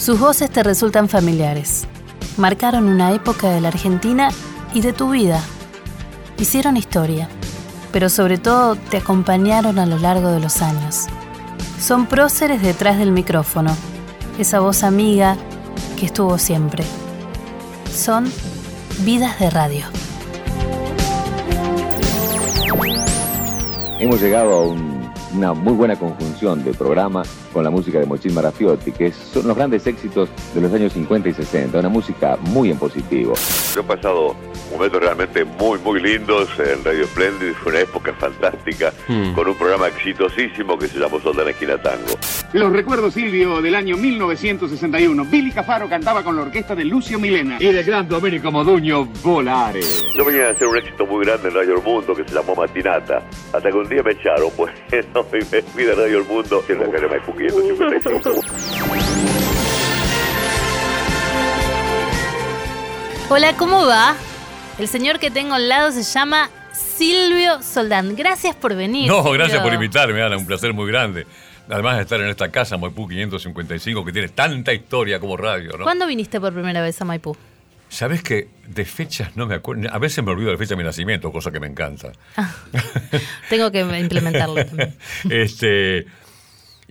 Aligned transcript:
Sus 0.00 0.18
voces 0.18 0.50
te 0.50 0.62
resultan 0.62 1.10
familiares. 1.10 1.86
Marcaron 2.38 2.84
una 2.84 3.12
época 3.12 3.50
de 3.50 3.60
la 3.60 3.68
Argentina 3.68 4.30
y 4.72 4.80
de 4.80 4.94
tu 4.94 5.10
vida. 5.10 5.42
Hicieron 6.38 6.78
historia, 6.78 7.28
pero 7.92 8.08
sobre 8.08 8.38
todo 8.38 8.76
te 8.76 8.96
acompañaron 8.96 9.78
a 9.78 9.84
lo 9.84 9.98
largo 9.98 10.30
de 10.30 10.40
los 10.40 10.62
años. 10.62 11.04
Son 11.78 12.06
próceres 12.06 12.62
detrás 12.62 12.96
del 12.96 13.12
micrófono, 13.12 13.76
esa 14.38 14.60
voz 14.60 14.84
amiga 14.84 15.36
que 15.98 16.06
estuvo 16.06 16.38
siempre. 16.38 16.82
Son 17.92 18.24
vidas 19.04 19.38
de 19.38 19.50
radio. 19.50 19.84
Hemos 23.98 24.18
llegado 24.18 24.60
a 24.60 25.36
una 25.36 25.52
muy 25.52 25.74
buena 25.74 25.96
conjunción 25.96 26.64
de 26.64 26.72
programa 26.72 27.22
con 27.52 27.64
la 27.64 27.70
música 27.70 27.98
de 27.98 28.06
Mochín 28.06 28.34
Marafiotti, 28.34 28.92
que 28.92 29.12
son 29.12 29.46
los 29.48 29.56
grandes 29.56 29.86
éxitos 29.86 30.28
de 30.54 30.60
los 30.60 30.72
años 30.72 30.92
50 30.92 31.28
y 31.28 31.32
60, 31.34 31.78
una 31.78 31.88
música 31.88 32.36
muy 32.40 32.70
en 32.70 32.78
positivo. 32.78 33.34
Yo 33.74 33.80
he 33.80 33.84
pasado 33.84 34.34
momentos 34.72 35.00
realmente 35.00 35.44
muy, 35.44 35.78
muy 35.80 36.00
lindos 36.00 36.48
en 36.58 36.84
Radio 36.84 37.06
Splendid, 37.06 37.52
fue 37.62 37.72
una 37.72 37.80
época 37.80 38.12
fantástica, 38.14 38.92
Hmm. 39.08 39.32
con 39.34 39.48
un 39.48 39.54
programa 39.56 39.88
exitosísimo 39.88 40.78
que 40.78 40.86
se 40.88 40.98
llamó 40.98 41.20
Soldan 41.20 41.48
Esquina 41.48 41.76
Tango. 41.78 42.14
Los 42.52 42.72
recuerdo, 42.72 43.10
Silvio, 43.10 43.60
del 43.62 43.74
año 43.74 43.96
1961. 43.96 45.24
Billy 45.24 45.50
Cafaro 45.52 45.88
cantaba 45.88 46.22
con 46.22 46.36
la 46.36 46.42
orquesta 46.42 46.74
de 46.74 46.84
Lucio 46.84 47.18
Milena. 47.18 47.56
Y 47.60 47.66
del 47.72 47.84
gran 47.84 48.08
Domenico 48.08 48.50
Moduño 48.50 49.04
Volare. 49.22 49.80
Yo 50.16 50.24
venía 50.24 50.48
a 50.48 50.50
hacer 50.50 50.66
un 50.66 50.76
éxito 50.76 51.06
muy 51.06 51.24
grande 51.24 51.48
en 51.48 51.54
Radio 51.54 51.76
El 51.76 51.82
Mundo 51.82 52.14
que 52.14 52.24
se 52.24 52.34
llamó 52.34 52.54
Matinata, 52.54 53.22
hasta 53.52 53.70
que 53.70 53.76
un 53.76 53.88
día 53.88 54.02
me 54.02 54.12
echaron, 54.12 54.50
pues, 54.56 54.72
no, 55.14 55.24
y 55.32 55.44
me 55.52 55.62
fui 55.62 55.84
de 55.84 55.94
Radio 55.94 56.18
El 56.18 56.24
Mundo, 56.24 56.62
en 56.68 56.78
la 56.80 56.90
calle 56.90 57.08
Maipú 57.08 57.32
555. 57.40 58.44
Hola, 63.30 63.56
¿cómo 63.56 63.86
va? 63.86 64.14
El 64.78 64.88
señor 64.88 65.18
que 65.18 65.30
tengo 65.30 65.54
al 65.54 65.68
lado 65.68 65.90
se 65.90 66.02
llama 66.02 66.50
Silvio 66.72 67.62
Soldán. 67.62 68.14
Gracias 68.14 68.54
por 68.54 68.74
venir. 68.74 69.08
No, 69.08 69.22
Silvio. 69.22 69.32
gracias 69.32 69.62
por 69.62 69.72
invitarme, 69.72 70.22
Ana, 70.22 70.36
un 70.36 70.44
placer 70.44 70.74
muy 70.74 70.86
grande. 70.90 71.26
Además 71.70 71.96
de 71.96 72.02
estar 72.02 72.20
en 72.20 72.28
esta 72.28 72.50
casa, 72.50 72.76
Maipú 72.76 73.08
555, 73.08 74.04
que 74.04 74.12
tiene 74.12 74.28
tanta 74.28 74.74
historia 74.74 75.18
como 75.18 75.36
radio, 75.38 75.78
¿no? 75.78 75.84
¿Cuándo 75.84 76.06
viniste 76.06 76.40
por 76.40 76.52
primera 76.52 76.82
vez 76.82 77.00
a 77.00 77.06
Maipú? 77.06 77.34
Sabes 77.88 78.22
que 78.22 78.48
de 78.66 78.84
fechas 78.84 79.34
no 79.36 79.46
me 79.46 79.54
acuerdo. 79.54 79.88
A 79.90 79.98
veces 79.98 80.22
me 80.22 80.30
olvido 80.30 80.48
de 80.48 80.52
la 80.52 80.58
fecha 80.58 80.74
de 80.74 80.76
mi 80.76 80.84
nacimiento, 80.84 81.32
cosa 81.32 81.50
que 81.50 81.58
me 81.58 81.68
encanta. 81.68 82.12
Tengo 83.48 83.70
que 83.72 83.80
implementarlo 83.80 84.62
también. 84.66 84.94
este. 85.30 86.06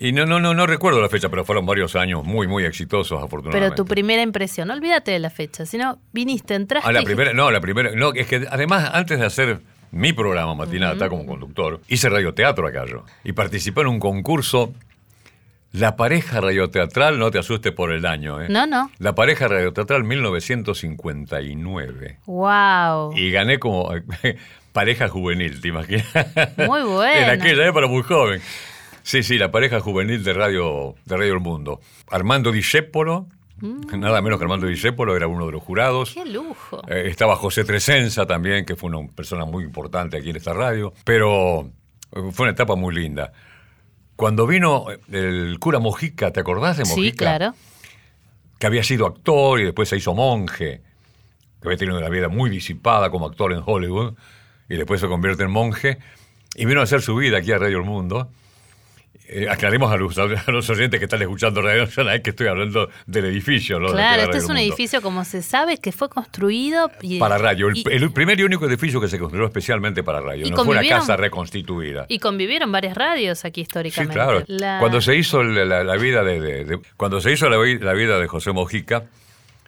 Y 0.02 0.14
no, 0.14 0.26
no, 0.26 0.40
no, 0.40 0.54
no 0.54 0.66
recuerdo 0.66 1.02
la 1.02 1.10
fecha, 1.10 1.28
pero 1.28 1.44
fueron 1.44 1.66
varios 1.66 1.94
años 1.98 2.24
muy, 2.24 2.48
muy 2.48 2.64
exitosos, 2.64 3.22
afortunadamente. 3.22 3.72
Pero 3.72 3.76
tu 3.76 3.84
primera 3.86 4.22
impresión, 4.22 4.70
no 4.70 4.74
olvídate 4.74 5.12
de 5.12 5.20
la 5.20 5.30
fecha, 5.30 5.66
sino 5.66 6.00
viniste, 6.14 6.56
entraste. 6.56 6.88
Ah, 6.90 6.94
la 6.94 7.02
primera, 7.02 7.34
no, 7.34 7.52
la 7.52 7.60
primera, 7.60 7.92
no, 7.94 8.14
es 8.14 8.26
que 8.28 8.48
además 8.50 8.92
antes 8.94 9.20
de 9.20 9.26
hacer 9.26 9.60
mi 9.92 10.14
programa 10.14 10.56
Matinata 10.56 11.10
como 11.10 11.26
conductor, 11.26 11.82
hice 11.90 12.08
radioteatro 12.08 12.66
acá 12.68 12.86
yo 12.86 13.04
y 13.26 13.34
participé 13.34 13.82
en 13.82 13.88
un 13.88 14.00
concurso, 14.00 14.74
la 15.74 15.98
pareja 15.98 16.40
radioteatral, 16.40 17.20
no 17.20 17.30
te 17.30 17.40
asustes 17.40 17.74
por 17.74 17.92
el 17.92 18.06
año, 18.06 18.42
¿eh? 18.42 18.48
No, 18.50 18.66
no. 18.66 18.90
La 19.00 19.16
pareja 19.16 19.50
radioteatral 19.50 20.06
1959 20.06 22.20
Wow. 22.26 23.18
y 23.18 23.32
gané 23.32 23.60
como 23.60 23.92
pareja 24.72 25.10
juvenil, 25.10 25.60
¿te 25.60 25.68
imaginas? 25.68 26.06
Muy 26.58 26.84
bueno. 26.84 27.20
en 27.34 27.40
aquella 27.42 27.68
época 27.68 27.88
muy 27.88 28.04
joven. 28.04 28.42
Sí, 29.04 29.24
sí, 29.24 29.38
la 29.38 29.52
pareja 29.52 29.80
juvenil 29.80 30.24
de 30.24 30.34
Radio, 30.34 30.96
de 31.06 31.18
radio 31.18 31.34
El 31.34 31.40
Mundo. 31.40 31.80
Armando 32.10 32.52
Discépolo, 32.52 33.28
nada 33.62 34.22
menos 34.22 34.40
que 34.40 34.46
Armando 34.46 34.68
Discépolo, 34.68 35.16
era 35.16 35.28
uno 35.28 35.46
de 35.46 35.52
los 35.52 35.64
jurados. 35.64 36.16
Mm. 36.16 36.24
Qué 36.24 36.30
lujo. 36.30 36.82
Eh, 36.88 37.04
estaba 37.08 37.36
José 37.36 37.64
Tresenza 37.64 38.26
también, 38.26 38.66
que 38.66 38.76
fue 38.76 38.90
una 38.90 39.08
persona 39.12 39.46
muy 39.46 39.64
importante 39.64 40.18
aquí 40.18 40.30
en 40.30 40.36
esta 40.38 40.54
radio. 40.54 40.94
Pero 41.04 41.72
eh, 42.16 42.32
fue 42.32 42.44
una 42.44 42.52
etapa 42.52 42.76
muy 42.76 42.94
linda. 42.94 43.32
Cuando 44.16 44.48
vino 44.48 44.92
eh, 44.92 45.00
el 45.12 45.58
cura 45.60 45.80
Mojica, 45.80 46.32
¿te 46.32 46.40
acordás 46.40 46.78
de 46.78 46.84
Mojica? 46.84 47.02
Sí, 47.02 47.12
claro. 47.14 47.54
Que 48.58 48.68
había 48.68 48.84
sido 48.84 49.06
actor 49.06 49.60
y 49.60 49.64
después 49.64 49.90
se 49.90 49.98
hizo 49.98 50.14
monje. 50.14 50.82
Que 51.62 51.68
había 51.68 51.78
tenido 51.78 51.98
una 51.98 52.10
vida 52.10 52.30
muy 52.30 52.50
disipada 52.50 53.10
como 53.10 53.28
actor 53.28 53.54
en 53.54 53.62
Hollywood. 53.66 54.16
Y 54.70 54.76
después 54.76 55.02
se 55.02 55.08
convierte 55.08 55.44
en 55.44 55.52
monje. 55.52 55.98
Y 56.56 56.66
vino 56.66 56.82
a 56.82 56.84
hacer 56.84 57.02
su 57.02 57.16
vida 57.16 57.38
aquí 57.38 57.52
a 57.52 57.58
Radio 57.58 57.78
El 57.78 57.86
Mundo. 57.86 58.30
Eh, 59.32 59.48
aclaremos 59.48 59.92
a 59.92 59.98
los, 59.98 60.18
a 60.18 60.52
los 60.52 60.68
oyentes 60.72 61.00
que 61.00 61.06
están 61.06 61.22
escuchando 61.22 61.62
Radio 61.62 61.86
Nacional 61.86 62.20
que 62.24 62.32
estoy 62.32 62.48
hablando 62.48 62.90
del 63.06 63.26
edificio. 63.26 63.78
Claro, 63.78 63.94
la 63.94 64.24
este 64.24 64.38
es 64.38 64.44
un 64.46 64.56
Mundo. 64.56 64.62
edificio, 64.62 65.02
como 65.04 65.24
se 65.24 65.44
sabe, 65.44 65.78
que 65.78 65.92
fue 65.92 66.10
construido 66.10 66.90
y- 67.02 67.20
Para 67.20 67.38
radio, 67.38 67.68
el, 67.68 67.78
y- 67.78 67.84
el 67.92 68.12
primer 68.12 68.40
y 68.40 68.44
único 68.44 68.66
edificio 68.66 69.00
que 69.00 69.08
se 69.08 69.20
construyó 69.20 69.46
especialmente 69.46 70.02
para 70.04 70.20
radio. 70.20 70.48
¿Y 70.48 70.50
No 70.50 70.64
fue 70.66 70.78
una 70.80 70.88
casa 70.88 71.16
reconstituida. 71.16 72.06
Y 72.08 72.18
convivieron 72.18 72.72
varias 72.72 72.98
radios 72.98 73.46
aquí 73.46 73.62
Sí, 73.62 73.64
históricamente. 73.64 74.14
claro. 74.16 74.44
La- 74.48 74.80
Cuando 74.80 75.00
se 75.00 75.16
hizo 75.16 75.44
la, 75.44 75.64
la- 75.64 75.84
la 75.84 75.96
vida 75.98 76.24
de, 76.24 76.40
de- 76.42 76.66
de- 76.66 76.80
cuando 76.98 77.22
se 77.22 77.32
hizo 77.32 77.48
la 77.50 77.94
vida 77.94 78.20
de 78.20 78.28
José 78.28 78.52
Mojica, 78.52 79.04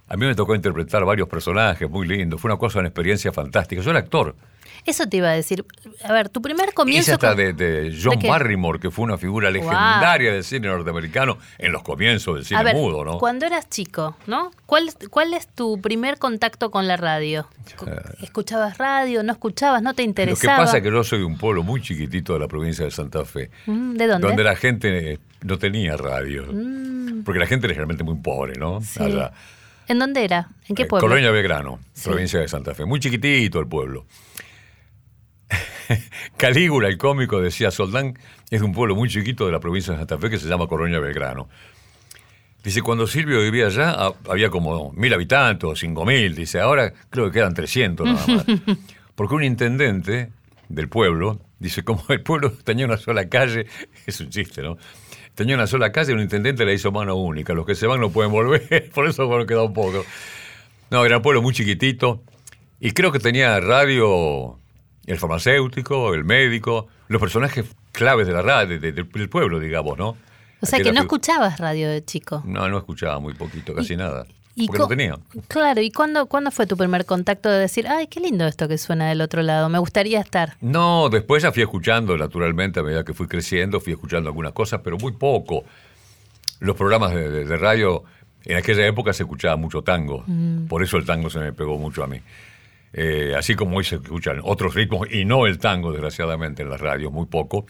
a 0.07 0.17
mí 0.17 0.25
me 0.25 0.33
tocó 0.33 0.55
interpretar 0.55 1.05
varios 1.05 1.29
personajes 1.29 1.87
muy 1.89 2.07
lindos. 2.07 2.41
Fue 2.41 2.49
una 2.51 2.57
cosa, 2.57 2.79
una 2.79 2.87
experiencia 2.87 3.31
fantástica. 3.31 3.81
Yo 3.83 3.91
era 3.91 3.99
actor. 3.99 4.35
Eso 4.85 5.07
te 5.07 5.17
iba 5.17 5.29
a 5.29 5.33
decir. 5.33 5.63
A 6.03 6.11
ver, 6.11 6.29
tu 6.29 6.41
primer 6.41 6.73
comienzo. 6.73 7.13
hasta 7.13 7.29
con- 7.29 7.37
de, 7.37 7.53
de 7.53 7.97
John? 8.01 8.19
Barrymore, 8.27 8.79
que 8.79 8.89
fue 8.91 9.05
una 9.05 9.17
figura 9.17 9.51
legendaria 9.51 10.31
del 10.33 10.43
cine 10.43 10.67
norteamericano 10.67 11.37
en 11.59 11.71
los 11.71 11.83
comienzos 11.83 12.33
del 12.35 12.41
A 12.43 12.47
cine 12.47 12.63
ver, 12.63 12.75
mudo, 12.75 13.05
¿no? 13.05 13.17
cuando 13.19 13.45
eras 13.45 13.69
chico, 13.69 14.17
¿no? 14.27 14.51
¿Cuál, 14.65 14.89
¿Cuál 15.09 15.33
es 15.35 15.47
tu 15.47 15.79
primer 15.81 16.17
contacto 16.17 16.71
con 16.71 16.87
la 16.87 16.97
radio? 16.97 17.47
¿Escuchabas 18.21 18.77
radio? 18.77 19.23
¿No 19.23 19.31
escuchabas? 19.33 19.81
¿No 19.81 19.93
te 19.93 20.01
Lo 20.01 20.05
que 20.05 20.09
interesaba? 20.09 20.57
pasa 20.57 20.77
es 20.77 20.83
que 20.83 20.91
yo 20.91 21.03
soy 21.03 21.19
de 21.19 21.25
un 21.25 21.37
pueblo 21.37 21.63
muy 21.63 21.81
chiquitito 21.81 22.33
de 22.33 22.39
la 22.39 22.47
provincia 22.47 22.85
de 22.85 22.91
Santa 22.91 23.23
Fe. 23.25 23.49
Mm, 23.67 23.93
¿De 23.95 24.07
dónde? 24.07 24.27
Donde 24.27 24.43
la 24.43 24.55
gente 24.55 25.13
eh, 25.13 25.19
no 25.43 25.57
tenía 25.57 25.95
radio. 25.97 26.45
Mm. 26.51 27.23
Porque 27.23 27.39
la 27.39 27.45
gente 27.45 27.67
era 27.67 27.75
realmente 27.75 28.03
muy 28.03 28.15
pobre, 28.15 28.57
¿no? 28.57 28.81
Sí. 28.81 29.03
Allá. 29.03 29.31
¿En 29.87 29.99
dónde 29.99 30.23
era? 30.23 30.49
¿En 30.67 30.75
qué 30.75 30.83
Eh, 30.83 30.85
pueblo? 30.85 31.07
Colonia 31.07 31.31
Belgrano, 31.31 31.79
Sí. 31.93 32.09
provincia 32.09 32.39
de 32.39 32.47
Santa 32.47 32.73
Fe. 32.73 32.85
Muy 32.85 32.99
chiquitito 32.99 33.59
el 33.59 33.67
pueblo. 33.67 34.05
Calígula, 36.37 36.87
el 36.87 36.97
cómico, 36.97 37.41
decía, 37.41 37.71
Soldán 37.71 38.17
es 38.49 38.59
de 38.59 38.65
un 38.65 38.73
pueblo 38.73 38.95
muy 38.95 39.09
chiquito 39.09 39.45
de 39.45 39.51
la 39.51 39.59
provincia 39.59 39.93
de 39.93 39.99
Santa 39.99 40.17
Fe 40.17 40.29
que 40.29 40.37
se 40.37 40.47
llama 40.47 40.67
Colonia 40.67 40.99
Belgrano. 40.99 41.49
Dice, 42.63 42.81
cuando 42.81 43.07
Silvio 43.07 43.41
vivía 43.41 43.67
allá 43.67 44.13
había 44.29 44.49
como 44.49 44.91
mil 44.91 45.11
habitantes 45.13 45.67
o 45.67 45.75
cinco 45.75 46.05
mil. 46.05 46.35
Dice, 46.35 46.59
ahora 46.59 46.93
creo 47.09 47.25
que 47.25 47.39
quedan 47.39 47.53
300 47.53 48.05
nada 48.05 48.27
más. 48.27 48.45
Porque 49.15 49.35
un 49.35 49.43
intendente 49.43 50.31
del 50.69 50.87
pueblo, 50.87 51.39
dice, 51.59 51.83
como 51.83 52.03
el 52.09 52.21
pueblo 52.21 52.51
tenía 52.63 52.85
una 52.85 52.97
sola 52.97 53.27
calle, 53.29 53.65
es 54.05 54.19
un 54.21 54.29
chiste, 54.29 54.61
¿no? 54.61 54.77
Tenía 55.33 55.55
una 55.55 55.65
sola 55.65 55.91
calle, 55.91 56.13
un 56.13 56.19
intendente 56.19 56.65
le 56.65 56.73
hizo 56.73 56.91
mano 56.91 57.15
única. 57.15 57.53
Los 57.53 57.65
que 57.65 57.73
se 57.73 57.87
van 57.87 57.99
no 57.99 58.11
pueden 58.11 58.31
volver, 58.31 58.91
por 58.93 59.07
eso 59.07 59.27
bueno, 59.27 59.45
queda 59.45 59.63
un 59.63 59.73
poco. 59.73 60.05
No, 60.91 61.05
era 61.05 61.17
un 61.17 61.23
pueblo 61.23 61.41
muy 61.41 61.53
chiquitito. 61.53 62.21
Y 62.79 62.91
creo 62.91 63.11
que 63.11 63.19
tenía 63.19 63.59
radio, 63.59 64.59
el 65.05 65.17
farmacéutico, 65.17 66.13
el 66.13 66.23
médico, 66.23 66.87
los 67.07 67.19
personajes 67.21 67.65
claves 67.91 68.27
de 68.27 68.33
la 68.33 68.41
radio, 68.41 68.79
de- 68.79 68.91
de- 68.91 69.03
del 69.03 69.29
pueblo, 69.29 69.59
digamos, 69.59 69.97
¿no? 69.97 70.15
O 70.61 70.65
sea, 70.65 70.79
que 70.79 70.91
no 70.93 71.01
escuchabas 71.01 71.59
radio 71.59 71.89
de 71.89 72.05
chico. 72.05 72.43
No, 72.45 72.69
no 72.69 72.77
escuchaba 72.77 73.19
muy 73.19 73.33
poquito, 73.33 73.73
casi 73.73 73.95
nada. 73.95 74.25
¿Y 74.53 74.67
porque 74.67 74.79
no 74.79 74.87
tenía. 74.87 75.17
Claro, 75.47 75.81
¿y 75.81 75.91
cuándo, 75.91 76.25
cuándo 76.27 76.51
fue 76.51 76.67
tu 76.67 76.75
primer 76.77 77.05
contacto 77.05 77.49
de 77.49 77.57
decir, 77.57 77.87
ay, 77.87 78.07
qué 78.07 78.19
lindo 78.19 78.45
esto 78.45 78.67
que 78.67 78.77
suena 78.77 79.07
del 79.09 79.21
otro 79.21 79.41
lado, 79.41 79.69
me 79.69 79.79
gustaría 79.79 80.19
estar? 80.19 80.57
No, 80.61 81.07
después 81.09 81.41
ya 81.41 81.51
fui 81.51 81.63
escuchando, 81.63 82.17
naturalmente, 82.17 82.79
a 82.81 82.83
medida 82.83 83.03
que 83.05 83.13
fui 83.13 83.27
creciendo, 83.27 83.79
fui 83.79 83.93
escuchando 83.93 84.29
algunas 84.29 84.51
cosas, 84.51 84.81
pero 84.83 84.97
muy 84.97 85.13
poco. 85.13 85.63
Los 86.59 86.75
programas 86.75 87.13
de, 87.15 87.29
de- 87.31 87.45
de 87.45 87.57
radio, 87.57 88.03
en 88.43 88.57
aquella 88.57 88.85
época 88.85 89.13
se 89.13 89.23
escuchaba 89.23 89.55
mucho 89.55 89.81
tango, 89.83 90.25
por 90.67 90.83
eso 90.83 90.97
el 90.97 91.05
tango 91.05 91.29
se 91.29 91.39
me 91.39 91.53
pegó 91.53 91.77
mucho 91.79 92.03
a 92.03 92.07
mí. 92.07 92.19
Eh, 92.93 93.33
así 93.37 93.55
como 93.55 93.77
hoy 93.77 93.83
se 93.83 93.95
escuchan 93.95 94.39
otros 94.43 94.73
ritmos, 94.75 95.07
y 95.11 95.25
no 95.25 95.45
el 95.47 95.59
tango, 95.59 95.91
desgraciadamente, 95.91 96.63
en 96.63 96.69
las 96.69 96.81
radios, 96.81 97.11
muy 97.11 97.25
poco. 97.27 97.65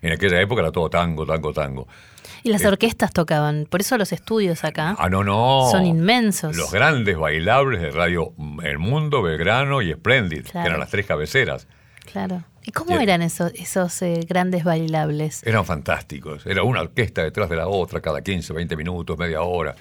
En 0.00 0.12
aquella 0.12 0.40
época 0.40 0.62
era 0.62 0.72
todo 0.72 0.90
tango, 0.90 1.24
tango, 1.26 1.52
tango. 1.52 1.86
Y 2.42 2.50
las 2.50 2.64
orquestas 2.64 3.12
tocaban, 3.12 3.66
por 3.70 3.80
eso 3.82 3.96
los 3.98 4.10
estudios 4.12 4.64
acá 4.64 4.96
Ah, 4.98 5.08
no, 5.08 5.22
no. 5.22 5.68
son 5.70 5.86
inmensos. 5.86 6.56
Los 6.56 6.72
grandes 6.72 7.16
bailables 7.16 7.80
de 7.80 7.90
Radio 7.92 8.32
El 8.64 8.78
Mundo, 8.80 9.22
Belgrano 9.22 9.80
y 9.80 9.92
Splendid, 9.92 10.46
que 10.46 10.58
eran 10.58 10.80
las 10.80 10.90
tres 10.90 11.06
cabeceras. 11.06 11.68
Claro. 12.10 12.42
¿Y 12.64 12.72
cómo 12.72 12.98
Y- 12.98 13.02
eran 13.02 13.22
esos, 13.22 13.52
esos 13.54 14.02
eh, 14.02 14.20
grandes 14.28 14.64
bailables? 14.64 15.44
Eran 15.46 15.64
fantásticos. 15.64 16.44
Era 16.46 16.64
una 16.64 16.80
orquesta 16.80 17.22
detrás 17.22 17.48
de 17.48 17.56
la 17.56 17.68
otra, 17.68 18.00
cada 18.00 18.22
15, 18.22 18.52
20 18.52 18.76
minutos, 18.76 19.16
media 19.18 19.42
hora. 19.42 19.76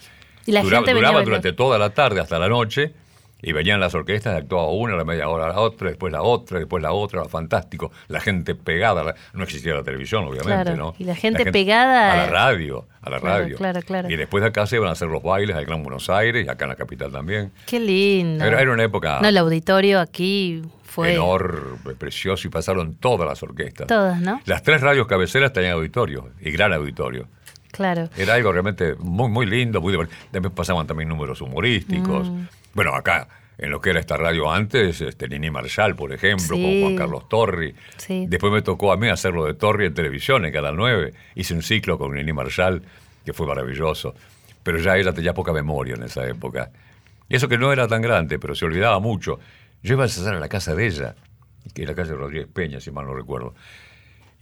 Y 0.45 0.51
la 0.51 0.61
gente 0.61 0.77
venía 0.93 0.93
duraba 1.09 1.23
durante 1.23 1.53
toda 1.53 1.79
la 1.79 1.89
tarde 1.91 2.19
hasta 2.19 2.37
la 2.37 2.47
noche 2.49 2.93
Y 3.41 3.51
venían 3.53 3.79
las 3.79 3.95
orquestas, 3.95 4.35
actuaba 4.37 4.69
una, 4.71 4.95
la 4.95 5.03
media 5.03 5.27
hora 5.29 5.47
la 5.47 5.59
otra, 5.59 5.89
después 5.89 6.11
la 6.13 6.21
otra, 6.21 6.59
después 6.59 6.81
la 6.83 6.91
otra, 6.93 7.25
fantástico. 7.25 7.91
La 8.07 8.19
gente 8.19 8.55
pegada, 8.55 9.03
la- 9.03 9.15
no 9.33 9.43
existía 9.43 9.73
la 9.73 9.83
televisión, 9.83 10.23
obviamente, 10.25 10.45
Claro, 10.63 10.75
¿no? 10.75 10.93
y 10.99 11.03
la 11.05 11.15
gente 11.15 11.51
pegada 11.51 12.13
A 12.13 12.17
la 12.17 12.25
radio, 12.27 12.85
a 13.01 13.09
la 13.09 13.19
Claro, 13.19 13.43
radio. 13.43 13.57
claro, 13.57 13.81
claro. 13.81 14.09
Y 14.09 14.15
después 14.15 14.41
de 14.43 14.49
acá 14.49 14.65
se 14.67 14.75
iban 14.75 14.89
a 14.89 14.91
hacer 14.91 15.07
los 15.07 15.23
bailes 15.23 15.55
al 15.55 15.65
Gran 15.65 15.81
Buenos 15.83 16.09
Aires 16.09 16.45
y 16.45 16.49
acá 16.49 16.65
en 16.65 16.69
la 16.69 16.75
capital 16.75 17.11
también. 17.11 17.51
Qué 17.65 17.79
lindo. 17.79 18.45
Era, 18.45 18.61
era 18.61 18.71
una 18.71 18.83
época 18.83 19.19
No, 19.21 19.27
el 19.27 19.37
auditorio 19.37 19.99
aquí 19.99 20.61
fue 20.83 21.13
enorme, 21.13 21.95
precioso, 21.97 22.47
y 22.47 22.51
pasaron 22.51 22.95
todas 22.95 23.27
las 23.27 23.41
orquestas. 23.41 23.87
todas, 23.87 24.19
¿no? 24.21 24.41
Las 24.45 24.61
tres 24.61 24.81
radios 24.81 25.07
cabeceras 25.07 25.51
tenían 25.53 25.73
auditorio, 25.73 26.29
y 26.41 26.51
gran 26.51 26.73
auditorio. 26.73 27.27
Claro. 27.71 28.09
Era 28.17 28.33
algo 28.33 28.51
realmente 28.51 28.95
muy, 28.99 29.29
muy 29.29 29.45
lindo, 29.45 29.79
muy 29.79 29.93
divertido. 29.93 30.19
Después 30.33 30.53
pasaban 30.53 30.85
también 30.85 31.07
números 31.07 31.39
humorísticos. 31.39 32.29
Mm. 32.29 32.41
Bueno, 32.73 32.93
acá, 32.95 33.27
en 33.57 33.69
lo 33.69 33.79
que 33.81 33.91
era 33.91 33.99
esta 33.99 34.17
radio 34.17 34.51
antes, 34.51 35.01
este, 35.01 35.27
Nini 35.27 35.49
Marshall, 35.51 35.95
por 35.95 36.13
ejemplo, 36.13 36.55
Sí. 36.55 36.61
con 36.63 36.81
Juan 36.81 36.95
Carlos 36.95 37.29
Torri. 37.29 37.75
Sí. 37.97 38.25
Después 38.27 38.51
me 38.51 38.61
tocó 38.61 38.91
a 38.91 38.97
mí 38.97 39.09
hacerlo 39.09 39.45
de 39.45 39.53
Torri 39.53 39.85
en 39.87 39.93
televisión, 39.93 40.45
en 40.45 40.53
Canal 40.53 40.75
9. 40.75 41.13
Hice 41.35 41.53
un 41.53 41.61
ciclo 41.61 41.97
con 41.97 42.13
Nini 42.13 42.33
Marshall, 42.33 42.81
que 43.25 43.33
fue 43.33 43.45
maravilloso. 43.45 44.15
Pero 44.63 44.77
ya 44.79 44.97
ella 44.97 45.13
tenía 45.13 45.33
poca 45.33 45.51
memoria 45.53 45.95
en 45.95 46.03
esa 46.03 46.27
época. 46.27 46.71
Y 47.29 47.35
eso 47.35 47.47
que 47.47 47.57
no 47.57 47.71
era 47.71 47.87
tan 47.87 48.01
grande, 48.01 48.39
pero 48.39 48.55
se 48.55 48.65
olvidaba 48.65 48.99
mucho. 48.99 49.39
Yo 49.83 49.93
iba 49.93 50.03
a 50.03 50.07
ensayar 50.07 50.35
a 50.35 50.39
la 50.39 50.49
casa 50.49 50.75
de 50.75 50.85
ella, 50.87 51.15
que 51.73 51.83
es 51.83 51.87
la 51.87 51.95
calle 51.95 52.13
Rodríguez 52.13 52.47
Peña, 52.53 52.79
si 52.79 52.91
mal 52.91 53.05
no 53.05 53.13
recuerdo. 53.15 53.53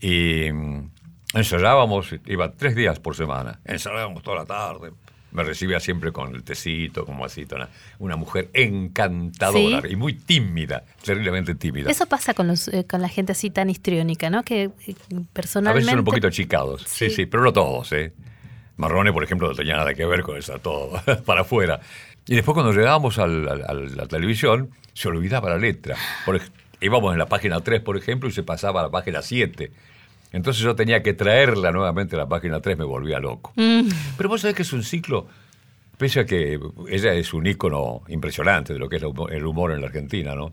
Y 0.00 0.50
mm, 0.52 0.90
ensayábamos, 1.34 2.14
iba 2.26 2.52
tres 2.52 2.74
días 2.74 2.98
por 3.00 3.14
semana, 3.14 3.60
ensayábamos 3.64 4.22
toda 4.22 4.38
la 4.38 4.44
tarde. 4.46 4.90
Me 5.32 5.44
recibía 5.44 5.78
siempre 5.80 6.10
con 6.12 6.34
el 6.34 6.42
tecito, 6.42 7.04
como 7.06 7.24
así, 7.24 7.46
una, 7.54 7.68
una 8.00 8.16
mujer 8.16 8.50
encantadora 8.52 9.82
Sí. 9.82 9.88
y 9.92 9.96
muy 9.96 10.14
tímida, 10.14 10.84
terriblemente 11.04 11.54
tímida. 11.54 11.90
Eso 11.90 12.06
pasa 12.06 12.34
con, 12.34 12.48
los, 12.48 12.68
eh, 12.68 12.84
con 12.88 13.00
la 13.00 13.08
gente 13.08 13.32
así 13.32 13.50
tan 13.50 13.70
histriónica, 13.70 14.28
¿no? 14.30 14.42
Que 14.42 14.64
eh, 14.64 14.70
A 15.16 15.20
personalmente... 15.32 15.76
veces 15.84 15.90
son 15.90 15.98
un 16.00 16.04
poquito 16.04 16.26
achicados, 16.28 16.82
sí. 16.82 17.08
Sí. 17.08 17.14
sí, 17.16 17.26
pero 17.26 17.44
no 17.44 17.52
todos, 17.52 17.92
¿eh? 17.92 18.12
Marrone, 18.76 19.12
por 19.12 19.22
ejemplo, 19.22 19.48
no 19.48 19.54
tenía 19.54 19.76
nada 19.76 19.94
que 19.94 20.04
ver 20.06 20.22
con 20.22 20.36
eso, 20.36 20.58
todo 20.58 21.00
para 21.24 21.42
afuera. 21.42 21.80
Y 22.26 22.34
después 22.34 22.54
cuando 22.54 22.72
llegábamos 22.72 23.18
al- 23.18 23.48
al- 23.48 23.64
a 23.64 23.74
la 23.74 24.06
televisión, 24.06 24.70
se 24.94 25.08
olvidaba 25.08 25.50
la 25.50 25.58
letra. 25.58 25.96
Por 26.24 26.40
íbamos 26.80 27.12
en 27.12 27.18
la 27.18 27.26
página 27.26 27.60
3, 27.60 27.80
por 27.82 27.96
ejemplo, 27.96 28.28
y 28.28 28.32
se 28.32 28.42
pasaba 28.42 28.80
a 28.80 28.84
la 28.84 28.90
página 28.90 29.20
7. 29.22 29.70
Entonces 30.32 30.62
yo 30.62 30.74
tenía 30.76 31.02
que 31.02 31.12
traerla 31.12 31.72
nuevamente 31.72 32.14
a 32.16 32.18
la 32.20 32.28
página 32.28 32.60
3, 32.60 32.78
me 32.78 32.84
volvía 32.84 33.18
loco. 33.18 33.52
Mm, 33.56 33.88
Pero 34.16 34.28
vos 34.28 34.40
sabés 34.40 34.54
que 34.56 34.62
es 34.62 34.72
un 34.72 34.84
ciclo, 34.84 35.26
pese 35.98 36.20
a 36.20 36.24
que 36.26 36.58
ella 36.88 37.12
es 37.14 37.34
un 37.34 37.46
ícono 37.46 38.02
impresionante 38.08 38.72
de 38.72 38.78
lo 38.78 38.88
que 38.88 38.96
es 38.96 39.02
el 39.02 39.44
humor- 39.46 39.72
en 39.72 39.80
la 39.80 39.86
Argentina, 39.88 40.34
¿no? 40.34 40.52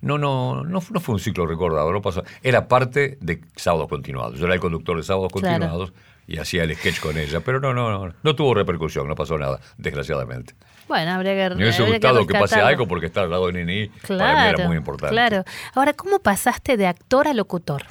No, 0.00 0.18
no, 0.18 0.64
no, 0.64 0.80
no 0.90 1.00
fue 1.00 1.14
un 1.14 1.20
ciclo 1.20 1.46
recordado, 1.46 1.92
no 1.92 2.02
pasó. 2.02 2.24
Era 2.42 2.66
parte 2.66 3.18
de 3.20 3.40
Sábados 3.54 3.88
Continuados. 3.88 4.36
Yo 4.36 4.46
era 4.46 4.54
el 4.54 4.60
conductor 4.60 4.96
de 4.96 5.04
Sábados 5.04 5.30
Claro. 5.32 5.58
Continuados 5.60 5.92
y 6.26 6.38
hacía 6.38 6.64
el 6.64 6.74
sketch 6.74 6.98
con 6.98 7.16
ella, 7.16 7.38
pero 7.40 7.60
no, 7.60 7.72
no, 7.72 7.90
no, 8.06 8.12
no 8.22 8.34
tuvo 8.36 8.54
repercusión, 8.54 9.06
no 9.06 9.14
pasó 9.14 9.38
nada, 9.38 9.60
desgraciadamente. 9.76 10.54
bueno, 10.88 11.12
habría 11.12 11.34
que 11.50 11.54
Me 11.54 11.62
hubiese 11.64 11.82
gustado 11.84 12.26
que, 12.26 12.38
pase 12.38 12.60
algo 12.60 12.86
porque 12.88 13.06
estar 13.06 13.24
al 13.24 13.30
lado 13.30 13.46
de 13.48 13.64
Nini 13.64 13.88
Claro, 14.02 14.18
para 14.34 14.42
mí 14.42 14.54
era 14.58 14.66
muy 14.68 14.76
importante. 14.76 15.14
Claro. 15.14 15.44
Ahora, 15.74 15.92
¿cómo 15.92 16.18
pasaste 16.18 16.76
de 16.76 16.86
actor 16.86 17.28
a 17.28 17.34
locutor? 17.34 17.82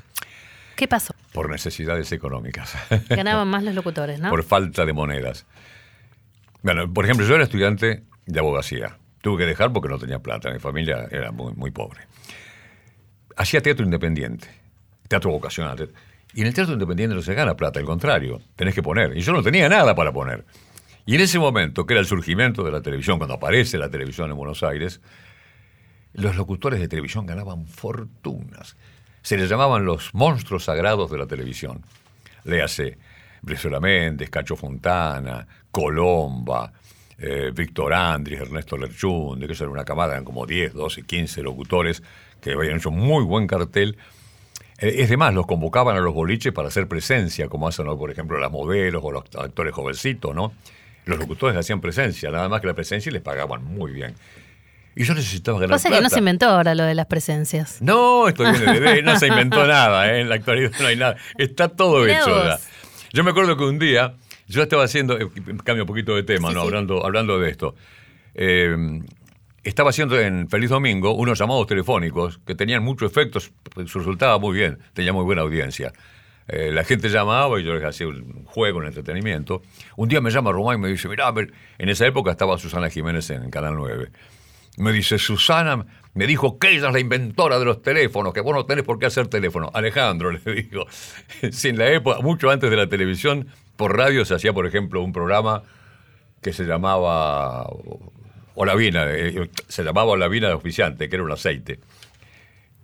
¿Qué 0.81 0.87
pasó? 0.87 1.13
Por 1.31 1.47
necesidades 1.51 2.11
económicas. 2.11 2.75
Ganaban 3.09 3.47
más 3.47 3.63
los 3.63 3.75
locutores, 3.75 4.19
¿no? 4.19 4.31
por 4.31 4.41
falta 4.41 4.83
de 4.83 4.93
monedas. 4.93 5.45
Bueno, 6.63 6.91
por 6.91 7.05
ejemplo, 7.05 7.23
yo 7.23 7.35
era 7.35 7.43
estudiante 7.43 8.01
de 8.25 8.39
abogacía. 8.39 8.97
Tuve 9.21 9.43
que 9.43 9.45
dejar 9.45 9.71
porque 9.71 9.89
no 9.89 9.99
tenía 9.99 10.17
plata. 10.17 10.49
Mi 10.49 10.57
familia 10.57 11.07
era 11.11 11.31
muy, 11.31 11.53
muy 11.53 11.69
pobre. 11.69 11.99
Hacía 13.35 13.61
teatro 13.61 13.85
independiente, 13.85 14.47
teatro 15.07 15.29
vocacional. 15.29 15.91
Y 16.33 16.41
en 16.41 16.47
el 16.47 16.53
teatro 16.55 16.73
independiente 16.73 17.13
no 17.13 17.21
se 17.21 17.35
gana 17.35 17.55
plata, 17.55 17.79
al 17.79 17.85
contrario, 17.85 18.41
tenés 18.55 18.73
que 18.73 18.81
poner. 18.81 19.15
Y 19.15 19.21
yo 19.21 19.33
no 19.33 19.43
tenía 19.43 19.69
nada 19.69 19.93
para 19.93 20.11
poner. 20.11 20.45
Y 21.05 21.13
en 21.13 21.21
ese 21.21 21.37
momento, 21.37 21.85
que 21.85 21.93
era 21.93 22.01
el 22.01 22.07
surgimiento 22.07 22.63
de 22.63 22.71
la 22.71 22.81
televisión, 22.81 23.19
cuando 23.19 23.35
aparece 23.35 23.77
la 23.77 23.91
televisión 23.91 24.31
en 24.31 24.37
Buenos 24.37 24.63
Aires, 24.63 24.99
los 26.13 26.35
locutores 26.35 26.79
de 26.79 26.87
televisión 26.87 27.27
ganaban 27.27 27.67
fortunas. 27.67 28.75
Se 29.21 29.37
les 29.37 29.49
llamaban 29.49 29.85
los 29.85 30.13
monstruos 30.13 30.65
sagrados 30.65 31.11
de 31.11 31.17
la 31.17 31.27
televisión. 31.27 31.83
Léase 32.43 32.97
Brizuela 33.41 33.79
Méndez, 33.79 34.29
Cacho 34.29 34.55
Fontana, 34.55 35.45
Colomba, 35.71 36.71
eh, 37.17 37.51
Víctor 37.53 37.93
Andris, 37.93 38.39
Ernesto 38.41 38.77
Lerchunde, 38.77 39.47
que 39.47 39.53
eso 39.53 39.63
era 39.65 39.71
una 39.73 39.85
camada, 39.85 40.13
eran 40.13 40.25
como 40.25 40.45
10, 40.45 40.73
12, 40.73 41.03
15 41.03 41.43
locutores 41.43 42.01
que 42.39 42.53
habían 42.53 42.77
hecho 42.77 42.91
muy 42.91 43.23
buen 43.23 43.47
cartel. 43.47 43.97
Eh, 44.79 44.95
Es 45.03 45.09
de 45.09 45.17
más, 45.17 45.33
los 45.33 45.45
convocaban 45.45 45.95
a 45.95 45.99
los 45.99 46.13
boliches 46.13 46.51
para 46.51 46.69
hacer 46.69 46.87
presencia, 46.87 47.47
como 47.47 47.67
hacen, 47.67 47.85
por 47.85 48.09
ejemplo, 48.09 48.39
las 48.39 48.51
modelos 48.51 49.01
o 49.03 49.11
los 49.11 49.23
actores 49.37 49.73
jovencitos, 49.73 50.33
¿no? 50.33 50.53
Los 51.05 51.19
locutores 51.19 51.57
hacían 51.57 51.81
presencia, 51.81 52.29
nada 52.31 52.47
más 52.49 52.61
que 52.61 52.67
la 52.67 52.73
presencia 52.73 53.09
y 53.09 53.13
les 53.13 53.21
pagaban 53.21 53.63
muy 53.63 53.91
bien. 53.91 54.15
Y 54.95 55.03
yo 55.05 55.13
necesitaba 55.13 55.57
ganar 55.59 55.75
Pasa 55.75 55.89
que 55.89 55.95
no 55.95 55.99
plata. 56.01 56.13
se 56.15 56.19
inventó 56.19 56.47
ahora 56.49 56.75
lo 56.75 56.83
de 56.83 56.95
las 56.95 57.05
presencias. 57.05 57.81
No, 57.81 58.27
esto 58.27 58.43
viene 58.43 58.79
de, 58.79 59.01
no 59.01 59.17
se 59.17 59.27
inventó 59.27 59.65
nada, 59.65 60.11
¿eh? 60.13 60.21
en 60.21 60.29
la 60.29 60.35
actualidad 60.35 60.71
no 60.79 60.87
hay 60.87 60.95
nada. 60.97 61.15
Está 61.37 61.69
todo 61.69 62.01
Mirá 62.03 62.19
hecho 62.21 62.29
vos. 62.29 62.43
ya. 62.45 62.59
Yo 63.13 63.23
me 63.23 63.31
acuerdo 63.31 63.55
que 63.57 63.63
un 63.63 63.79
día, 63.79 64.15
yo 64.47 64.61
estaba 64.63 64.83
haciendo, 64.83 65.17
eh, 65.19 65.29
cambio 65.63 65.83
un 65.83 65.87
poquito 65.87 66.15
de 66.15 66.23
tema, 66.23 66.49
Sí, 66.49 66.55
¿no? 66.55 66.61
sí. 66.61 66.67
Hablando, 66.67 67.05
hablando 67.05 67.39
de 67.39 67.49
esto. 67.49 67.75
Eh, 68.35 68.75
estaba 69.63 69.91
haciendo 69.91 70.19
en 70.19 70.49
Feliz 70.49 70.69
Domingo 70.71 71.13
unos 71.13 71.37
llamados 71.39 71.67
telefónicos 71.67 72.39
que 72.45 72.55
tenían 72.55 72.83
muchos 72.83 73.11
efectos, 73.11 73.51
resultaba 73.75 74.39
muy 74.39 74.57
bien, 74.57 74.79
tenía 74.93 75.13
muy 75.13 75.23
buena 75.23 75.41
audiencia. 75.43 75.93
Eh, 76.47 76.71
la 76.73 76.83
gente 76.83 77.07
llamaba 77.09 77.59
y 77.59 77.63
yo 77.63 77.73
les 77.73 77.83
hacía 77.83 78.07
un 78.07 78.43
juego, 78.45 78.79
un 78.79 78.87
entretenimiento. 78.87 79.61
Un 79.95 80.09
día 80.09 80.19
me 80.19 80.31
llama 80.31 80.51
Román 80.51 80.79
y 80.79 80.81
me 80.81 80.87
dice, 80.89 81.07
mirá, 81.07 81.31
me-". 81.31 81.47
en 81.77 81.89
esa 81.89 82.05
época 82.07 82.31
estaba 82.31 82.57
Susana 82.57 82.89
Jiménez 82.89 83.29
en 83.29 83.49
Canal 83.51 83.75
9. 83.77 84.09
Me 84.77 84.91
dice, 84.91 85.17
Susana 85.19 85.85
me 86.13 86.27
dijo 86.27 86.57
que 86.59 86.69
ella 86.71 86.87
es 86.87 86.93
la 86.93 86.99
inventora 86.99 87.57
de 87.59 87.65
los 87.65 87.81
teléfonos, 87.81 88.33
que 88.33 88.41
vos 88.41 88.53
no 88.53 88.65
tenés 88.65 88.83
por 88.83 88.99
qué 88.99 89.05
hacer 89.05 89.27
teléfono. 89.27 89.69
Alejandro, 89.73 90.31
le 90.45 90.53
digo, 90.53 90.85
si 91.51 91.69
en 91.69 91.77
la 91.77 91.89
época, 91.91 92.19
mucho 92.21 92.49
antes 92.49 92.69
de 92.69 92.75
la 92.77 92.87
televisión, 92.87 93.47
por 93.75 93.97
radio 93.97 94.25
se 94.25 94.35
hacía, 94.35 94.53
por 94.53 94.65
ejemplo, 94.65 95.01
un 95.01 95.13
programa 95.13 95.63
que 96.41 96.53
se 96.53 96.63
llamaba 96.65 97.67
Olavina, 98.55 99.05
eh, 99.09 99.49
se 99.67 99.83
llamaba 99.83 100.11
Olavina 100.11 100.47
de 100.47 100.53
oficiante, 100.53 101.07
que 101.09 101.15
era 101.15 101.23
un 101.23 101.31
aceite. 101.31 101.79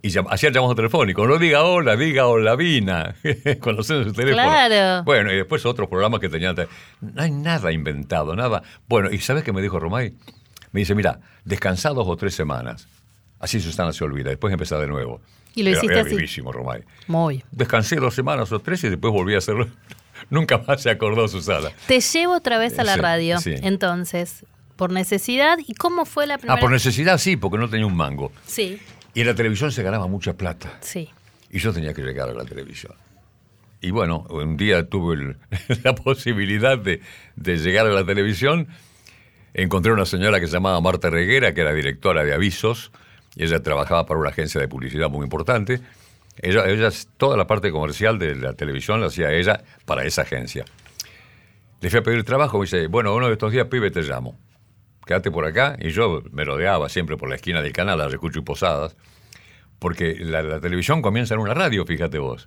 Y 0.00 0.10
llam- 0.10 0.28
hacía 0.30 0.48
el 0.50 0.54
llamado 0.54 0.76
telefónico, 0.76 1.26
no 1.26 1.38
diga 1.38 1.64
hola, 1.64 1.96
diga 1.96 2.26
Olavina, 2.28 3.16
conociendo 3.60 4.04
su 4.04 4.12
teléfono. 4.12 4.44
Claro. 4.44 5.02
Bueno, 5.04 5.32
y 5.32 5.36
después 5.36 5.66
otros 5.66 5.88
programas 5.88 6.20
que 6.20 6.28
tenían. 6.28 6.54
No 7.00 7.20
hay 7.22 7.32
nada 7.32 7.72
inventado, 7.72 8.36
nada. 8.36 8.62
Bueno, 8.88 9.10
¿y 9.10 9.18
sabes 9.18 9.42
qué 9.42 9.52
me 9.52 9.60
dijo 9.60 9.80
Romay? 9.80 10.14
Me 10.72 10.80
dice, 10.80 10.94
mira, 10.94 11.20
descansá 11.44 11.90
dos 11.90 12.06
o 12.08 12.16
tres 12.16 12.34
semanas. 12.34 12.88
Así 13.40 13.60
Susana 13.60 13.92
se 13.92 14.04
olvida, 14.04 14.30
después 14.30 14.52
empezar 14.52 14.80
de 14.80 14.86
nuevo. 14.88 15.20
Y 15.54 15.62
lo 15.62 15.70
Era- 15.70 15.78
hiciste 15.78 15.94
era 15.98 16.06
así. 16.06 16.16
vivísimo, 16.16 16.52
Romay. 16.52 16.82
Muy. 17.06 17.42
Descansé 17.52 17.96
dos 17.96 18.14
semanas 18.14 18.50
o 18.52 18.58
tres 18.60 18.82
y 18.84 18.88
después 18.90 19.12
volví 19.12 19.34
a 19.34 19.38
hacerlo. 19.38 19.68
Nunca 20.30 20.58
más 20.58 20.82
se 20.82 20.90
acordó 20.90 21.26
Susana. 21.28 21.70
Te 21.86 22.00
llevo 22.00 22.34
otra 22.34 22.58
vez 22.58 22.78
a 22.78 22.84
la 22.84 22.94
Sí, 22.94 23.00
radio. 23.00 23.40
sí. 23.40 23.54
Entonces, 23.62 24.44
por 24.76 24.90
necesidad. 24.92 25.58
¿Y 25.66 25.74
cómo 25.74 26.04
fue 26.04 26.26
la 26.26 26.38
primera? 26.38 26.58
Ah, 26.58 26.60
por 26.60 26.70
necesidad 26.70 27.18
sí, 27.18 27.36
porque 27.36 27.58
no 27.58 27.68
tenía 27.70 27.86
un 27.86 27.96
mango. 27.96 28.32
Sí, 28.46 28.80
Y 29.14 29.20
en 29.22 29.26
la 29.26 29.34
televisión 29.34 29.72
se 29.72 29.82
ganaba 29.82 30.06
mucha 30.06 30.34
plata. 30.34 30.76
sí. 30.80 31.08
Y 31.50 31.60
yo 31.60 31.72
tenía 31.72 31.94
que 31.94 32.02
llegar 32.02 32.28
a 32.28 32.34
la 32.34 32.44
televisión. 32.44 32.92
Y 33.80 33.90
bueno, 33.90 34.26
un 34.28 34.56
día 34.58 34.86
tuve 34.88 35.14
el- 35.14 35.36
la 35.84 35.94
posibilidad 35.94 36.76
de, 36.76 37.00
de 37.36 37.56
llegar 37.56 37.86
a 37.86 37.90
la 37.90 38.04
televisión. 38.04 38.68
Encontré 39.58 39.90
una 39.90 40.06
señora 40.06 40.38
que 40.38 40.46
se 40.46 40.52
llamaba 40.52 40.80
Marta 40.80 41.10
Reguera, 41.10 41.52
que 41.52 41.62
era 41.62 41.72
directora 41.72 42.22
de 42.22 42.32
avisos. 42.32 42.92
Y 43.34 43.42
ella 43.42 43.60
trabajaba 43.60 44.06
para 44.06 44.20
una 44.20 44.28
agencia 44.28 44.60
de 44.60 44.68
publicidad 44.68 45.10
muy 45.10 45.24
importante. 45.24 45.80
Ella, 46.40 46.64
ella, 46.68 46.90
toda 47.16 47.36
la 47.36 47.48
parte 47.48 47.72
comercial 47.72 48.20
de 48.20 48.36
la 48.36 48.52
televisión 48.52 49.00
la 49.00 49.08
hacía 49.08 49.32
ella 49.32 49.64
para 49.84 50.04
esa 50.04 50.22
agencia. 50.22 50.64
Le 51.80 51.90
fui 51.90 51.98
a 51.98 52.02
pedir 52.04 52.22
trabajo, 52.22 52.58
me 52.58 52.66
dice, 52.66 52.86
bueno, 52.86 53.12
uno 53.16 53.26
de 53.26 53.32
estos 53.32 53.50
días, 53.50 53.66
pibe, 53.66 53.90
te 53.90 54.02
llamo. 54.02 54.38
Quédate 55.04 55.32
por 55.32 55.44
acá. 55.44 55.76
Y 55.80 55.90
yo 55.90 56.22
me 56.30 56.44
rodeaba 56.44 56.88
siempre 56.88 57.16
por 57.16 57.28
la 57.28 57.34
esquina 57.34 57.60
del 57.60 57.72
canal, 57.72 58.00
a 58.00 58.06
Recucho 58.06 58.38
y 58.38 58.42
Posadas. 58.42 58.96
Porque 59.80 60.18
la, 60.20 60.40
la 60.40 60.60
televisión 60.60 61.02
comienza 61.02 61.34
en 61.34 61.40
una 61.40 61.54
radio, 61.54 61.84
fíjate 61.84 62.20
vos. 62.20 62.46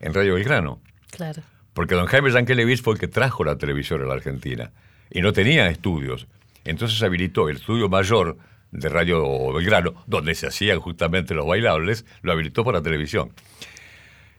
En 0.00 0.12
Radio 0.12 0.34
Belgrano. 0.34 0.82
Claro. 1.12 1.40
Porque 1.72 1.94
don 1.94 2.04
Jaime 2.04 2.30
Yankelevich 2.30 2.82
fue 2.82 2.92
el 2.92 3.00
que 3.00 3.08
trajo 3.08 3.42
la 3.42 3.56
televisión 3.56 4.02
a 4.02 4.04
la 4.04 4.12
Argentina. 4.12 4.70
Y 5.10 5.20
no 5.20 5.32
tenía 5.32 5.68
estudios. 5.68 6.26
Entonces 6.64 7.02
habilitó 7.02 7.48
el 7.48 7.56
estudio 7.56 7.88
mayor 7.88 8.36
de 8.72 8.88
Radio 8.88 9.52
Belgrano, 9.52 9.94
donde 10.06 10.34
se 10.34 10.46
hacían 10.46 10.80
justamente 10.80 11.34
los 11.34 11.46
bailables, 11.46 12.04
lo 12.22 12.32
habilitó 12.32 12.64
para 12.64 12.82
televisión. 12.82 13.32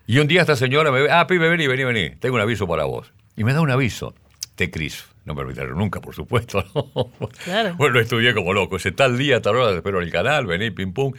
Y 0.06 0.20
un 0.20 0.28
día 0.28 0.42
esta 0.42 0.56
señora 0.56 0.92
me 0.92 1.02
ve, 1.02 1.12
ah, 1.12 1.28
pibe, 1.28 1.50
vení, 1.50 1.68
vení, 1.68 1.84
vení, 1.84 2.16
tengo 2.18 2.36
un 2.36 2.42
aviso 2.42 2.68
para 2.68 2.86
vos. 2.86 3.12
Y 3.36 3.44
me 3.44 3.54
da 3.54 3.62
un 3.62 3.72
aviso. 3.72 4.14
T-Cris. 4.56 5.06
No 5.26 5.36
me 5.36 5.42
olvidaron 5.42 5.78
nunca, 5.78 6.00
por 6.00 6.16
supuesto. 6.16 6.64
¿no? 6.74 7.12
Claro. 7.44 7.76
Bueno, 7.76 7.96
lo 7.96 8.00
estudié 8.00 8.34
como 8.34 8.54
loco. 8.54 8.78
Ese 8.78 8.92
tal 8.92 9.18
día, 9.18 9.42
tal 9.42 9.58
hora, 9.58 9.76
espero 9.76 10.02
el 10.02 10.12
canal, 10.12 10.46
vení, 10.46 10.72
pim 10.72 10.94
pum. 10.94 11.14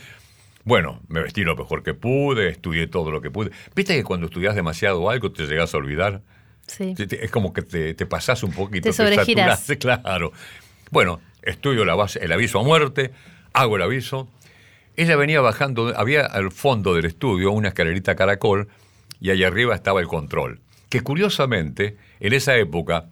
Bueno, 0.65 1.01
me 1.09 1.23
vestí 1.23 1.45
lo 1.45 1.57
mejor 1.57 1.83
que 1.83 1.95
pude, 1.95 2.49
estudié 2.49 2.87
todo 2.87 3.11
lo 3.11 3.21
que 3.21 3.31
pude. 3.31 3.51
¿Viste 3.75 3.95
que 3.95 4.05
cuando 4.05 4.27
estudias 4.27 4.55
demasiado 4.55 5.09
algo 5.09 5.31
te 5.33 5.47
llegas 5.47 5.75
a 5.75 5.79
olvidar? 5.79 6.23
Sí. 6.69 6.95
Es 6.99 7.31
como 7.33 7.53
que 7.53 7.63
te, 7.63 7.95
te 7.95 8.07
pasás 8.07 8.43
un 8.45 8.53
poquito. 8.53 8.85
Te 8.89 8.93
sobregirás. 8.93 9.59
saturaste, 9.61 9.79
claro. 10.03 10.33
Bueno, 10.91 11.21
estudio 11.43 11.85
la 11.85 11.95
base, 11.97 12.25
el 12.25 12.31
aviso 12.33 12.61
a 12.61 12.63
muerte, 12.63 13.11
hago 13.53 13.77
el 13.77 13.83
aviso. 13.83 14.29
Ella 14.97 15.17
venía 15.17 15.41
bajando, 15.41 15.93
había 15.97 16.25
al 16.27 16.51
fondo 16.53 16.95
del 16.95 17.05
estudio 17.05 17.51
una 17.53 17.69
escalerita 17.69 18.15
caracol 18.17 18.69
y 19.21 19.31
allá 19.31 19.49
arriba 19.49 19.75
estaba 19.75 20.01
el 20.01 20.07
control. 20.07 20.61
Que 20.89 21.01
curiosamente, 21.03 21.97
en 22.21 22.33
esa 22.33 22.57
época, 22.57 23.07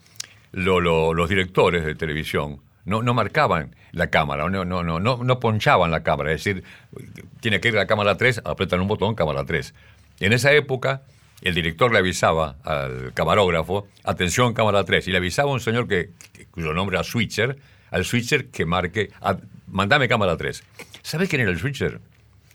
lo- 0.53 0.81
lo- 0.81 1.13
los 1.15 1.29
directores 1.29 1.85
de 1.85 1.95
televisión 1.95 2.61
no, 2.85 3.03
no 3.03 3.15
marcaban 3.15 3.75
la 3.93 4.09
cámara, 4.11 4.49
no, 4.49 4.65
no, 4.65 4.83
no, 4.83 5.01
no, 5.01 5.23
no 5.25 5.41
ponchaban 5.41 5.91
la 5.91 6.03
cámara. 6.03 6.33
Es 6.33 6.45
decir, 6.45 6.63
tiene 7.41 7.61
que 7.61 7.69
ir 7.69 7.75
la 7.75 7.87
cámara 7.87 8.17
3, 8.17 8.43
apretan 8.45 8.81
un 8.81 8.89
botón, 8.89 9.15
cámara 9.15 9.45
3. 9.45 9.75
En 10.21 10.33
esa 10.33 10.53
época, 10.53 11.03
el 11.43 11.55
director 11.55 11.93
le 11.93 11.99
avisaba 11.99 12.57
al 12.65 13.13
camarógrafo, 13.15 13.87
atención, 14.05 14.55
cámara 14.55 14.85
3, 14.85 15.07
y 15.09 15.11
le 15.13 15.19
avisaba 15.19 15.51
a 15.51 15.55
un 15.55 15.61
señor 15.61 15.87
que, 15.87 16.11
cuyo 16.51 16.73
nombre 16.73 16.97
era 16.97 17.05
Switcher, 17.05 17.57
al 17.91 18.05
Switcher 18.05 18.47
que 18.49 18.67
marque, 18.67 19.11
a- 19.21 19.37
mandame 19.69 20.09
cámara 20.09 20.37
3. 20.37 20.63
¿Sabes 21.03 21.29
quién 21.29 21.43
era 21.43 21.51
el 21.51 21.59
Switcher? 21.59 22.01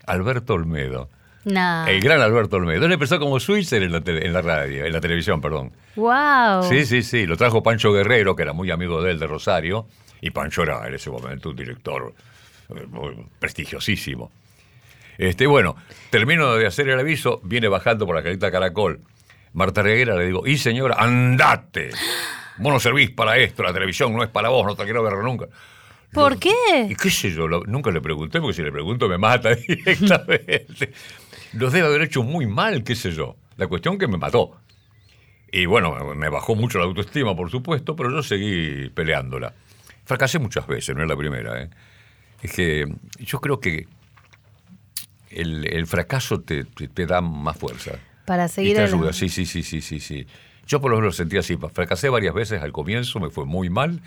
Alberto 0.06 0.54
Olmedo. 0.54 1.08
No. 1.44 1.86
El 1.86 2.00
gran 2.00 2.20
Alberto 2.20 2.56
Olmedo. 2.56 2.84
Él 2.86 2.92
empezó 2.92 3.18
como 3.18 3.40
Switcher 3.40 3.82
en 3.82 3.92
la, 3.92 4.00
tele- 4.00 4.24
en 4.26 4.32
la 4.32 4.42
radio, 4.42 4.84
en 4.84 4.92
la 4.92 5.00
televisión, 5.00 5.40
perdón. 5.40 5.72
Wow. 5.96 6.62
Sí, 6.68 6.84
sí, 6.84 7.02
sí. 7.02 7.26
Lo 7.26 7.36
trajo 7.36 7.62
Pancho 7.62 7.92
Guerrero, 7.92 8.36
que 8.36 8.42
era 8.42 8.52
muy 8.52 8.70
amigo 8.70 9.02
de 9.02 9.12
él, 9.12 9.18
de 9.18 9.26
Rosario. 9.26 9.86
Y 10.20 10.30
Pancho 10.30 10.62
era 10.62 10.86
en 10.86 10.94
ese 10.94 11.10
momento 11.10 11.50
un 11.50 11.56
director 11.56 12.14
eh, 12.76 12.86
muy 12.88 13.26
prestigiosísimo. 13.40 14.30
Este, 15.18 15.46
bueno, 15.46 15.76
termino 16.10 16.54
de 16.54 16.66
hacer 16.66 16.88
el 16.88 16.98
aviso, 16.98 17.40
viene 17.44 17.68
bajando 17.68 18.06
por 18.06 18.16
la 18.16 18.22
carita 18.22 18.50
Caracol. 18.50 19.00
Marta 19.52 19.82
Reguera 19.82 20.16
le 20.16 20.26
digo, 20.26 20.46
y 20.46 20.56
señora, 20.56 20.96
andate. 20.98 21.90
Vos 22.58 22.72
no 22.72 22.80
servís 22.80 23.10
para 23.10 23.36
esto, 23.38 23.62
la 23.62 23.72
televisión 23.72 24.12
no 24.14 24.22
es 24.22 24.30
para 24.30 24.48
vos, 24.48 24.64
no 24.66 24.74
te 24.74 24.84
quiero 24.84 25.02
ver 25.02 25.14
nunca. 25.18 25.46
¿Por 26.12 26.34
¿Y 26.34 26.38
qué? 26.38 26.96
qué 27.00 27.10
sé 27.10 27.30
yo? 27.30 27.48
Lo- 27.48 27.62
nunca 27.64 27.90
le 27.90 28.00
pregunté, 28.00 28.40
porque 28.40 28.54
si 28.54 28.62
le 28.62 28.70
pregunto 28.72 29.08
me 29.08 29.16
mata 29.18 29.54
directamente. 29.68 30.92
Los 31.54 31.72
debe 31.72 31.86
haber 31.86 32.02
hecho 32.02 32.22
muy 32.22 32.46
mal, 32.46 32.82
qué 32.84 32.94
sé 32.94 33.10
yo. 33.12 33.36
La 33.56 33.66
cuestión 33.66 33.98
que 33.98 34.06
me 34.08 34.16
mató. 34.18 34.58
Y 35.50 35.66
bueno, 35.66 36.14
me 36.14 36.28
bajó 36.30 36.54
mucho 36.54 36.78
la 36.78 36.84
autoestima, 36.84 37.36
por 37.36 37.50
supuesto, 37.50 37.94
pero 37.94 38.10
yo 38.10 38.22
seguí 38.22 38.88
peleándola. 38.90 39.54
Fracasé 40.04 40.38
muchas 40.38 40.66
veces, 40.66 40.96
no 40.96 41.02
es 41.02 41.08
la 41.08 41.16
primera. 41.16 41.62
¿eh? 41.62 41.68
Es 42.42 42.52
que 42.52 42.86
yo 43.18 43.40
creo 43.40 43.60
que 43.60 43.86
el, 45.34 45.66
el 45.72 45.86
fracaso 45.86 46.40
te, 46.40 46.64
te- 46.64 46.88
te 46.88 47.06
da 47.06 47.20
más 47.20 47.56
fuerza. 47.58 47.92
Para 48.24 48.48
Y 48.48 48.48
seguir 48.48 48.76
te 48.76 48.82
adelante. 48.82 48.96
ayuda, 48.96 49.12
sí, 49.12 49.28
sí, 49.28 49.46
sí, 49.46 49.62
sí, 49.62 49.80
sí, 49.80 50.00
sí. 50.00 50.26
Yo 50.66 50.80
por 50.80 50.90
lo 50.90 50.96
menos 50.98 51.08
lo 51.08 51.12
sentí 51.16 51.36
así. 51.38 51.56
Fracasé 51.72 52.08
varias 52.08 52.34
veces 52.34 52.62
al 52.62 52.72
comienzo, 52.72 53.18
me 53.20 53.30
fue 53.30 53.44
muy 53.44 53.68
mal. 53.70 54.00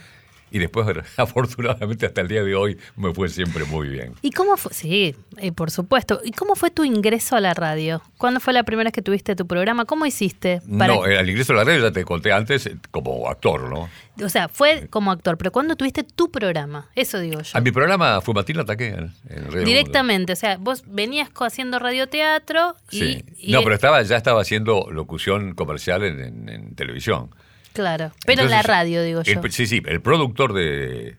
Y 0.51 0.59
después, 0.59 0.87
afortunadamente, 1.17 2.05
hasta 2.05 2.21
el 2.21 2.27
día 2.27 2.43
de 2.43 2.55
hoy, 2.55 2.77
me 2.95 3.13
fue 3.13 3.27
siempre 3.29 3.65
muy 3.65 3.89
bien. 3.89 4.13
¿Y 4.21 4.31
cómo 4.31 4.55
fue? 4.57 4.73
Sí, 4.73 5.15
eh, 5.37 5.51
por 5.51 5.71
supuesto. 5.71 6.21
¿Y 6.23 6.31
cómo 6.31 6.55
fue 6.55 6.69
tu 6.71 6.83
ingreso 6.85 7.35
a 7.35 7.41
la 7.41 7.53
radio? 7.53 8.01
¿Cuándo 8.17 8.39
fue 8.39 8.53
la 8.53 8.63
primera 8.63 8.87
vez 8.87 8.93
que 8.93 9.01
tuviste 9.01 9.35
tu 9.35 9.45
programa? 9.47 9.85
¿Cómo 9.85 10.05
hiciste? 10.05 10.61
para- 10.77 10.93
No, 10.93 11.03
al 11.03 11.29
ingreso 11.29 11.53
a 11.53 11.57
la 11.57 11.63
radio 11.65 11.81
ya 11.81 11.91
te 11.91 12.05
conté 12.05 12.31
antes 12.31 12.69
como 12.91 13.27
actor, 13.29 13.69
¿no? 13.69 13.89
O 14.23 14.29
sea, 14.29 14.47
fue 14.47 14.87
como 14.89 15.11
actor, 15.11 15.37
pero 15.37 15.51
¿cuándo 15.51 15.75
tuviste 15.75 16.03
tu 16.03 16.31
programa? 16.31 16.87
Eso 16.95 17.19
digo 17.19 17.41
yo. 17.41 17.57
A 17.57 17.59
mi 17.59 17.71
programa 17.71 18.21
fue 18.21 18.33
Matilda 18.33 18.63
Taqué. 18.63 18.87
en- 18.89 19.11
Radio 19.51 19.65
Directamente, 19.65 20.31
o 20.33 20.35
sea, 20.37 20.57
vos 20.57 20.83
venías 20.87 21.29
haciendo 21.37 21.79
radioteatro 21.79 22.75
y, 22.91 22.97
Sí. 22.99 23.25
y- 23.39 23.51
no, 23.51 23.61
pero 23.63 23.75
estaba, 23.75 24.01
ya 24.03 24.15
estaba 24.15 24.41
haciendo 24.41 24.87
locución 24.91 25.53
comercial 25.53 26.03
en, 26.03 26.19
en- 26.21 26.49
en 26.49 26.75
televisión. 26.75 27.29
Claro, 27.75 28.11
pero 28.25 28.41
en 28.43 28.49
la 28.49 28.61
radio, 28.63 29.03
digo 29.03 29.21
yo. 29.21 29.39
el- 29.39 29.51
sí, 29.51 29.67
sí, 29.67 29.83
el 29.85 30.01
productor 30.01 30.53
de, 30.53 31.17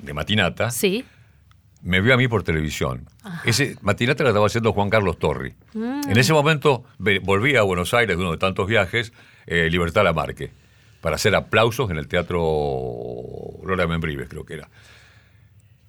de 0.00 0.12
Matinata 0.14 0.70
Sí. 0.70 1.04
me 1.82 2.00
vio 2.00 2.14
a 2.14 2.16
mí 2.16 2.26
por 2.28 2.42
televisión. 2.42 3.08
Ese 3.44 3.76
Matinata 3.82 4.22
lo 4.24 4.30
estaba 4.30 4.46
haciendo 4.46 4.72
Juan 4.72 4.90
Carlos 4.90 5.18
Torri. 5.18 5.54
Mm. 5.74 6.10
En 6.10 6.16
ese 6.18 6.32
momento 6.32 6.84
volví 7.22 7.54
a 7.56 7.62
Buenos 7.62 7.94
Aires 7.94 8.16
de 8.16 8.22
uno 8.22 8.32
de 8.32 8.38
tantos 8.38 8.66
viajes, 8.66 9.12
eh, 9.46 9.68
Libertad 9.70 10.02
Lamarque, 10.04 10.50
para 11.00 11.16
hacer 11.16 11.34
aplausos 11.34 11.90
en 11.90 11.98
el 11.98 12.08
Teatro 12.08 12.40
Lola 13.64 13.86
Membrives, 13.86 14.28
creo 14.28 14.44
que 14.44 14.54
era. 14.54 14.68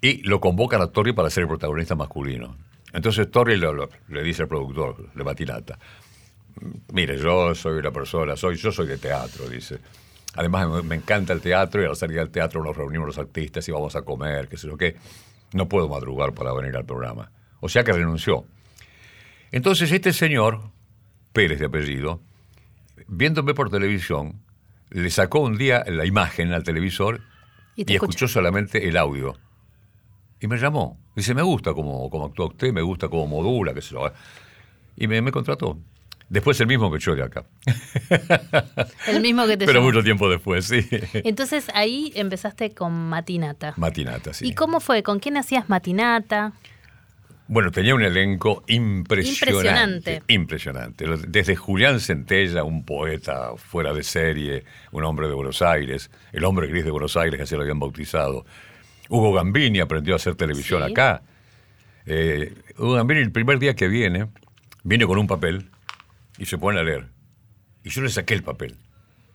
Y 0.01 0.21
lo 0.23 0.39
convocan 0.39 0.81
a 0.81 0.87
Torri 0.87 1.13
para 1.13 1.29
ser 1.29 1.43
el 1.43 1.47
protagonista 1.47 1.95
masculino. 1.95 2.57
Entonces 2.93 3.29
Torri 3.31 3.57
le 3.57 4.23
dice 4.23 4.41
al 4.41 4.47
productor 4.49 5.13
de 5.13 5.23
Matinata, 5.23 5.79
mire, 6.93 7.17
yo 7.17 7.53
soy 7.55 7.79
una 7.79 7.91
persona, 7.91 8.35
soy, 8.35 8.55
yo 8.55 8.71
soy 8.71 8.87
de 8.87 8.97
teatro, 8.97 9.47
dice. 9.49 9.79
Además, 10.35 10.83
me, 10.83 10.95
encanta 10.95 11.33
el 11.33 11.41
teatro 11.41 11.81
y 11.81 11.85
al 11.85 11.95
salir 11.95 12.17
del 12.17 12.29
teatro 12.29 12.63
nos 12.63 12.75
reunimos 12.75 13.07
los 13.07 13.17
artistas 13.17 13.67
y 13.67 13.71
vamos 13.71 13.95
a 13.95 14.03
comer, 14.03 14.47
qué 14.47 14.57
sé 14.57 14.67
yo 14.67 14.77
qué. 14.77 14.95
No 15.53 15.67
puedo 15.67 15.89
madrugar 15.89 16.33
para 16.33 16.53
venir 16.53 16.75
al 16.77 16.85
programa. 16.85 17.31
O 17.59 17.67
sea 17.67 17.83
que 17.83 17.91
renunció. 17.91 18.45
Entonces, 19.51 19.91
este 19.91 20.13
señor, 20.13 20.61
Pérez 21.33 21.59
de 21.59 21.65
apellido, 21.65 22.21
viéndome 23.07 23.53
por 23.53 23.69
televisión, 23.69 24.41
le 24.89 25.09
sacó 25.09 25.41
un 25.41 25.57
día 25.57 25.83
la 25.87 26.05
imagen 26.05 26.53
al 26.53 26.63
televisor 26.63 27.21
Y 27.75 27.91
y, 27.91 27.95
escuchó 27.95 28.27
solamente 28.27 28.87
el 28.87 28.95
audio. 28.95 29.35
Y 30.39 30.47
me 30.47 30.57
llamó. 30.57 30.97
Dice, 31.15 31.33
me 31.33 31.41
gusta 31.41 31.73
cómo, 31.73 32.09
cómo 32.09 32.25
actúa 32.27 32.47
usted, 32.47 32.71
me 32.71 32.81
gusta 32.81 33.09
cómo 33.09 33.27
modula, 33.27 33.73
qué 33.73 33.81
sé 33.81 33.95
yo. 33.95 34.11
Y 34.95 35.07
me, 35.07 35.21
me 35.21 35.31
contrató. 35.31 35.77
Después 36.31 36.57
el 36.61 36.67
mismo 36.67 36.89
que 36.89 36.97
yo 36.97 37.13
de 37.13 37.23
acá. 37.23 37.43
El 39.05 39.21
mismo 39.21 39.45
que 39.45 39.57
te 39.57 39.65
Pero 39.65 39.79
llamó. 39.81 39.87
mucho 39.91 40.01
tiempo 40.01 40.29
después, 40.29 40.63
sí. 40.65 40.87
Entonces 41.13 41.67
ahí 41.73 42.13
empezaste 42.15 42.73
con 42.73 42.93
Matinata. 43.09 43.73
Matinata, 43.75 44.33
sí. 44.33 44.47
¿Y 44.47 44.53
cómo 44.55 44.79
fue? 44.79 45.03
¿Con 45.03 45.19
quién 45.19 45.35
hacías 45.35 45.67
Matinata? 45.67 46.53
Bueno, 47.49 47.69
tenía 47.71 47.93
un 47.95 48.01
elenco 48.01 48.63
impresionante. 48.67 50.21
Impresionante. 50.29 51.05
Impresionante. 51.05 51.05
Desde 51.27 51.57
Julián 51.57 51.99
Centella, 51.99 52.63
un 52.63 52.85
poeta 52.85 53.57
fuera 53.57 53.91
de 53.93 54.03
serie, 54.03 54.63
un 54.93 55.03
hombre 55.03 55.27
de 55.27 55.33
Buenos 55.33 55.61
Aires, 55.61 56.09
el 56.31 56.45
hombre 56.45 56.67
gris 56.67 56.85
de 56.85 56.91
Buenos 56.91 57.17
Aires, 57.17 57.35
que 57.37 57.43
así 57.43 57.55
lo 57.55 57.61
habían 57.63 57.79
bautizado. 57.79 58.45
Hugo 59.09 59.33
Gambini 59.33 59.81
aprendió 59.81 60.13
a 60.13 60.15
hacer 60.15 60.35
televisión 60.35 60.81
Sí. 60.85 60.91
acá. 60.93 61.23
Eh, 62.05 62.53
Hugo 62.77 62.93
Gambini, 62.93 63.19
el 63.19 63.33
primer 63.33 63.59
día 63.59 63.75
que 63.75 63.89
viene, 63.89 64.27
viene 64.83 65.05
con 65.05 65.17
un 65.17 65.27
papel 65.27 65.69
y 66.41 66.45
se 66.47 66.57
pone 66.57 66.79
a 66.79 66.83
leer. 66.83 67.07
Y 67.83 67.89
yo 67.91 68.01
le 68.01 68.09
saqué 68.09 68.33
el 68.33 68.41
papel. 68.43 68.77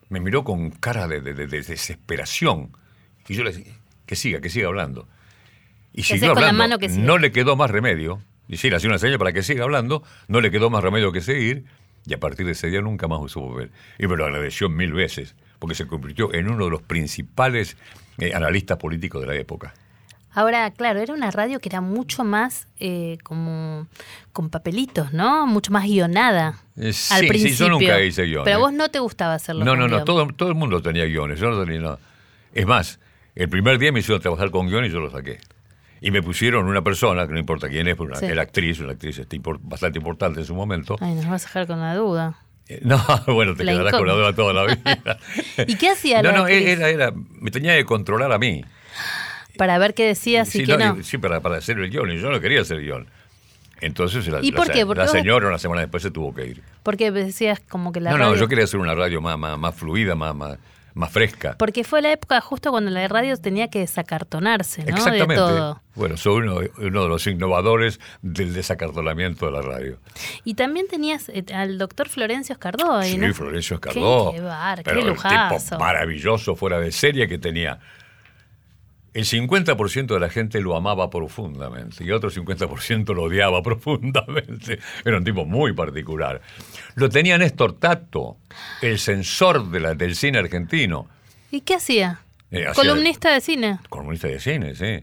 Me 0.08 0.18
miró 0.20 0.42
con 0.44 0.70
cara 0.70 1.06
de, 1.08 1.20
de- 1.20 1.34
de- 1.34 1.46
de 1.46 1.58
desesperación. 1.62 2.76
Y 3.28 3.34
yo 3.34 3.44
le 3.44 3.52
dije, 3.52 3.74
que 4.06 4.16
siga, 4.16 4.40
que 4.40 4.48
siga 4.50 4.66
hablando. 4.68 5.08
Y 5.92 6.02
siguió 6.02 6.34
con 6.34 6.42
la 6.42 6.48
hablando. 6.50 6.58
mano 6.76 6.78
que 6.78 6.88
no 6.88 7.18
le 7.18 7.32
quedó 7.32 7.56
más 7.56 7.70
remedio. 7.70 8.22
Y 8.48 8.56
sí, 8.58 8.70
le 8.70 8.76
hacía 8.76 8.88
una 8.90 8.98
señal 8.98 9.18
para 9.18 9.32
que 9.32 9.42
siga 9.42 9.64
hablando. 9.64 10.02
No 10.28 10.40
le 10.40 10.50
quedó 10.50 10.68
más 10.70 10.82
remedio 10.82 11.12
que 11.12 11.20
seguir. 11.20 11.64
Y 12.06 12.14
a 12.14 12.20
partir 12.20 12.46
de 12.46 12.52
ese 12.52 12.68
día 12.68 12.80
nunca 12.82 13.08
más 13.08 13.20
usó 13.20 13.48
papel. 13.50 13.70
Y 13.98 14.06
me 14.06 14.16
lo 14.16 14.24
agradeció 14.24 14.68
mil 14.68 14.92
veces. 14.92 15.34
Porque 15.58 15.74
se 15.74 15.86
convirtió 15.86 16.32
en 16.34 16.48
uno 16.48 16.64
de 16.66 16.70
los 16.70 16.82
principales 16.82 17.76
eh, 18.18 18.32
analistas 18.34 18.78
políticos 18.78 19.20
de 19.22 19.26
la 19.28 19.34
época. 19.34 19.74
Ahora, 20.36 20.70
claro, 20.70 21.00
era 21.00 21.14
una 21.14 21.30
radio 21.30 21.58
que 21.60 21.68
era 21.70 21.80
mucho 21.80 22.22
más 22.22 22.68
eh, 22.78 23.16
como 23.22 23.86
con 24.34 24.50
papelitos, 24.50 25.12
¿no? 25.14 25.46
Mucho 25.46 25.72
más 25.72 25.84
guionada. 25.84 26.58
Eh, 26.76 26.88
al 26.88 26.92
sí, 26.92 27.08
sí, 27.10 27.18
yo 27.22 27.28
principio. 27.28 27.68
nunca 27.70 28.00
hice 28.02 28.24
guion, 28.24 28.44
Pero 28.44 28.56
a 28.56 28.60
vos 28.60 28.72
no 28.74 28.90
te 28.90 28.98
gustaba 28.98 29.32
hacerlo. 29.34 29.64
No, 29.64 29.74
no, 29.76 29.88
no, 29.88 30.04
todo, 30.04 30.26
todo 30.36 30.50
el 30.50 30.54
mundo 30.54 30.82
tenía 30.82 31.06
guiones, 31.06 31.40
yo 31.40 31.50
no 31.50 31.64
tenía 31.64 31.80
nada. 31.80 31.98
Es 32.52 32.66
más, 32.66 33.00
el 33.34 33.48
primer 33.48 33.78
día 33.78 33.92
me 33.92 34.00
hicieron 34.00 34.20
trabajar 34.20 34.50
con 34.50 34.68
guion 34.68 34.84
y 34.84 34.90
yo 34.90 35.00
lo 35.00 35.10
saqué. 35.10 35.38
Y 36.02 36.10
me 36.10 36.22
pusieron 36.22 36.66
una 36.66 36.82
persona, 36.82 37.26
que 37.26 37.32
no 37.32 37.38
importa 37.38 37.70
quién 37.70 37.88
es, 37.88 37.94
pero 37.96 38.10
una- 38.10 38.16
Sí. 38.16 38.26
era 38.26 38.42
actriz, 38.42 38.78
una 38.80 38.92
actriz 38.92 39.18
este, 39.18 39.40
bastante 39.60 39.98
importante 39.98 40.40
en 40.40 40.46
su 40.46 40.54
momento. 40.54 40.96
Ay, 41.00 41.14
nos 41.14 41.26
vas 41.28 41.44
a 41.44 41.48
dejar 41.48 41.66
con 41.66 41.80
la 41.80 41.94
duda. 41.96 42.36
Eh, 42.68 42.80
No, 42.84 42.98
bueno, 43.26 43.54
te 43.56 43.64
La 43.64 43.72
quedarás 43.72 43.92
con 43.94 44.06
la 44.06 44.12
duda 44.12 44.34
toda 44.34 44.52
la 44.52 44.64
vida. 44.74 45.18
¿Y 45.66 45.76
qué 45.76 45.88
hacía 45.88 46.20
No, 46.20 46.30
la 46.32 46.36
no, 46.36 46.42
actriz? 46.42 46.66
era, 46.68 46.90
era, 46.90 47.12
me 47.14 47.50
tenía 47.50 47.74
que 47.74 47.86
controlar 47.86 48.30
a 48.32 48.38
mí. 48.38 48.62
Para 49.56 49.78
ver 49.78 49.94
qué 49.94 50.04
decías 50.06 50.54
y 50.54 50.64
qué 50.64 50.76
no, 50.76 51.02
sí, 51.02 51.18
para, 51.18 51.40
para 51.40 51.56
hacer 51.58 51.78
el 51.78 51.90
guion, 51.90 52.10
y 52.12 52.18
yo 52.18 52.30
no 52.30 52.40
quería 52.40 52.60
hacer 52.62 52.80
guion. 52.80 53.06
Entonces 53.80 54.26
la, 54.28 54.40
¿Y 54.42 54.52
la 54.52 54.56
por 54.56 54.66
se- 54.66 54.72
qué? 54.72 54.86
Porque 54.86 54.98
la 55.00 55.04
vos- 55.04 55.12
señora 55.12 55.48
una 55.48 55.58
semana 55.58 55.82
después 55.82 56.02
se 56.02 56.10
tuvo 56.10 56.34
que 56.34 56.46
ir. 56.46 56.62
Porque 56.82 57.10
decías 57.10 57.60
como 57.60 57.92
que 57.92 58.00
la 58.00 58.10
no, 58.12 58.16
radio... 58.16 58.30
no, 58.32 58.36
yo 58.40 58.48
quería 58.48 58.64
hacer 58.64 58.80
una 58.80 58.94
radio 58.94 59.20
más, 59.20 59.38
más, 59.38 59.58
más 59.58 59.74
fluida, 59.74 60.14
más, 60.14 60.34
más, 60.34 60.58
más 60.94 61.12
fresca. 61.12 61.56
Porque 61.58 61.84
fue 61.84 62.00
la 62.00 62.10
época 62.10 62.40
justo 62.40 62.70
cuando 62.70 62.90
la 62.90 63.06
radio 63.06 63.36
tenía 63.36 63.68
que 63.68 63.80
desacartonarse, 63.80 64.82
¿no? 64.84 64.88
Exactamente. 64.96 65.34
De 65.34 65.36
todo. 65.36 65.82
Bueno, 65.94 66.16
soy 66.16 66.36
uno, 66.36 66.60
uno 66.78 67.02
de 67.02 67.08
los 67.08 67.26
innovadores 67.26 68.00
del 68.22 68.54
desacartonamiento 68.54 69.44
de 69.44 69.52
la 69.52 69.60
radio. 69.60 69.98
Y 70.44 70.54
también 70.54 70.86
tenías 70.88 71.28
eh, 71.28 71.44
al 71.54 71.76
doctor 71.76 72.08
Florencio 72.08 72.54
Escardó 72.54 72.94
ahí, 72.96 73.12
Sí, 73.12 73.18
¿no? 73.18 73.34
Florencio 73.34 73.74
Escardó. 73.74 74.30
Qué, 74.30 74.36
qué 74.38 74.42
bar, 74.42 74.80
pero 74.84 74.96
qué 74.96 75.02
el 75.02 75.08
lujazo. 75.12 75.64
tipo 75.74 75.78
maravilloso, 75.78 76.56
fuera 76.56 76.80
de 76.80 76.90
serie, 76.92 77.28
que 77.28 77.36
tenía. 77.36 77.78
El 79.16 79.24
50% 79.24 80.06
de 80.12 80.20
la 80.20 80.28
gente 80.28 80.60
lo 80.60 80.76
amaba 80.76 81.08
profundamente 81.08 82.04
y 82.04 82.10
otro 82.10 82.30
50% 82.30 83.14
lo 83.14 83.22
odiaba 83.22 83.62
profundamente. 83.64 84.78
Era 85.06 85.16
un 85.16 85.24
tipo 85.24 85.46
muy 85.46 85.72
particular. 85.72 86.42
Lo 86.96 87.08
tenía 87.08 87.38
Néstor 87.38 87.78
Tato, 87.78 88.36
el 88.82 88.98
censor 88.98 89.70
de 89.70 89.80
la- 89.80 89.94
del 89.94 90.14
cine 90.16 90.38
argentino. 90.38 91.08
¿Y 91.50 91.62
qué 91.62 91.76
hacía? 91.76 92.20
Eh, 92.50 92.66
Columnista 92.74 93.32
de 93.32 93.40
cine. 93.40 93.78
Comunista 93.88 94.28
de 94.28 94.38
cine, 94.38 94.74
sí. 94.74 95.02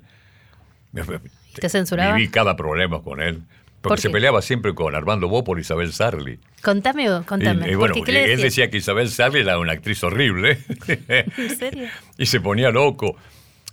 ¿Te 1.59 1.69
censuraba? 1.69 2.15
Viví 2.15 2.29
cada 2.29 2.55
problema 2.55 3.01
con 3.01 3.19
él. 3.19 3.41
¿Por 3.81 3.89
Porque 3.89 4.01
se 4.03 4.07
qué? 4.09 4.13
peleaba 4.13 4.41
siempre 4.41 4.73
con 4.75 4.95
Armando 4.95 5.27
Bo 5.27 5.43
por 5.43 5.59
Isabel 5.59 5.91
Sarli. 5.91 6.39
Contame, 6.61 7.07
contame. 7.25 7.67
Y, 7.67 7.71
y 7.71 7.75
bueno, 7.75 7.95
porque, 7.95 8.11
¿qué 8.11 8.11
le 8.13 8.23
él 8.25 8.29
decías? 8.29 8.43
decía 8.43 8.69
que 8.69 8.77
Isabel 8.77 9.09
Sarli 9.09 9.39
era 9.41 9.57
una 9.59 9.73
actriz 9.73 10.03
horrible. 10.03 10.59
¿En 11.07 11.57
serio? 11.57 11.87
y 12.17 12.25
se 12.27 12.39
ponía 12.39 12.69
loco 12.69 13.17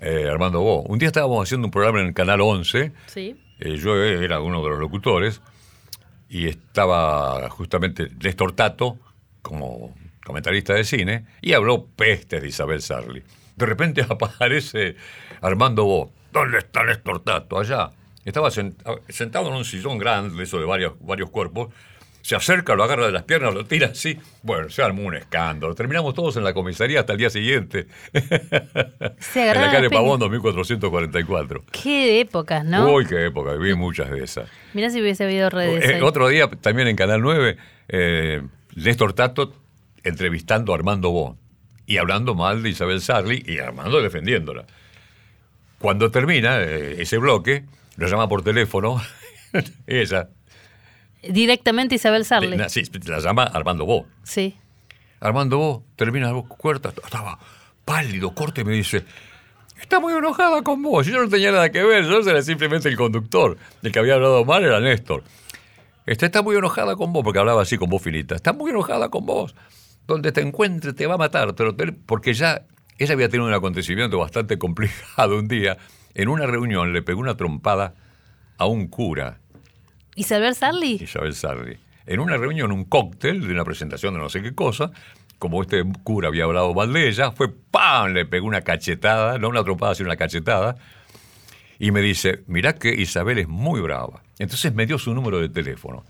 eh, 0.00 0.28
Armando 0.30 0.60
Bo. 0.60 0.82
Un 0.82 0.98
día 0.98 1.08
estábamos 1.08 1.42
haciendo 1.46 1.66
un 1.66 1.70
programa 1.70 2.00
en 2.00 2.06
el 2.08 2.14
Canal 2.14 2.40
11. 2.40 2.92
Sí. 3.06 3.36
eh, 3.60 3.76
yo 3.76 3.96
era 4.02 4.40
uno 4.40 4.62
de 4.62 4.70
los 4.70 4.78
locutores. 4.78 5.40
Y 6.28 6.46
estaba 6.48 7.48
justamente 7.50 8.08
Néstor 8.22 8.52
Tato 8.52 8.98
como 9.42 9.94
comentarista 10.24 10.74
de 10.74 10.84
cine. 10.84 11.26
Y 11.42 11.52
habló 11.54 11.86
pestes 11.86 12.40
de 12.42 12.48
Isabel 12.48 12.80
Sarli. 12.82 13.22
De 13.56 13.66
repente 13.66 14.02
aparece 14.08 14.96
Armando 15.40 15.84
Bo. 15.84 16.12
¿Dónde 16.32 16.58
está 16.58 16.84
Néstor 16.84 17.20
Tato? 17.24 17.58
Allá. 17.58 17.90
Estaba 18.24 18.48
sent- 18.50 18.76
sentado 19.08 19.48
en 19.48 19.54
un 19.54 19.64
sillón 19.64 19.98
grande, 19.98 20.42
eso 20.42 20.58
de 20.58 20.66
varios, 20.66 20.92
varios 21.00 21.30
cuerpos. 21.30 21.68
Se 22.22 22.36
acerca, 22.36 22.74
lo 22.74 22.84
agarra 22.84 23.06
de 23.06 23.12
las 23.12 23.22
piernas, 23.22 23.54
lo 23.54 23.64
tira 23.64 23.88
así. 23.88 24.18
Bueno, 24.42 24.68
se 24.68 24.82
armó 24.82 25.02
un 25.02 25.14
escándalo. 25.14 25.74
Terminamos 25.74 26.14
todos 26.14 26.36
en 26.36 26.44
la 26.44 26.52
comisaría 26.52 27.00
hasta 27.00 27.12
el 27.12 27.18
día 27.18 27.30
siguiente. 27.30 27.86
Se 29.18 29.50
en 29.50 29.60
la 29.60 29.70
calle. 29.70 29.90
Pavón, 29.90 30.20
2444. 30.20 31.64
Qué 31.70 32.20
épocas, 32.20 32.64
¿no? 32.64 32.92
Uy, 32.92 33.06
qué 33.06 33.26
época, 33.26 33.54
viví 33.54 33.74
muchas 33.74 34.10
de 34.10 34.22
esas. 34.22 34.48
Mirá 34.74 34.90
si 34.90 35.00
hubiese 35.00 35.24
habido 35.24 35.48
redes. 35.50 35.88
Eh, 35.88 36.02
otro 36.02 36.28
día, 36.28 36.48
también 36.48 36.88
en 36.88 36.96
Canal 36.96 37.22
9, 37.22 37.56
eh, 37.88 38.42
Néstor 38.76 39.14
Tato 39.14 39.54
entrevistando 40.04 40.72
a 40.72 40.76
Armando 40.76 41.10
Bo 41.10 41.36
y 41.86 41.98
hablando 41.98 42.34
mal 42.34 42.62
de 42.62 42.70
Isabel 42.70 43.00
Sarli 43.00 43.42
y 43.46 43.58
Armando 43.58 44.00
defendiéndola. 44.00 44.66
Cuando 45.78 46.10
termina 46.10 46.60
eh, 46.60 47.00
ese 47.00 47.18
bloque, 47.18 47.64
lo 47.96 48.06
llama 48.06 48.28
por 48.28 48.42
teléfono, 48.42 49.00
ella, 49.86 50.28
Directamente 51.22 51.94
Isabel 51.96 52.24
Sarli. 52.24 52.56
na- 52.56 52.68
sí, 52.68 52.82
la 53.06 53.18
llama 53.20 53.44
Armando 53.44 53.84
Bo. 53.84 54.06
Sí. 54.22 54.56
Armando 55.20 55.58
Bo 55.58 55.84
termina 55.96 56.32
la 56.32 56.42
cuarta, 56.42 56.92
estaba 57.04 57.38
pálido, 57.84 58.34
corte 58.34 58.62
y 58.62 58.64
me 58.64 58.72
dice, 58.72 59.04
está 59.80 60.00
muy 60.00 60.14
enojada 60.14 60.62
con 60.62 60.82
vos. 60.82 61.06
Yo 61.06 61.20
no 61.22 61.28
tenía 61.28 61.52
nada 61.52 61.70
que 61.70 61.82
ver, 61.82 62.04
yo 62.04 62.20
era 62.20 62.40
simplemente 62.42 62.88
el 62.88 62.96
conductor. 62.96 63.56
El 63.82 63.92
que 63.92 63.98
había 63.98 64.14
hablado 64.14 64.44
mal 64.44 64.64
era 64.64 64.80
Néstor. 64.80 65.22
Este, 66.06 66.26
está 66.26 66.42
muy 66.42 66.56
enojada 66.56 66.96
con 66.96 67.12
vos, 67.12 67.22
porque 67.22 67.38
hablaba 67.38 67.62
así 67.62 67.76
con 67.76 67.90
voz 67.90 68.02
finita. 68.02 68.34
Está 68.34 68.52
muy 68.52 68.70
enojada 68.70 69.10
con 69.10 69.26
vos. 69.26 69.54
Donde 70.06 70.32
te 70.32 70.40
encuentre 70.40 70.92
te 70.94 71.06
va 71.06 71.14
a 71.14 71.18
matar. 71.18 71.52
te 71.52 71.62
lo- 71.64 71.76
te- 71.76 71.92
porque 71.92 72.32
ya 72.32 72.62
ella 72.98 73.12
había 73.14 73.28
tenido 73.28 73.46
un 73.46 73.54
acontecimiento 73.54 74.18
bastante 74.18 74.58
complicado 74.58 75.38
un 75.38 75.46
día. 75.48 75.76
En 76.14 76.28
una 76.28 76.46
reunión 76.46 76.92
le 76.92 77.02
pegó 77.02 77.20
una 77.20 77.36
trompada 77.36 77.94
a 78.56 78.66
un 78.66 78.88
cura 78.88 79.38
Isabel 80.20 80.54
Sarli. 80.54 80.98
Isabel 81.02 81.34
Sarri. 81.34 81.78
En 82.06 82.20
una 82.20 82.36
reunión, 82.36 82.72
un 82.72 82.84
cóctel 82.84 83.40
de 83.46 83.52
una 83.52 83.64
presentación 83.64 84.14
de 84.14 84.20
no 84.20 84.28
sé 84.28 84.42
qué 84.42 84.54
cosa, 84.54 84.90
como 85.38 85.62
este 85.62 85.82
cura 86.04 86.28
había 86.28 86.44
hablado 86.44 86.74
mal 86.74 86.92
de 86.92 87.08
ella, 87.08 87.30
fue 87.32 87.48
¡pam! 87.48 88.12
Le 88.12 88.26
pegó 88.26 88.46
una 88.46 88.60
cachetada, 88.60 89.38
no 89.38 89.48
una 89.48 89.64
trompada, 89.64 89.94
sino 89.94 90.08
una 90.08 90.16
cachetada, 90.16 90.76
y 91.78 91.90
me 91.92 92.02
dice, 92.02 92.42
mirá 92.46 92.74
que 92.74 92.90
Isabel 92.90 93.38
es 93.38 93.48
muy 93.48 93.80
brava. 93.80 94.22
Entonces 94.38 94.74
me 94.74 94.84
dio 94.84 94.98
su 94.98 95.14
número 95.14 95.40
de 95.40 95.48
teléfono. 95.48 96.04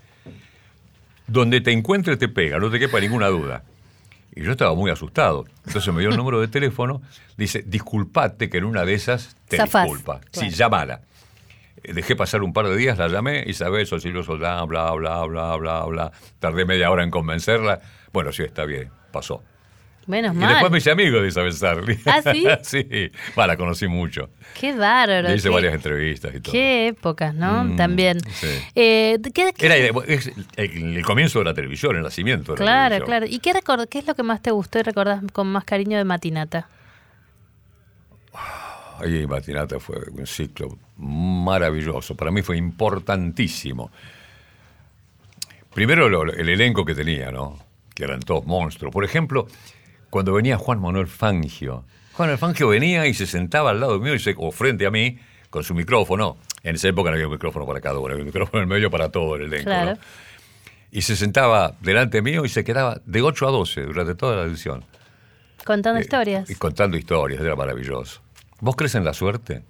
Donde 1.27 1.61
te 1.61 1.71
encuentre 1.71 2.17
te 2.17 2.27
pega, 2.27 2.59
no 2.59 2.69
te 2.69 2.79
quepa 2.79 2.99
ninguna 2.99 3.27
duda. 3.27 3.63
Y 4.35 4.43
yo 4.43 4.51
estaba 4.51 4.75
muy 4.75 4.91
asustado. 4.91 5.45
Entonces 5.65 5.93
me 5.93 6.01
dio 6.01 6.09
el 6.09 6.17
número 6.17 6.41
de 6.41 6.49
teléfono, 6.49 7.01
dice, 7.37 7.63
disculpate 7.65 8.49
que 8.49 8.57
en 8.57 8.65
una 8.65 8.83
de 8.83 8.93
esas 8.93 9.37
te 9.47 9.55
Zafás. 9.55 9.85
disculpa. 9.85 10.19
Sí, 10.31 10.49
llámala. 10.49 11.01
Eh, 11.83 11.93
Dejé 11.93 12.15
pasar 12.15 12.43
un 12.43 12.53
par 12.53 12.67
de 12.67 12.75
días, 12.77 12.97
la 12.97 13.07
llamé, 13.07 13.43
Isabel 13.47 13.85
Socilo 13.87 14.23
Soldán, 14.23 14.67
bla, 14.67 14.91
bla, 14.91 15.23
bla, 15.25 15.55
bla, 15.55 15.85
bla. 15.85 16.11
Tardé 16.39 16.65
media 16.65 16.91
hora 16.91 17.03
en 17.03 17.11
convencerla. 17.11 17.79
Bueno, 18.13 18.31
sí, 18.31 18.43
está 18.43 18.65
bien, 18.65 18.89
pasó. 19.11 19.43
Menos 20.07 20.33
Y 20.35 20.39
mal. 20.39 20.49
después 20.49 20.71
me 20.71 20.79
hice 20.79 20.89
amigo 20.91 21.21
de 21.21 21.27
Isabel 21.27 21.53
Sarli. 21.53 21.97
¿Ah, 22.07 22.21
sí? 22.23 22.45
sí, 22.63 23.11
va, 23.37 23.45
la 23.45 23.55
conocí 23.55 23.87
mucho. 23.87 24.31
Qué 24.59 24.75
bárbaro. 24.75 25.29
Le 25.29 25.35
hice 25.35 25.47
qué, 25.47 25.53
varias 25.53 25.73
entrevistas 25.75 26.33
y 26.35 26.39
todo. 26.41 26.51
qué 26.51 26.87
épocas, 26.87 27.35
¿no? 27.35 27.63
Mm, 27.65 27.75
También. 27.75 28.19
sí. 28.31 28.47
Eh, 28.75 29.19
¿qué- 29.33 29.53
qué- 29.55 29.65
Era 29.65 29.75
es 30.07 30.31
el, 30.57 30.97
el 30.97 31.05
comienzo 31.05 31.39
de 31.39 31.45
la 31.45 31.53
televisión, 31.53 31.95
el 31.95 32.01
nacimiento 32.01 32.53
de 32.53 32.59
la 32.59 32.65
claro, 32.65 32.89
televisión. 32.95 33.05
claro. 33.07 33.25
¿Y 33.27 33.39
qué, 33.39 33.99
es 33.99 34.07
lo 34.07 34.15
que 34.15 34.23
más 34.23 34.41
te 34.41 34.49
gustó 34.51 34.79
y 34.79 34.81
recordás 34.81 35.21
con 35.33 35.47
más 35.51 35.63
cariño 35.65 35.97
de 35.99 36.03
Matinata? 36.03 36.67
Ahí 39.01 39.25
Matinata 39.27 39.79
fue 39.79 39.97
un 40.11 40.25
ciclo 40.27 40.77
maravilloso. 40.97 42.15
Para 42.15 42.31
mí 42.31 42.41
fue 42.41 42.57
importantísimo. 42.57 43.91
Primero 45.73 46.09
lo- 46.09 46.23
el 46.33 46.49
elenco 46.49 46.83
que 46.85 46.93
tenía, 46.95 47.31
¿no? 47.31 47.57
Que 47.93 48.03
eran 48.03 48.19
todos 48.19 48.45
monstruos. 48.45 48.93
Por 48.93 49.03
ejemplo, 49.05 49.47
cuando 50.09 50.33
venía 50.33 50.57
Juan 50.57 50.79
Manuel 50.81 51.07
Fangio. 51.07 51.85
Juan 52.13 52.27
Manuel 52.27 52.37
Fangio 52.37 52.67
venía 52.67 53.07
y 53.07 53.13
se 53.13 53.25
sentaba 53.25 53.69
al 53.71 53.79
lado 53.79 53.99
mío 53.99 54.13
y 54.13 54.19
se, 54.19 54.35
o 54.37 54.51
frente 54.51 54.85
a 54.85 54.91
mí 54.91 55.17
con 55.49 55.63
su 55.63 55.73
micrófono. 55.73 56.37
En 56.63 56.75
esa 56.75 56.89
época 56.89 57.09
no 57.09 57.15
había 57.15 57.27
un 57.27 57.33
micrófono 57.33 57.65
para 57.65 57.79
cada 57.81 57.97
uno, 57.99 58.11
había 58.11 58.21
un 58.21 58.27
micrófono 58.27 58.61
en 58.63 58.69
medio 58.69 58.91
para 58.91 59.09
todo 59.09 59.35
el 59.35 59.43
elenco. 59.43 59.65
Claro. 59.65 59.91
¿no? 59.91 59.97
Y 60.91 61.01
se 61.03 61.15
sentaba 61.15 61.75
delante 61.79 62.21
mío 62.21 62.43
y 62.43 62.49
se 62.49 62.63
quedaba 62.65 63.01
de 63.05 63.21
8 63.21 63.47
a 63.47 63.51
12 63.51 63.81
durante 63.83 64.13
toda 64.13 64.35
la 64.35 64.43
edición. 64.43 64.83
Contando 65.63 65.99
Eh, 65.99 66.03
historias. 66.03 66.49
Y 66.49 66.55
contando 66.55 66.97
historias, 66.97 67.41
era 67.41 67.55
maravilloso. 67.55 68.21
¿Vos 68.61 68.75
crees 68.75 68.95
en 68.95 69.03
la 69.03 69.13
suerte? 69.13 69.63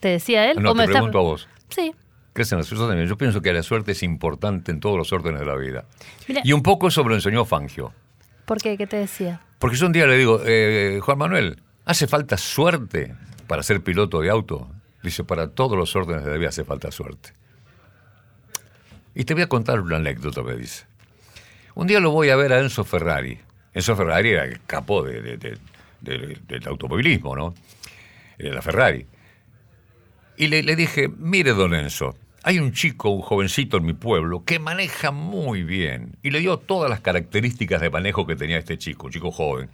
¿Te 0.00 0.08
decía 0.08 0.50
él? 0.50 0.60
No, 0.60 0.72
¿O 0.72 0.74
me 0.74 0.80
te 0.82 0.84
está- 0.90 0.92
pregunto 0.98 1.18
a 1.18 1.22
vos. 1.22 1.48
Sí. 1.70 1.94
¿Crees 2.34 2.52
en 2.52 2.58
la 2.58 2.64
suerte? 2.64 2.86
También. 2.88 3.08
Yo 3.08 3.16
pienso 3.16 3.40
que 3.40 3.52
la 3.52 3.62
suerte 3.62 3.92
es 3.92 4.02
importante 4.02 4.72
en 4.72 4.80
todos 4.80 4.96
los 4.98 5.12
órdenes 5.12 5.40
de 5.40 5.46
la 5.46 5.54
vida. 5.56 5.84
Y 6.42 6.52
un 6.52 6.62
poco 6.62 6.88
eso 6.88 7.02
me 7.04 7.10
lo 7.10 7.14
enseñó 7.16 7.44
Fangio. 7.44 7.92
¿por 8.44 8.58
qué? 8.60 8.76
¿Qué 8.76 8.86
te 8.86 8.96
decía? 8.98 9.40
Porque 9.58 9.76
yo 9.78 9.86
un 9.86 9.92
día 9.92 10.06
le 10.06 10.18
digo, 10.18 10.38
eh, 10.44 10.98
Juan 11.02 11.16
Manuel, 11.16 11.62
¿hace 11.86 12.06
falta 12.06 12.36
suerte 12.36 13.14
para 13.46 13.62
ser 13.62 13.80
piloto 13.82 14.20
de 14.20 14.28
auto? 14.28 14.68
Dice, 15.02 15.24
para 15.24 15.48
todos 15.48 15.78
los 15.78 15.96
órdenes 15.96 16.24
de 16.26 16.30
la 16.32 16.36
vida 16.36 16.48
hace 16.50 16.64
falta 16.64 16.90
suerte. 16.90 17.32
Y 19.14 19.24
te 19.24 19.32
voy 19.34 19.44
a 19.44 19.48
contar 19.48 19.80
una 19.80 19.96
anécdota, 19.96 20.42
me 20.42 20.56
dice. 20.56 20.84
Un 21.74 21.86
día 21.86 22.00
lo 22.00 22.10
voy 22.10 22.28
a 22.30 22.36
ver 22.36 22.52
a 22.52 22.58
Enzo 22.60 22.84
Ferrari. 22.84 23.40
Enzo 23.72 23.96
Ferrari 23.96 24.30
era 24.30 24.44
el 24.44 24.60
de- 25.04 25.22
de- 25.22 25.36
de- 25.38 25.58
de- 26.04 26.38
del 26.46 26.68
automovilismo, 26.68 27.34
¿no? 27.34 27.54
Era 28.38 28.54
la 28.54 28.62
Ferrari. 28.62 29.06
Y 30.36 30.48
le, 30.48 30.62
le 30.62 30.76
dije, 30.76 31.08
mire, 31.08 31.52
don 31.52 31.74
Enzo, 31.74 32.16
hay 32.42 32.58
un 32.58 32.72
chico, 32.72 33.10
un 33.10 33.22
jovencito 33.22 33.76
en 33.78 33.84
mi 33.86 33.92
pueblo, 33.94 34.44
que 34.44 34.58
maneja 34.58 35.10
muy 35.10 35.62
bien. 35.62 36.16
Y 36.22 36.30
le 36.30 36.40
dio 36.40 36.58
todas 36.58 36.90
las 36.90 37.00
características 37.00 37.80
de 37.80 37.90
manejo 37.90 38.26
que 38.26 38.36
tenía 38.36 38.58
este 38.58 38.76
chico, 38.78 39.06
un 39.06 39.12
chico 39.12 39.30
joven. 39.30 39.70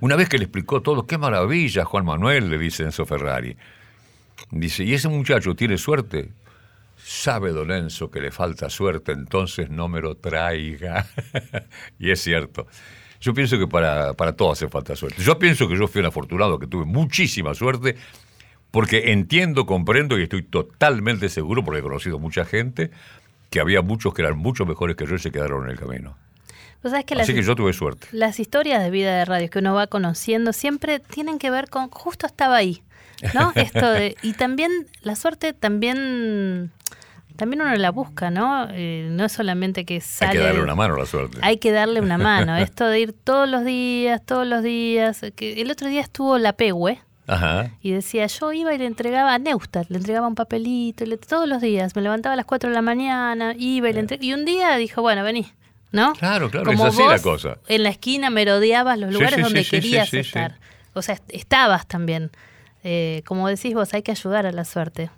Una 0.00 0.16
vez 0.16 0.28
que 0.28 0.38
le 0.38 0.44
explicó 0.44 0.82
todo, 0.82 1.06
qué 1.06 1.18
maravilla, 1.18 1.84
Juan 1.84 2.04
Manuel, 2.04 2.48
le 2.50 2.58
dice 2.58 2.84
Enzo 2.84 3.04
Ferrari. 3.06 3.56
Dice, 4.50 4.84
¿y 4.84 4.94
ese 4.94 5.08
muchacho 5.08 5.54
tiene 5.54 5.78
suerte? 5.78 6.30
Sabe 6.96 7.50
don 7.50 7.70
Enzo 7.72 8.10
que 8.10 8.20
le 8.20 8.30
falta 8.30 8.70
suerte, 8.70 9.12
entonces 9.12 9.70
no 9.70 9.88
me 9.88 10.00
lo 10.00 10.16
traiga. 10.16 11.06
y 11.98 12.10
es 12.10 12.20
cierto. 12.22 12.66
Yo 13.22 13.32
pienso 13.32 13.56
que 13.56 13.68
para, 13.68 14.14
para 14.14 14.34
todo 14.34 14.50
hace 14.50 14.68
falta 14.68 14.96
suerte. 14.96 15.22
Yo 15.22 15.38
pienso 15.38 15.68
que 15.68 15.78
yo 15.78 15.86
fui 15.86 16.00
un 16.00 16.06
afortunado, 16.06 16.58
que 16.58 16.66
tuve 16.66 16.84
muchísima 16.84 17.54
suerte, 17.54 17.96
porque 18.72 19.12
entiendo, 19.12 19.64
comprendo 19.64 20.18
y 20.18 20.24
estoy 20.24 20.42
totalmente 20.42 21.28
seguro, 21.28 21.64
porque 21.64 21.78
he 21.78 21.82
conocido 21.82 22.18
mucha 22.18 22.44
gente, 22.44 22.90
que 23.48 23.60
había 23.60 23.80
muchos 23.80 24.12
que 24.12 24.22
eran 24.22 24.36
mucho 24.36 24.66
mejores 24.66 24.96
que 24.96 25.06
yo 25.06 25.14
y 25.14 25.20
se 25.20 25.30
quedaron 25.30 25.64
en 25.64 25.70
el 25.70 25.78
camino. 25.78 26.16
Que 27.06 27.14
las, 27.14 27.28
Así 27.28 27.34
que 27.34 27.44
yo 27.44 27.54
tuve 27.54 27.72
suerte. 27.72 28.08
las 28.10 28.40
historias 28.40 28.82
de 28.82 28.90
vida 28.90 29.16
de 29.16 29.24
radio 29.24 29.48
que 29.48 29.60
uno 29.60 29.72
va 29.72 29.86
conociendo 29.86 30.52
siempre 30.52 30.98
tienen 30.98 31.38
que 31.38 31.48
ver 31.48 31.70
con 31.70 31.88
justo 31.90 32.26
estaba 32.26 32.56
ahí, 32.56 32.82
¿no? 33.34 33.52
Esto 33.54 33.88
de, 33.88 34.16
y 34.20 34.32
también 34.32 34.88
la 35.00 35.14
suerte 35.14 35.52
también 35.52 36.72
también 37.36 37.62
uno 37.62 37.74
la 37.74 37.90
busca, 37.90 38.30
¿no? 38.30 38.68
Eh, 38.72 39.08
no 39.10 39.24
es 39.24 39.32
solamente 39.32 39.84
que 39.84 40.00
sale... 40.00 40.30
Hay 40.32 40.36
que 40.38 40.42
darle 40.44 40.62
una 40.62 40.74
mano 40.74 40.94
a 40.94 40.98
la 40.98 41.06
suerte. 41.06 41.38
Hay 41.42 41.56
que 41.58 41.72
darle 41.72 42.00
una 42.00 42.18
mano. 42.18 42.56
Esto 42.56 42.86
de 42.86 43.00
ir 43.00 43.12
todos 43.12 43.48
los 43.48 43.64
días, 43.64 44.20
todos 44.24 44.46
los 44.46 44.62
días. 44.62 45.20
Que 45.36 45.60
el 45.60 45.70
otro 45.70 45.88
día 45.88 46.00
estuvo 46.00 46.38
la 46.38 46.52
Pehue. 46.54 47.00
Ajá. 47.26 47.70
Y 47.80 47.92
decía, 47.92 48.26
yo 48.26 48.52
iba 48.52 48.74
y 48.74 48.78
le 48.78 48.86
entregaba 48.86 49.32
a 49.34 49.38
Neustadt, 49.38 49.88
le 49.90 49.96
entregaba 49.98 50.26
un 50.26 50.34
papelito, 50.34 51.04
le- 51.06 51.16
todos 51.18 51.48
los 51.48 51.60
días. 51.62 51.94
Me 51.94 52.02
levantaba 52.02 52.32
a 52.32 52.36
las 52.36 52.46
4 52.46 52.68
de 52.70 52.74
la 52.74 52.82
mañana, 52.82 53.54
iba 53.56 53.88
y 53.88 53.92
le 53.92 54.00
entregaba. 54.00 54.24
Y 54.26 54.32
un 54.34 54.44
día 54.44 54.76
dijo, 54.76 55.02
bueno, 55.02 55.22
vení, 55.22 55.46
¿no? 55.92 56.14
Claro, 56.14 56.50
claro, 56.50 56.66
Como 56.66 56.86
es 56.88 56.94
así 56.94 57.02
la 57.02 57.12
vos 57.12 57.22
cosa. 57.22 57.58
En 57.68 57.84
la 57.84 57.90
esquina 57.90 58.28
merodeabas 58.30 58.98
los 58.98 59.12
lugares 59.12 59.36
sí, 59.36 59.42
donde 59.42 59.62
sí, 59.64 59.70
querías 59.70 60.12
estar. 60.12 60.58
O 60.94 61.00
sea, 61.02 61.14
est- 61.14 61.30
estabas 61.32 61.86
también. 61.86 62.30
Eh, 62.84 63.22
como 63.26 63.48
decís 63.48 63.74
vos, 63.74 63.94
hay 63.94 64.02
que 64.02 64.10
ayudar 64.10 64.44
a 64.46 64.52
la 64.52 64.64
suerte. 64.64 65.10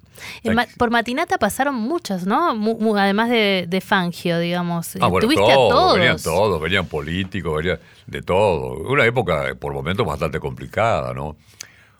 Ma- 0.45 0.67
por 0.79 0.91
Matinata 0.91 1.39
pasaron 1.39 1.75
muchos, 1.75 2.25
¿no? 2.27 2.55
Mu- 2.55 2.97
además 2.97 3.31
de, 3.31 3.65
de 3.69 3.81
Fangio, 3.81 4.39
digamos. 4.39 4.97
Ah, 5.01 5.09
bueno, 5.09 5.27
Tuviste 5.27 5.43
todos, 5.43 5.73
a 5.73 5.75
todos. 5.75 5.95
venían 5.99 6.17
todos, 6.23 6.61
venían 6.61 6.87
políticos, 6.87 7.57
venían 7.57 7.79
de 8.07 8.23
todo. 8.23 8.75
Una 8.91 9.05
época, 9.07 9.55
por 9.59 9.73
momentos, 9.73 10.07
bastante 10.07 10.39
complicada, 10.39 11.13
¿no? 11.15 11.37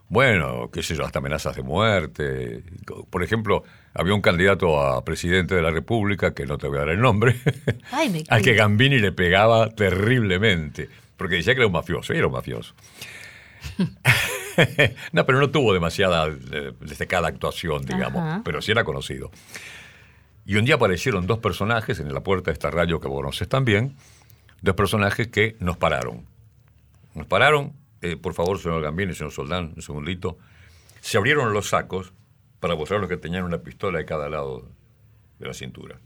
Bueno, 0.07 0.69
qué 0.71 0.83
sé 0.83 0.95
yo, 0.95 1.03
hasta 1.03 1.17
amenazas 1.19 1.55
de 1.55 1.63
muerte. 1.63 2.63
Por 3.09 3.23
ejemplo, 3.23 3.63
había 3.93 4.13
un 4.13 4.21
candidato 4.21 4.79
a 4.79 5.03
presidente 5.03 5.55
de 5.55 5.63
la 5.63 5.71
República, 5.71 6.33
que 6.35 6.45
no 6.45 6.57
te 6.59 6.67
voy 6.67 6.77
a 6.77 6.81
dar 6.81 6.89
el 6.89 7.01
nombre, 7.01 7.35
Ay, 7.91 8.09
me 8.11 8.23
al 8.29 8.41
que 8.43 8.53
Gambini 8.53 8.99
le 8.99 9.11
pegaba 9.11 9.71
terriblemente, 9.71 10.89
porque 11.17 11.35
decía 11.37 11.53
que 11.55 11.61
era 11.61 11.67
un 11.67 11.73
mafioso, 11.73 12.13
y 12.13 12.17
era 12.17 12.27
un 12.27 12.33
mafioso. 12.33 12.75
no, 15.11 15.25
pero 15.25 15.39
no 15.39 15.49
tuvo 15.49 15.73
demasiada 15.73 16.27
eh, 16.27 16.73
destacada 16.79 17.27
actuación, 17.27 17.85
digamos, 17.85 18.21
Ajá. 18.21 18.41
pero 18.43 18.61
sí 18.61 18.71
era 18.71 18.83
conocido. 18.83 19.31
Y 20.45 20.57
un 20.57 20.65
día 20.65 20.75
aparecieron 20.75 21.25
dos 21.25 21.39
personajes 21.39 21.99
en 21.99 22.13
la 22.13 22.21
puerta 22.21 22.51
de 22.51 22.53
esta 22.53 22.69
radio 22.69 22.99
que 22.99 23.07
vos 23.07 23.17
conoces 23.17 23.49
también, 23.49 23.95
dos 24.61 24.75
personajes 24.75 25.27
que 25.27 25.55
nos 25.59 25.77
pararon. 25.77 26.25
Nos 27.15 27.25
pararon, 27.27 27.73
eh, 28.01 28.15
por 28.17 28.33
favor, 28.33 28.59
señor 28.59 28.81
Gambini, 28.81 29.13
señor 29.13 29.31
Soldán, 29.31 29.73
un 29.75 29.81
segundito. 29.81 30.37
Se 31.01 31.17
abrieron 31.17 31.53
los 31.53 31.69
sacos 31.69 32.13
para 32.59 32.75
mostrar 32.75 32.99
los 32.99 33.09
que 33.09 33.17
tenían 33.17 33.43
una 33.43 33.59
pistola 33.59 33.99
de 33.99 34.05
cada 34.05 34.29
lado 34.29 34.69
de 35.39 35.47
la 35.47 35.53
cintura, 35.53 35.99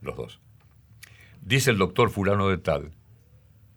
los 0.00 0.16
dos. 0.16 0.40
Dice 1.40 1.70
el 1.70 1.78
doctor 1.78 2.10
fulano 2.10 2.48
de 2.48 2.58
tal 2.58 2.92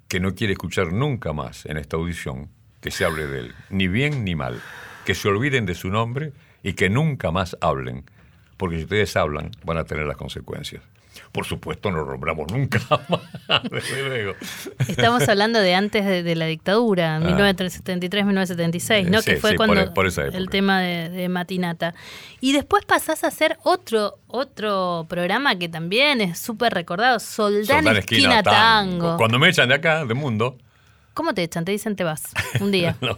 que 0.07 0.19
no 0.19 0.35
quiere 0.35 0.53
escuchar 0.53 0.93
nunca 0.93 1.33
más 1.33 1.65
en 1.65 1.77
esta 1.77 1.97
audición 1.97 2.49
que 2.83 2.91
se 2.91 3.05
hable 3.05 3.25
de 3.25 3.39
él, 3.39 3.55
ni 3.69 3.87
bien 3.87 4.25
ni 4.25 4.35
mal, 4.35 4.61
que 5.05 5.15
se 5.15 5.29
olviden 5.29 5.65
de 5.65 5.73
su 5.73 5.89
nombre 5.89 6.33
y 6.63 6.73
que 6.73 6.89
nunca 6.89 7.31
más 7.31 7.55
hablen, 7.61 8.03
porque 8.57 8.75
si 8.75 8.83
ustedes 8.83 9.15
hablan 9.15 9.51
van 9.63 9.77
a 9.77 9.85
tener 9.85 10.05
las 10.05 10.17
consecuencias. 10.17 10.83
Por 11.31 11.45
supuesto, 11.45 11.91
no 11.91 12.05
nombramos 12.05 12.51
nunca 12.51 12.81
más, 13.47 13.63
desde 13.71 14.03
luego. 14.03 14.33
Estamos 14.87 15.27
hablando 15.29 15.59
de 15.59 15.75
antes 15.75 16.05
de, 16.05 16.23
de 16.23 16.35
la 16.35 16.45
dictadura, 16.45 17.19
1973-1976, 17.21 19.09
¿no? 19.09 19.19
Ah. 19.19 19.21
Sí, 19.21 19.31
que 19.31 19.37
fue 19.37 19.51
sí, 19.51 19.55
por 19.57 19.67
cuando 19.67 19.81
e- 19.81 19.91
por 19.91 20.07
época. 20.07 20.37
el 20.37 20.49
tema 20.49 20.81
de, 20.81 21.09
de 21.09 21.29
Matinata. 21.29 21.93
Y 22.41 22.51
después 22.51 22.83
pasás 22.85 23.23
a 23.23 23.27
hacer 23.27 23.57
otro 23.63 24.17
otro 24.27 25.05
programa 25.07 25.57
que 25.57 25.69
también 25.69 26.19
es 26.19 26.39
súper 26.39 26.73
recordado, 26.73 27.19
Soldán, 27.19 27.83
Soldán 27.83 27.97
Esquina, 27.97 28.43
Tango. 28.43 29.15
Cuando 29.17 29.39
me 29.39 29.49
echan 29.49 29.69
de 29.69 29.75
acá, 29.75 30.05
de 30.05 30.13
mundo, 30.15 30.57
¿Cómo 31.13 31.33
te 31.33 31.43
echan? 31.43 31.65
Te 31.65 31.71
dicen 31.71 31.95
te 31.95 32.03
vas 32.03 32.23
un 32.59 32.71
día. 32.71 32.97
no, 33.01 33.17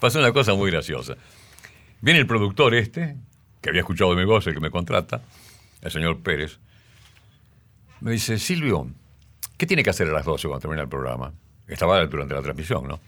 pasó 0.00 0.18
una 0.18 0.32
cosa 0.32 0.54
muy 0.54 0.70
graciosa. 0.70 1.14
Viene 2.00 2.20
el 2.20 2.26
productor 2.26 2.74
este, 2.74 3.16
que 3.60 3.70
había 3.70 3.80
escuchado 3.80 4.14
mi 4.14 4.24
voz, 4.24 4.46
el 4.46 4.54
que 4.54 4.60
me 4.60 4.70
contrata, 4.70 5.22
el 5.80 5.90
señor 5.90 6.20
Pérez, 6.22 6.58
me 8.00 8.12
dice, 8.12 8.38
Silvio, 8.38 8.90
¿qué 9.56 9.66
tiene 9.66 9.82
que 9.82 9.90
hacer 9.90 10.08
a 10.08 10.12
las 10.12 10.24
12 10.24 10.48
cuando 10.48 10.60
termina 10.60 10.82
el 10.82 10.88
programa? 10.88 11.32
Estaba 11.66 12.04
durante 12.06 12.34
la 12.34 12.42
transmisión, 12.42 12.86
¿no? 12.86 13.00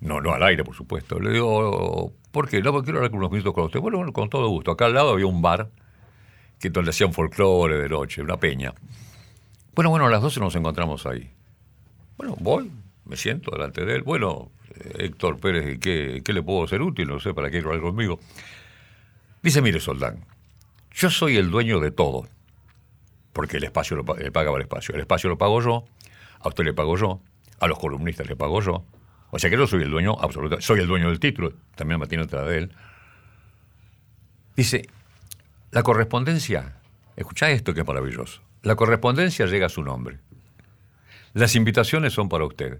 No, 0.00 0.20
no 0.20 0.32
al 0.32 0.42
aire, 0.42 0.64
por 0.64 0.74
supuesto. 0.74 1.18
Le 1.18 1.30
digo, 1.30 2.12
¿por 2.30 2.48
qué? 2.48 2.62
No, 2.62 2.72
porque 2.72 2.86
quiero 2.86 2.98
hablar 2.98 3.14
unos 3.14 3.30
minutos 3.30 3.54
con 3.54 3.64
usted. 3.64 3.80
Bueno, 3.80 4.12
con 4.12 4.28
todo 4.28 4.48
gusto. 4.48 4.70
Acá 4.70 4.86
al 4.86 4.94
lado 4.94 5.10
había 5.10 5.26
un 5.26 5.42
bar 5.42 5.70
que 6.60 6.70
donde 6.70 6.90
hacían 6.90 7.12
folclore 7.12 7.78
de 7.78 7.88
noche, 7.88 8.22
una 8.22 8.38
peña. 8.38 8.72
Bueno, 9.74 9.90
bueno, 9.90 10.06
a 10.06 10.10
las 10.10 10.22
12 10.22 10.40
nos 10.40 10.54
encontramos 10.54 11.06
ahí. 11.06 11.30
Bueno, 12.16 12.36
voy, 12.38 12.70
me 13.04 13.16
siento 13.16 13.50
delante 13.50 13.84
de 13.84 13.96
él. 13.96 14.02
Bueno, 14.02 14.50
Héctor 14.98 15.38
Pérez, 15.38 15.78
¿qué, 15.78 16.22
¿qué 16.24 16.32
le 16.32 16.42
puedo 16.42 16.66
ser 16.66 16.82
útil? 16.82 17.08
No 17.08 17.20
sé, 17.20 17.34
¿para 17.34 17.50
qué 17.50 17.58
hablar 17.58 17.80
conmigo? 17.80 18.18
Dice, 19.42 19.60
mire, 19.60 19.80
Soldán, 19.80 20.24
yo 20.92 21.10
soy 21.10 21.36
el 21.36 21.50
dueño 21.50 21.80
de 21.80 21.90
todo. 21.90 22.26
Porque 23.32 23.56
el 23.56 23.64
espacio 23.64 23.96
lo 23.96 24.16
le 24.16 24.30
pagaba 24.30 24.56
el 24.56 24.62
espacio. 24.62 24.94
El 24.94 25.00
espacio 25.00 25.28
lo 25.28 25.36
pago 25.36 25.60
yo, 25.60 25.84
a 26.40 26.48
usted 26.48 26.64
le 26.64 26.72
pago 26.72 26.96
yo, 26.96 27.20
a 27.58 27.66
los 27.66 27.78
columnistas 27.78 28.28
le 28.28 28.36
pago 28.36 28.60
yo. 28.62 28.84
O 29.30 29.38
sea 29.38 29.50
que 29.50 29.56
yo 29.56 29.66
soy 29.66 29.82
el 29.82 29.90
dueño 29.90 30.16
absoluto. 30.20 30.60
Soy 30.60 30.80
el 30.80 30.86
dueño 30.86 31.08
del 31.08 31.18
título, 31.18 31.52
también 31.74 31.98
me 31.98 32.06
tiene 32.06 32.24
otra 32.24 32.44
de 32.44 32.58
él. 32.58 32.72
Dice, 34.56 34.88
la 35.72 35.82
correspondencia, 35.82 36.76
escuchá 37.16 37.50
esto 37.50 37.74
que 37.74 37.80
es 37.80 37.86
maravilloso. 37.86 38.40
La 38.62 38.76
correspondencia 38.76 39.46
llega 39.46 39.66
a 39.66 39.68
su 39.68 39.82
nombre. 39.82 40.20
Las 41.32 41.56
invitaciones 41.56 42.12
son 42.12 42.28
para 42.28 42.44
usted. 42.44 42.78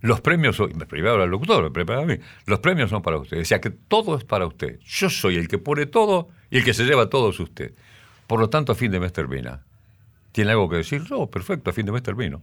Los 0.00 0.20
premios, 0.20 0.56
son- 0.56 0.72
me 0.76 0.86
privaba 0.86 1.24
el 1.24 1.30
locutor, 1.30 1.62
me 1.64 1.70
prepara 1.70 2.02
a 2.02 2.04
mí. 2.04 2.16
Los 2.46 2.60
premios 2.60 2.90
son 2.90 3.02
para 3.02 3.16
usted. 3.18 3.42
Sea 3.44 3.60
que 3.60 3.70
todo 3.70 4.16
es 4.16 4.24
para 4.24 4.46
usted. 4.46 4.78
Yo 4.84 5.08
soy 5.10 5.36
el 5.36 5.48
que 5.48 5.58
pone 5.58 5.86
todo 5.86 6.28
y 6.50 6.58
el 6.58 6.64
que 6.64 6.74
se 6.74 6.84
lleva 6.84 7.08
todo 7.08 7.30
es 7.30 7.40
usted. 7.40 7.72
Por 8.26 8.38
lo 8.40 8.50
tanto, 8.50 8.72
a 8.72 8.74
fin 8.74 8.90
de 8.92 9.00
mes 9.00 9.12
termina. 9.12 9.62
¿Tiene 10.32 10.50
algo 10.50 10.68
que 10.68 10.76
decir? 10.76 11.10
No, 11.10 11.26
perfecto, 11.28 11.70
a 11.70 11.72
fin 11.72 11.86
de 11.86 11.92
mes 11.92 12.02
termino. 12.02 12.42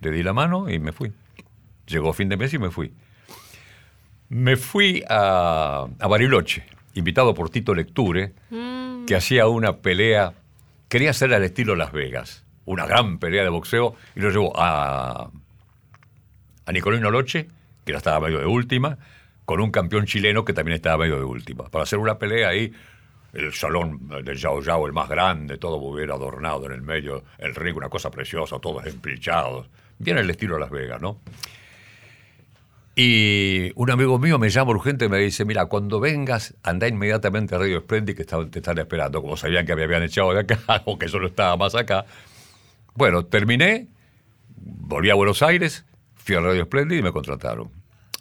Le 0.00 0.10
di 0.10 0.22
la 0.22 0.32
mano 0.32 0.70
y 0.70 0.78
me 0.78 0.92
fui. 0.92 1.12
Llegó 1.86 2.12
fin 2.12 2.28
de 2.28 2.36
mes 2.36 2.52
y 2.54 2.58
me 2.58 2.70
fui. 2.70 2.92
Me 4.28 4.56
fui 4.56 5.02
a, 5.08 5.86
a 5.98 6.06
Bariloche, 6.06 6.64
invitado 6.94 7.34
por 7.34 7.50
Tito 7.50 7.74
Lecture, 7.74 8.32
que 9.06 9.14
hacía 9.16 9.46
una 9.48 9.78
pelea, 9.78 10.32
quería 10.88 11.10
hacer 11.10 11.34
al 11.34 11.42
estilo 11.42 11.74
Las 11.76 11.92
Vegas, 11.92 12.44
una 12.64 12.86
gran 12.86 13.18
pelea 13.18 13.42
de 13.42 13.48
boxeo, 13.50 13.94
y 14.16 14.20
lo 14.20 14.30
llevó 14.30 14.52
a, 14.56 15.30
a 16.66 16.72
Nicolino 16.72 17.10
Loche, 17.10 17.48
que 17.84 17.92
ya 17.92 17.98
estaba 17.98 18.20
medio 18.20 18.38
de 18.38 18.46
última, 18.46 18.98
con 19.44 19.60
un 19.60 19.70
campeón 19.70 20.06
chileno 20.06 20.44
que 20.44 20.52
también 20.52 20.76
estaba 20.76 20.98
medio 20.98 21.16
de 21.16 21.24
última, 21.24 21.64
para 21.64 21.84
hacer 21.84 21.98
una 21.98 22.18
pelea 22.18 22.48
ahí, 22.48 22.72
el 23.32 23.52
salón 23.52 24.08
del 24.24 24.36
Yao 24.36 24.60
Yao, 24.62 24.86
el 24.86 24.92
más 24.92 25.08
grande, 25.08 25.56
todo 25.58 25.78
muy 25.78 25.98
bien 25.98 26.10
adornado 26.10 26.66
en 26.66 26.72
el 26.72 26.82
medio, 26.82 27.24
el 27.38 27.54
ring, 27.54 27.76
una 27.76 27.88
cosa 27.88 28.10
preciosa, 28.10 28.58
todos 28.58 28.86
empilchados, 28.86 29.68
bien 29.98 30.18
el 30.18 30.28
estilo 30.28 30.58
Las 30.58 30.70
Vegas, 30.70 31.00
¿no? 31.00 31.20
Y 32.94 33.72
un 33.74 33.90
amigo 33.90 34.18
mío 34.18 34.38
me 34.38 34.50
llama 34.50 34.72
urgente 34.72 35.06
y 35.06 35.08
me 35.08 35.18
dice, 35.18 35.46
mira, 35.46 35.64
cuando 35.64 35.98
vengas, 35.98 36.54
anda 36.62 36.86
inmediatamente 36.86 37.54
a 37.54 37.58
Radio 37.58 37.80
Splendid 37.80 38.14
que 38.14 38.24
te 38.24 38.58
están 38.58 38.78
esperando. 38.78 39.22
Como 39.22 39.36
sabían 39.38 39.64
que 39.64 39.74
me 39.74 39.84
habían 39.84 40.02
echado 40.02 40.34
de 40.34 40.40
acá 40.40 40.58
o 40.84 40.98
que 40.98 41.08
solo 41.08 41.28
estaba 41.28 41.56
más 41.56 41.74
acá. 41.74 42.04
Bueno, 42.94 43.24
terminé, 43.24 43.88
volví 44.56 45.08
a 45.08 45.14
Buenos 45.14 45.42
Aires, 45.42 45.86
fui 46.24 46.36
a 46.36 46.40
Radio 46.40 46.64
Splendid 46.64 46.98
y 46.98 47.02
me 47.02 47.12
contrataron. 47.12 47.70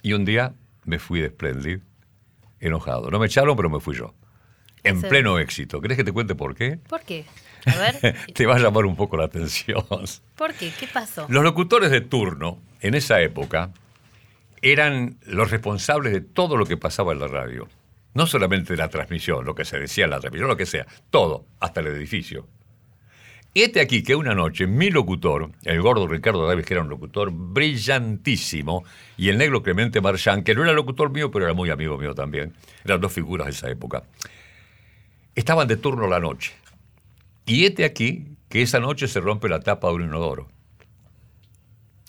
Y 0.01 0.13
un 0.13 0.25
día 0.25 0.53
me 0.85 0.99
fui 0.99 1.21
de 1.21 1.29
Splendid 1.29 1.79
enojado. 2.59 3.11
No 3.11 3.19
me 3.19 3.27
echaron, 3.27 3.55
pero 3.55 3.69
me 3.69 3.79
fui 3.79 3.95
yo. 3.95 4.13
En 4.83 5.01
pleno 5.01 5.37
éxito. 5.37 5.79
¿Querés 5.79 5.97
que 5.97 6.03
te 6.03 6.11
cuente 6.11 6.33
por 6.33 6.55
qué? 6.55 6.79
¿Por 6.89 7.01
qué? 7.01 7.25
A 7.65 7.75
ver, 7.75 8.15
te 8.33 8.45
va 8.47 8.55
a 8.55 8.59
llamar 8.59 8.85
un 8.85 8.95
poco 8.95 9.17
la 9.17 9.25
atención. 9.25 9.85
¿por 10.35 10.53
qué? 10.53 10.71
¿Qué 10.79 10.87
pasó? 10.87 11.27
Los 11.29 11.43
locutores 11.43 11.91
de 11.91 12.01
turno, 12.01 12.59
en 12.79 12.95
esa 12.95 13.21
época, 13.21 13.71
eran 14.63 15.17
los 15.25 15.51
responsables 15.51 16.13
de 16.13 16.21
todo 16.21 16.57
lo 16.57 16.65
que 16.65 16.77
pasaba 16.77 17.13
en 17.13 17.19
la 17.19 17.27
radio. 17.27 17.67
No 18.13 18.25
solamente 18.25 18.73
de 18.73 18.77
la 18.77 18.89
transmisión, 18.89 19.45
lo 19.45 19.53
que 19.53 19.65
se 19.65 19.79
decía 19.79 20.05
en 20.05 20.11
la 20.11 20.19
transmisión, 20.19 20.49
lo 20.49 20.57
que 20.57 20.65
sea, 20.65 20.87
todo, 21.11 21.45
hasta 21.59 21.81
el 21.81 21.87
edificio. 21.87 22.47
Este 23.53 23.81
aquí 23.81 24.01
que 24.01 24.15
una 24.15 24.33
noche 24.33 24.65
mi 24.65 24.89
locutor, 24.89 25.51
el 25.65 25.81
gordo 25.81 26.07
Ricardo 26.07 26.47
Davis, 26.47 26.65
que 26.65 26.73
era 26.73 26.83
un 26.83 26.89
locutor 26.89 27.31
brillantísimo, 27.33 28.85
y 29.17 29.27
el 29.27 29.37
negro 29.37 29.61
Clemente 29.61 29.99
Marchán, 29.99 30.43
que 30.43 30.55
no 30.55 30.63
era 30.63 30.71
locutor 30.71 31.09
mío, 31.09 31.31
pero 31.31 31.45
era 31.45 31.53
muy 31.53 31.69
amigo 31.69 31.97
mío 31.97 32.15
también, 32.15 32.53
eran 32.85 33.01
dos 33.01 33.11
figuras 33.11 33.47
de 33.47 33.51
esa 33.51 33.69
época, 33.69 34.03
estaban 35.35 35.67
de 35.67 35.75
turno 35.75 36.07
la 36.07 36.21
noche. 36.21 36.53
Y 37.45 37.65
este 37.65 37.83
aquí, 37.83 38.25
que 38.47 38.61
esa 38.61 38.79
noche 38.79 39.09
se 39.09 39.19
rompe 39.19 39.49
la 39.49 39.59
tapa 39.59 39.89
de 39.89 39.95
un 39.95 40.03
inodoro. 40.03 40.47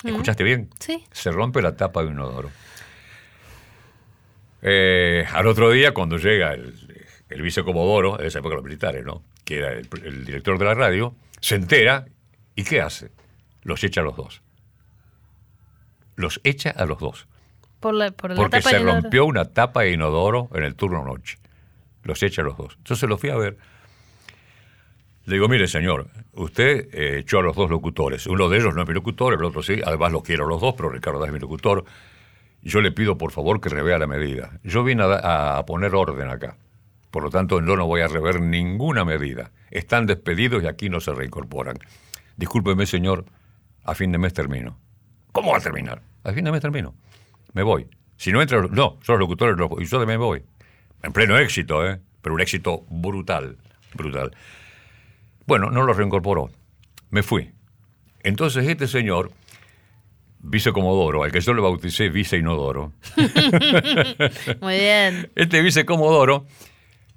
¿Escuchaste 0.04 0.44
bien? 0.44 0.70
Sí. 0.78 1.02
Se 1.10 1.32
rompe 1.32 1.60
la 1.60 1.76
tapa 1.76 2.02
de 2.02 2.08
un 2.08 2.14
inodoro. 2.14 2.50
Eh, 4.62 5.26
al 5.32 5.48
otro 5.48 5.72
día, 5.72 5.92
cuando 5.92 6.18
llega 6.18 6.54
el, 6.54 6.72
el 7.28 7.42
vicecomodoro, 7.42 8.20
en 8.20 8.26
esa 8.26 8.38
época 8.38 8.54
los 8.54 8.64
militares, 8.64 9.04
¿no? 9.04 9.24
Que 9.44 9.58
era 9.58 9.72
el, 9.72 9.88
el 10.04 10.24
director 10.24 10.56
de 10.56 10.64
la 10.64 10.74
radio, 10.74 11.16
se 11.42 11.56
entera 11.56 12.06
y 12.56 12.64
¿qué 12.64 12.80
hace? 12.80 13.12
Los 13.62 13.84
echa 13.84 14.00
a 14.00 14.04
los 14.04 14.16
dos. 14.16 14.40
Los 16.16 16.40
echa 16.44 16.70
a 16.70 16.86
los 16.86 16.98
dos. 16.98 17.26
Por 17.80 17.94
la, 17.94 18.10
por 18.12 18.30
la 18.30 18.36
Porque 18.36 18.58
tapa 18.58 18.70
se 18.70 18.76
inodoro. 18.80 19.00
rompió 19.02 19.24
una 19.26 19.44
tapa 19.44 19.82
de 19.82 19.92
inodoro 19.92 20.48
en 20.54 20.64
el 20.64 20.74
turno 20.74 21.04
noche. 21.04 21.38
Los 22.04 22.22
echa 22.22 22.42
a 22.42 22.44
los 22.44 22.56
dos. 22.56 22.74
Entonces 22.78 23.08
los 23.08 23.20
fui 23.20 23.30
a 23.30 23.36
ver. 23.36 23.56
Le 25.24 25.34
digo, 25.34 25.48
mire, 25.48 25.68
señor, 25.68 26.08
usted 26.32 26.88
eh, 26.92 27.18
echó 27.20 27.38
a 27.38 27.42
los 27.42 27.54
dos 27.56 27.70
locutores. 27.70 28.26
Uno 28.26 28.48
de 28.48 28.58
ellos 28.58 28.74
no 28.74 28.82
es 28.82 28.88
mi 28.88 28.94
locutor, 28.94 29.34
el 29.34 29.44
otro 29.44 29.62
sí. 29.62 29.80
Además, 29.84 30.10
los 30.12 30.22
quiero 30.22 30.46
los 30.46 30.60
dos, 30.60 30.74
pero 30.76 30.90
Ricardo 30.90 31.24
es 31.24 31.32
mi 31.32 31.38
locutor. 31.38 31.84
Yo 32.60 32.80
le 32.80 32.92
pido, 32.92 33.18
por 33.18 33.30
favor, 33.32 33.60
que 33.60 33.68
revea 33.68 33.98
la 33.98 34.06
medida. 34.06 34.58
Yo 34.64 34.82
vine 34.84 35.02
a, 35.04 35.58
a 35.58 35.66
poner 35.66 35.94
orden 35.94 36.28
acá. 36.28 36.56
Por 37.12 37.22
lo 37.22 37.30
tanto, 37.30 37.60
yo 37.60 37.76
no 37.76 37.86
voy 37.86 38.00
a 38.00 38.08
rever 38.08 38.40
ninguna 38.40 39.04
medida. 39.04 39.52
Están 39.70 40.06
despedidos 40.06 40.62
y 40.64 40.66
aquí 40.66 40.88
no 40.88 40.98
se 40.98 41.12
reincorporan. 41.12 41.78
Discúlpeme, 42.38 42.86
señor, 42.86 43.26
a 43.84 43.94
fin 43.94 44.10
de 44.12 44.18
mes 44.18 44.32
termino. 44.32 44.78
¿Cómo 45.30 45.52
va 45.52 45.58
a 45.58 45.60
terminar? 45.60 46.00
A 46.24 46.32
fin 46.32 46.42
de 46.44 46.50
mes 46.50 46.62
termino. 46.62 46.94
Me 47.52 47.62
voy. 47.62 47.86
Si 48.16 48.32
no 48.32 48.40
entra, 48.40 48.62
no, 48.62 48.98
son 49.02 49.18
los 49.18 49.20
locutores 49.20 49.58
no, 49.58 49.68
y 49.78 49.84
yo 49.84 50.04
me 50.06 50.16
voy. 50.16 50.42
En 51.02 51.12
pleno 51.12 51.36
éxito, 51.36 51.86
¿eh? 51.86 52.00
Pero 52.22 52.34
un 52.34 52.40
éxito 52.40 52.86
brutal, 52.88 53.58
brutal. 53.92 54.34
Bueno, 55.46 55.70
no 55.70 55.82
lo 55.82 55.92
reincorporó. 55.92 56.50
Me 57.10 57.22
fui. 57.22 57.52
Entonces 58.22 58.66
este 58.66 58.88
señor, 58.88 59.32
vicecomodoro, 60.38 61.24
al 61.24 61.30
que 61.30 61.42
yo 61.42 61.52
le 61.52 61.60
bauticé 61.60 62.08
vice 62.08 62.38
inodoro, 62.38 62.92
Muy 64.62 64.76
bien. 64.78 65.30
este 65.34 65.60
vicecomodoro 65.60 66.46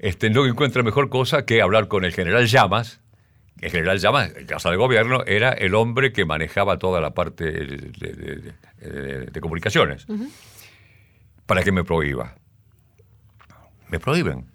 este, 0.07 0.29
no 0.29 0.45
encuentra 0.45 0.83
mejor 0.83 1.09
cosa 1.09 1.45
que 1.45 1.61
hablar 1.61 1.87
con 1.87 2.05
el 2.05 2.13
general 2.13 2.45
Llamas. 2.47 3.01
El 3.61 3.71
general 3.71 3.99
Llamas, 3.99 4.33
en 4.35 4.45
casa 4.45 4.69
de 4.69 4.75
gobierno, 4.75 5.23
era 5.25 5.51
el 5.51 5.75
hombre 5.75 6.11
que 6.11 6.25
manejaba 6.25 6.77
toda 6.77 6.99
la 7.01 7.13
parte 7.13 7.45
de, 7.45 7.65
de- 7.77 8.13
de- 8.13 8.53
de- 8.89 9.25
de 9.27 9.41
comunicaciones. 9.41 10.05
Para 11.45 11.63
que 11.63 11.71
me 11.71 11.83
prohíba. 11.83 12.35
Me 13.89 13.99
prohíben. 13.99 14.45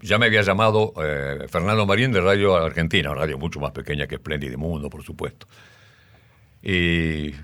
Ya 0.00 0.18
me 0.18 0.26
había 0.26 0.42
llamado 0.42 0.92
eh, 1.02 1.46
Fernando 1.48 1.86
Marín 1.86 2.12
de 2.12 2.20
Radio 2.20 2.56
Argentina, 2.56 3.10
una 3.10 3.20
radio 3.20 3.38
mucho 3.38 3.60
más 3.60 3.72
pequeña 3.72 4.06
que 4.06 4.16
Espléndido 4.16 4.58
Mundo, 4.58 4.88
por 4.90 5.02
supuesto. 5.02 5.46
Y 6.62 7.34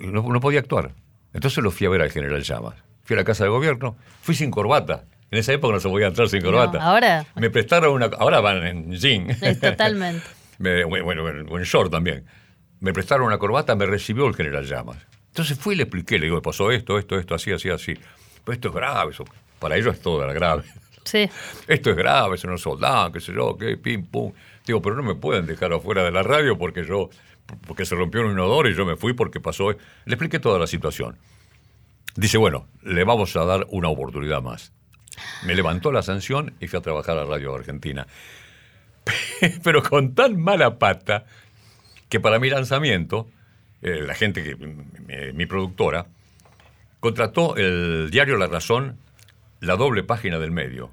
no, 0.00 0.22
no 0.22 0.40
podía 0.40 0.60
actuar. 0.60 0.92
Entonces 1.32 1.62
lo 1.62 1.70
fui 1.70 1.86
a 1.86 1.90
ver 1.90 2.02
al 2.02 2.10
general 2.10 2.42
Llamas. 2.42 2.74
Fui 3.04 3.14
a 3.14 3.18
la 3.20 3.24
casa 3.24 3.44
de 3.44 3.50
gobierno, 3.50 3.96
fui 4.22 4.34
sin 4.34 4.50
corbata. 4.50 5.04
En 5.30 5.38
esa 5.38 5.52
época 5.52 5.74
no 5.74 5.80
se 5.80 5.88
podía 5.88 6.08
entrar 6.08 6.28
sin 6.28 6.42
corbata. 6.42 6.78
No, 6.78 6.84
ahora- 6.84 7.26
Me 7.36 7.50
prestaron 7.50 7.92
una. 7.94 8.06
Ahora 8.18 8.40
van 8.40 8.66
en 8.66 8.92
jean. 8.92 9.28
Totalmente. 9.60 10.24
Me- 10.58 10.84
bueno, 10.84 11.22
bueno, 11.22 11.56
en 11.58 11.64
short 11.64 11.90
también. 11.90 12.24
Me 12.80 12.92
prestaron 12.92 13.26
una 13.26 13.38
corbata, 13.38 13.74
me 13.76 13.86
recibió 13.86 14.26
el 14.26 14.34
general 14.34 14.64
Llamas. 14.66 14.98
Entonces 15.28 15.58
fui 15.58 15.74
y 15.74 15.76
le 15.76 15.84
expliqué, 15.84 16.18
le 16.18 16.26
digo, 16.26 16.42
pasó 16.42 16.70
esto, 16.72 16.98
esto, 16.98 17.18
esto, 17.18 17.34
así, 17.34 17.52
así, 17.52 17.68
así. 17.70 17.94
Pero 18.44 18.54
esto 18.54 18.68
es 18.68 18.74
grave, 18.74 19.12
eso. 19.12 19.24
para 19.58 19.76
ellos 19.76 19.94
es 19.94 20.00
todo 20.02 20.18
grave. 20.18 20.64
Sí. 21.04 21.28
Esto 21.66 21.90
es 21.90 21.96
grave, 21.96 22.36
son 22.36 22.50
los 22.50 22.60
soldados, 22.60 23.12
qué 23.12 23.20
sé 23.20 23.32
yo, 23.32 23.56
qué, 23.56 23.76
pim, 23.78 24.04
pum. 24.04 24.32
Digo, 24.66 24.82
pero 24.82 24.94
no 24.96 25.02
me 25.02 25.14
pueden 25.14 25.46
dejar 25.46 25.72
afuera 25.72 26.04
de 26.04 26.10
la 26.10 26.22
radio 26.22 26.58
porque 26.58 26.84
yo, 26.84 27.08
porque 27.66 27.84
se 27.86 27.94
rompió 27.94 28.20
un 28.20 28.32
inodoro 28.32 28.68
y 28.68 28.74
yo 28.74 28.84
me 28.84 28.96
fui 28.96 29.14
porque 29.14 29.40
pasó. 29.40 29.70
Le 29.70 29.78
expliqué 30.14 30.38
toda 30.38 30.58
la 30.58 30.66
situación. 30.66 31.16
Dice, 32.16 32.36
bueno, 32.38 32.66
le 32.82 33.02
vamos 33.04 33.34
a 33.36 33.44
dar 33.44 33.66
una 33.70 33.88
oportunidad 33.88 34.42
más. 34.42 34.72
Me 35.44 35.54
levantó 35.54 35.92
la 35.92 36.02
sanción 36.02 36.54
y 36.60 36.68
fui 36.68 36.78
a 36.78 36.82
trabajar 36.82 37.18
a 37.18 37.24
Radio 37.24 37.54
Argentina. 37.54 38.06
Pero 39.62 39.82
con 39.82 40.14
tan 40.14 40.40
mala 40.40 40.78
pata 40.78 41.24
que 42.08 42.20
para 42.20 42.38
mi 42.38 42.50
lanzamiento, 42.50 43.28
eh, 43.82 44.00
la 44.06 44.14
gente 44.14 44.42
que, 44.42 44.56
mi, 44.56 45.32
mi 45.32 45.46
productora, 45.46 46.06
contrató 47.00 47.56
el 47.56 48.10
diario 48.10 48.36
La 48.36 48.46
Razón, 48.46 48.98
la 49.60 49.76
doble 49.76 50.02
página 50.02 50.38
del 50.38 50.50
medio, 50.50 50.90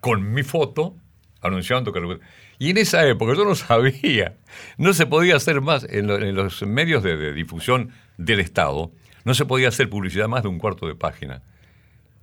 con 0.00 0.32
mi 0.32 0.42
foto 0.42 0.96
anunciando 1.42 1.92
que... 1.92 2.18
Y 2.58 2.70
en 2.70 2.78
esa 2.78 3.06
época 3.06 3.34
yo 3.36 3.44
no 3.44 3.54
sabía, 3.54 4.34
no 4.78 4.92
se 4.94 5.06
podía 5.06 5.36
hacer 5.36 5.60
más, 5.60 5.84
en, 5.84 6.06
lo- 6.06 6.16
en 6.18 6.34
los 6.34 6.62
medios 6.62 7.02
de 7.02 7.32
difusión 7.32 7.90
del 8.16 8.40
Estado, 8.40 8.90
no 9.24 9.34
se 9.34 9.44
podía 9.44 9.68
hacer 9.68 9.88
publicidad 9.90 10.26
más 10.28 10.42
de 10.42 10.48
un 10.48 10.58
cuarto 10.58 10.86
de 10.88 10.94
página. 10.94 11.42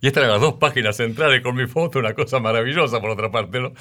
Y 0.04 0.08
estas 0.08 0.24
eran 0.24 0.34
las 0.34 0.42
dos 0.42 0.56
páginas 0.56 0.98
centrales 0.98 1.42
con 1.42 1.56
mi 1.56 1.66
foto, 1.66 2.00
una 2.00 2.14
cosa 2.14 2.42
maravillosa 2.42 3.00
por 3.00 3.10
otra 3.12 3.32
parte, 3.32 3.62
¿no? 3.62 3.72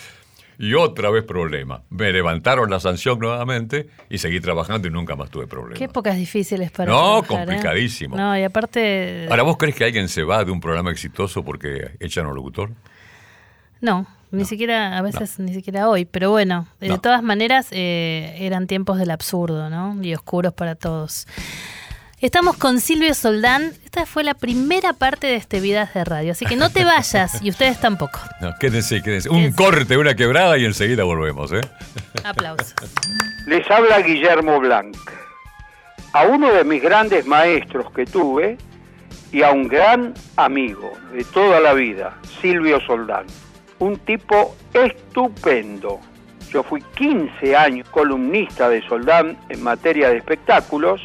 Y 0.56 0.74
otra 0.74 1.10
vez 1.10 1.24
problema. 1.24 1.82
Me 1.90 2.12
levantaron 2.12 2.70
la 2.70 2.78
sanción 2.78 3.18
nuevamente 3.18 3.88
y 4.08 4.18
seguí 4.18 4.38
trabajando 4.38 4.86
y 4.86 4.92
nunca 4.92 5.16
más 5.16 5.30
tuve 5.30 5.48
problemas. 5.48 5.78
Qué 5.80 5.86
épocas 5.86 6.14
difíciles 6.16 6.70
para 6.70 6.92
No, 6.92 7.22
trabajar, 7.24 7.24
¿eh? 7.24 7.26
complicadísimo. 7.26 8.16
No, 8.16 8.38
y 8.38 8.44
aparte... 8.44 9.26
Ahora, 9.30 9.42
¿vos 9.42 9.56
crees 9.56 9.74
que 9.74 9.84
alguien 9.84 10.08
se 10.08 10.22
va 10.22 10.44
de 10.44 10.52
un 10.52 10.60
programa 10.60 10.92
exitoso 10.92 11.42
porque 11.42 11.90
echan 11.98 12.26
un 12.26 12.36
locutor? 12.36 12.70
No, 13.80 14.06
ni 14.30 14.44
siquiera, 14.44 14.96
a 14.98 15.02
veces 15.02 15.40
ni 15.40 15.52
siquiera 15.52 15.88
hoy, 15.88 16.04
pero 16.04 16.30
bueno, 16.30 16.68
de 16.78 16.86
No. 16.90 17.00
todas 17.00 17.24
maneras 17.24 17.66
eh, 17.72 18.36
eran 18.38 18.68
tiempos 18.68 18.96
del 18.98 19.10
absurdo, 19.10 19.68
¿no? 19.70 20.00
Y 20.04 20.14
oscuros 20.14 20.52
para 20.52 20.76
todos. 20.76 21.26
Estamos 22.22 22.56
con 22.56 22.78
Silvio 22.78 23.14
Soldán. 23.14 23.72
Esta 23.84 24.06
fue 24.06 24.22
la 24.22 24.34
primera 24.34 24.92
parte 24.92 25.26
de 25.26 25.34
este 25.34 25.58
Vidas 25.58 25.92
de 25.92 26.04
Radio, 26.04 26.30
así 26.30 26.46
que 26.46 26.54
no 26.54 26.70
te 26.70 26.84
vayas 26.84 27.42
y 27.42 27.50
ustedes 27.50 27.80
tampoco. 27.80 28.20
No, 28.40 28.54
quédense, 28.60 29.02
quédense. 29.02 29.28
Un 29.28 29.50
corte, 29.50 29.96
una 29.96 30.14
quebrada 30.14 30.56
y 30.56 30.64
enseguida 30.64 31.02
volvemos, 31.02 31.52
¿eh? 31.52 31.60
Aplausos. 32.22 32.74
Les 33.48 33.68
habla 33.68 33.98
Guillermo 34.02 34.60
Blanc. 34.60 34.96
A 36.12 36.26
uno 36.26 36.52
de 36.52 36.62
mis 36.62 36.80
grandes 36.80 37.26
maestros 37.26 37.90
que 37.92 38.04
tuve 38.04 38.56
y 39.32 39.42
a 39.42 39.50
un 39.50 39.66
gran 39.66 40.14
amigo 40.36 40.92
de 41.12 41.24
toda 41.24 41.58
la 41.58 41.72
vida, 41.72 42.16
Silvio 42.40 42.80
Soldán. 42.86 43.26
Un 43.80 43.98
tipo 43.98 44.56
estupendo. 44.72 45.98
Yo 46.52 46.62
fui 46.62 46.82
15 46.96 47.56
años 47.56 47.88
columnista 47.90 48.68
de 48.68 48.80
Soldán 48.86 49.36
en 49.48 49.60
materia 49.60 50.10
de 50.10 50.18
espectáculos, 50.18 51.00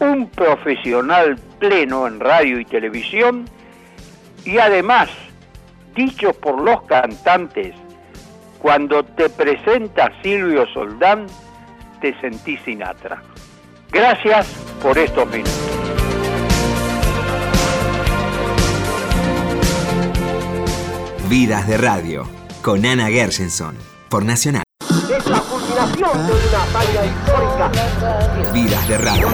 un 0.00 0.28
profesional 0.28 1.36
pleno 1.58 2.06
en 2.06 2.20
radio 2.20 2.58
y 2.58 2.64
televisión 2.64 3.44
y 4.44 4.58
además, 4.58 5.10
dicho 5.94 6.32
por 6.32 6.60
los 6.60 6.82
cantantes, 6.82 7.74
cuando 8.58 9.04
te 9.04 9.28
presenta 9.28 10.10
Silvio 10.22 10.66
Soldán, 10.72 11.26
te 12.00 12.18
sentís 12.20 12.60
Sinatra. 12.62 13.22
Gracias 13.90 14.46
por 14.82 14.96
estos 14.98 15.26
minutos. 15.28 15.80
Vidas 21.28 21.68
de 21.68 21.78
Radio, 21.78 22.26
con 22.62 22.84
Ana 22.84 23.06
Gershenson, 23.08 23.76
por 24.08 24.24
Nacional. 24.24 24.64
Culminación 25.70 26.26
de 26.26 26.32
una 26.32 26.62
hazaña 26.64 27.04
histórica. 27.06 27.70
Vidas 28.52 28.88
de 28.88 28.98
Radio. 28.98 29.28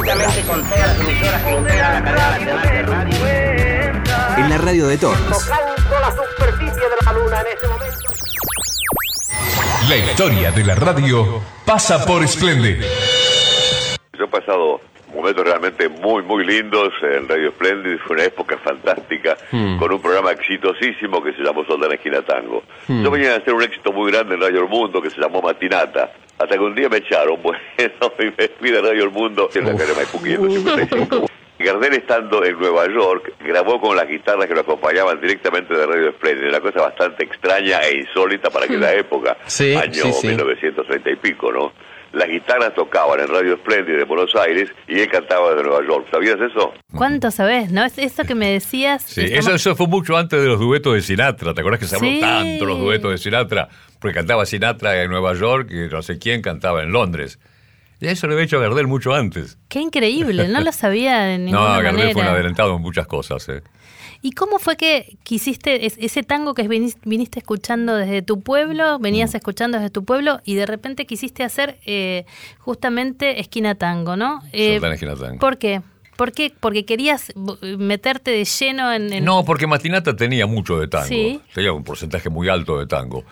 En 4.36 4.50
la 4.50 4.58
radio 4.58 4.86
de 4.86 4.98
todos. 4.98 5.18
Tocando 5.18 6.00
la 6.00 6.10
superficie 6.10 6.82
de 6.82 6.96
la 7.04 7.12
luna 7.12 7.40
en 7.40 7.46
ese 7.56 7.68
momento. 7.68 8.10
La 9.88 9.96
historia 9.96 10.50
de 10.52 10.64
la 10.64 10.74
radio 10.74 11.40
pasa 11.64 12.04
por 12.04 12.26
Splendid. 12.28 12.84
Yo 14.18 14.24
he 14.24 14.28
pasado 14.28 14.80
momentos 15.16 15.44
realmente 15.44 15.88
muy, 15.88 16.22
muy 16.22 16.44
lindos 16.44 16.92
en 17.02 17.28
Radio 17.28 17.50
Splendid. 17.52 17.98
Fue 18.06 18.16
una 18.16 18.24
época 18.24 18.56
fantástica 18.58 19.36
con 19.78 19.92
un 19.92 20.00
programa 20.00 20.32
exitosísimo 20.32 21.22
que 21.22 21.32
se 21.32 21.42
llamó 21.42 21.64
Soldán 21.64 21.92
Esquina 21.92 22.22
Tango. 22.22 22.62
Yo 22.88 23.10
venía 23.10 23.34
a 23.34 23.36
hacer 23.38 23.54
un 23.54 23.62
éxito 23.62 23.92
muy 23.92 24.10
grande 24.12 24.34
en 24.34 24.40
Radio 24.40 24.60
El 24.62 24.68
Mundo 24.68 25.00
que 25.02 25.10
se 25.10 25.20
llamó 25.20 25.42
Matinata. 25.42 26.12
Hasta 26.38 26.54
que 26.54 26.62
un 26.62 26.74
día 26.74 26.88
me 26.90 26.98
echaron, 26.98 27.40
bueno, 27.42 27.58
y 27.78 28.24
me 28.24 28.48
fui 28.58 28.70
de 28.70 28.82
Radio 28.82 29.04
El 29.04 29.10
Mundo 29.10 29.48
en 29.54 29.64
la 29.64 29.74
calle 29.76 29.94
Maipú 29.94 30.22
555. 30.22 31.26
Gardel 31.58 31.94
estando 31.94 32.44
en 32.44 32.58
Nueva 32.58 32.86
York 32.86 33.32
grabó 33.40 33.80
con 33.80 33.96
las 33.96 34.06
guitarras 34.06 34.46
que 34.46 34.54
lo 34.54 34.60
acompañaban 34.60 35.18
directamente 35.20 35.74
de 35.74 35.86
Radio 35.86 36.12
Splendid, 36.12 36.48
una 36.48 36.60
cosa 36.60 36.82
bastante 36.82 37.24
extraña 37.24 37.80
e 37.80 38.00
insólita 38.00 38.50
para 38.50 38.66
aquella 38.66 38.92
época, 38.92 39.38
Sí, 39.46 39.74
año 39.74 39.92
sí, 39.94 40.12
sí. 40.12 40.28
1930 40.28 41.10
y 41.10 41.16
pico, 41.16 41.50
¿no? 41.50 41.72
Las 42.12 42.28
guitarras 42.28 42.74
tocaban 42.74 43.20
en 43.20 43.28
Radio 43.28 43.56
Splendid 43.58 43.96
de 43.98 44.04
Buenos 44.04 44.34
Aires 44.36 44.70
y 44.88 45.00
él 45.00 45.08
cantaba 45.10 45.50
desde 45.50 45.64
Nueva 45.68 45.86
York. 45.86 46.06
¿Sabías 46.10 46.36
eso? 46.40 46.72
¿Cuánto 46.94 47.30
sabés, 47.30 47.70
no? 47.72 47.84
Es 47.84 47.98
eso 47.98 48.24
que 48.24 48.34
me 48.34 48.50
decías. 48.50 49.02
Sí, 49.02 49.22
estamos- 49.22 49.46
eso, 49.46 49.54
eso 49.56 49.76
fue 49.76 49.86
mucho 49.86 50.16
antes 50.16 50.40
de 50.40 50.46
los 50.48 50.58
duetos 50.58 50.94
de 50.94 51.02
Sinatra. 51.02 51.52
¿Te 51.52 51.60
acuerdas 51.60 51.80
que 51.80 51.86
se 51.86 51.96
habló 51.96 52.08
Sí. 52.08 52.20
tanto 52.20 52.64
los 52.64 52.78
duetos 52.78 53.10
de 53.10 53.18
Sinatra? 53.18 53.68
Porque 54.00 54.14
cantaba 54.14 54.46
Sinatra 54.46 55.02
en 55.02 55.10
Nueva 55.10 55.34
York 55.34 55.68
y 55.70 55.92
no 55.92 56.00
sé 56.02 56.18
quién 56.18 56.40
cantaba 56.42 56.82
en 56.82 56.92
Londres. 56.92 57.38
Y 58.00 58.08
eso 58.08 58.26
lo 58.26 58.34
había 58.34 58.44
hecho 58.44 58.60
Gardel 58.60 58.86
mucho 58.86 59.14
antes. 59.14 59.58
Qué 59.68 59.80
increíble, 59.80 60.48
no 60.48 60.60
lo 60.60 60.70
sabía 60.72 61.18
de 61.20 61.38
No, 61.38 61.44
ninguna 61.44 61.68
Gardel 61.82 61.92
manera. 61.94 62.12
fue 62.12 62.22
un 62.22 62.28
adelantado 62.28 62.76
en 62.76 62.82
muchas 62.82 63.06
cosas. 63.06 63.48
¿eh? 63.48 63.62
¿Y 64.26 64.32
cómo 64.32 64.58
fue 64.58 64.76
que 64.76 65.18
quisiste 65.22 65.86
es- 65.86 65.96
ese 65.98 66.24
tango 66.24 66.52
que 66.54 66.68
vinis- 66.68 66.96
viniste 67.04 67.38
escuchando 67.38 67.94
desde 67.94 68.22
tu 68.22 68.40
pueblo, 68.40 68.98
venías 68.98 69.32
Mm. 69.32 69.36
escuchando 69.36 69.78
desde 69.78 69.90
tu 69.90 70.04
pueblo 70.04 70.40
y 70.44 70.56
de 70.56 70.66
repente 70.66 71.06
quisiste 71.06 71.44
hacer 71.44 71.78
eh, 71.86 72.24
justamente 72.58 73.40
esquina 73.40 73.76
tango, 73.76 74.16
¿no? 74.16 74.42
Eh, 74.52 74.80
Esquina 74.82 75.14
Tango. 75.14 75.38
¿Por 75.38 75.58
qué? 75.58 75.80
¿Por 76.16 76.32
qué? 76.32 76.52
Porque 76.58 76.84
querías 76.84 77.32
meterte 77.78 78.32
de 78.32 78.44
lleno 78.44 78.92
en... 78.92 79.12
en- 79.12 79.24
No, 79.24 79.44
porque 79.44 79.68
Matinata 79.68 80.16
tenía 80.16 80.46
mucho 80.46 80.80
de 80.80 80.88
tango. 80.88 81.06
Sí. 81.06 81.40
Tenía 81.54 81.72
un 81.72 81.84
porcentaje 81.84 82.28
muy 82.28 82.48
alto 82.48 82.78
de 82.80 82.86
tango. 82.86 83.22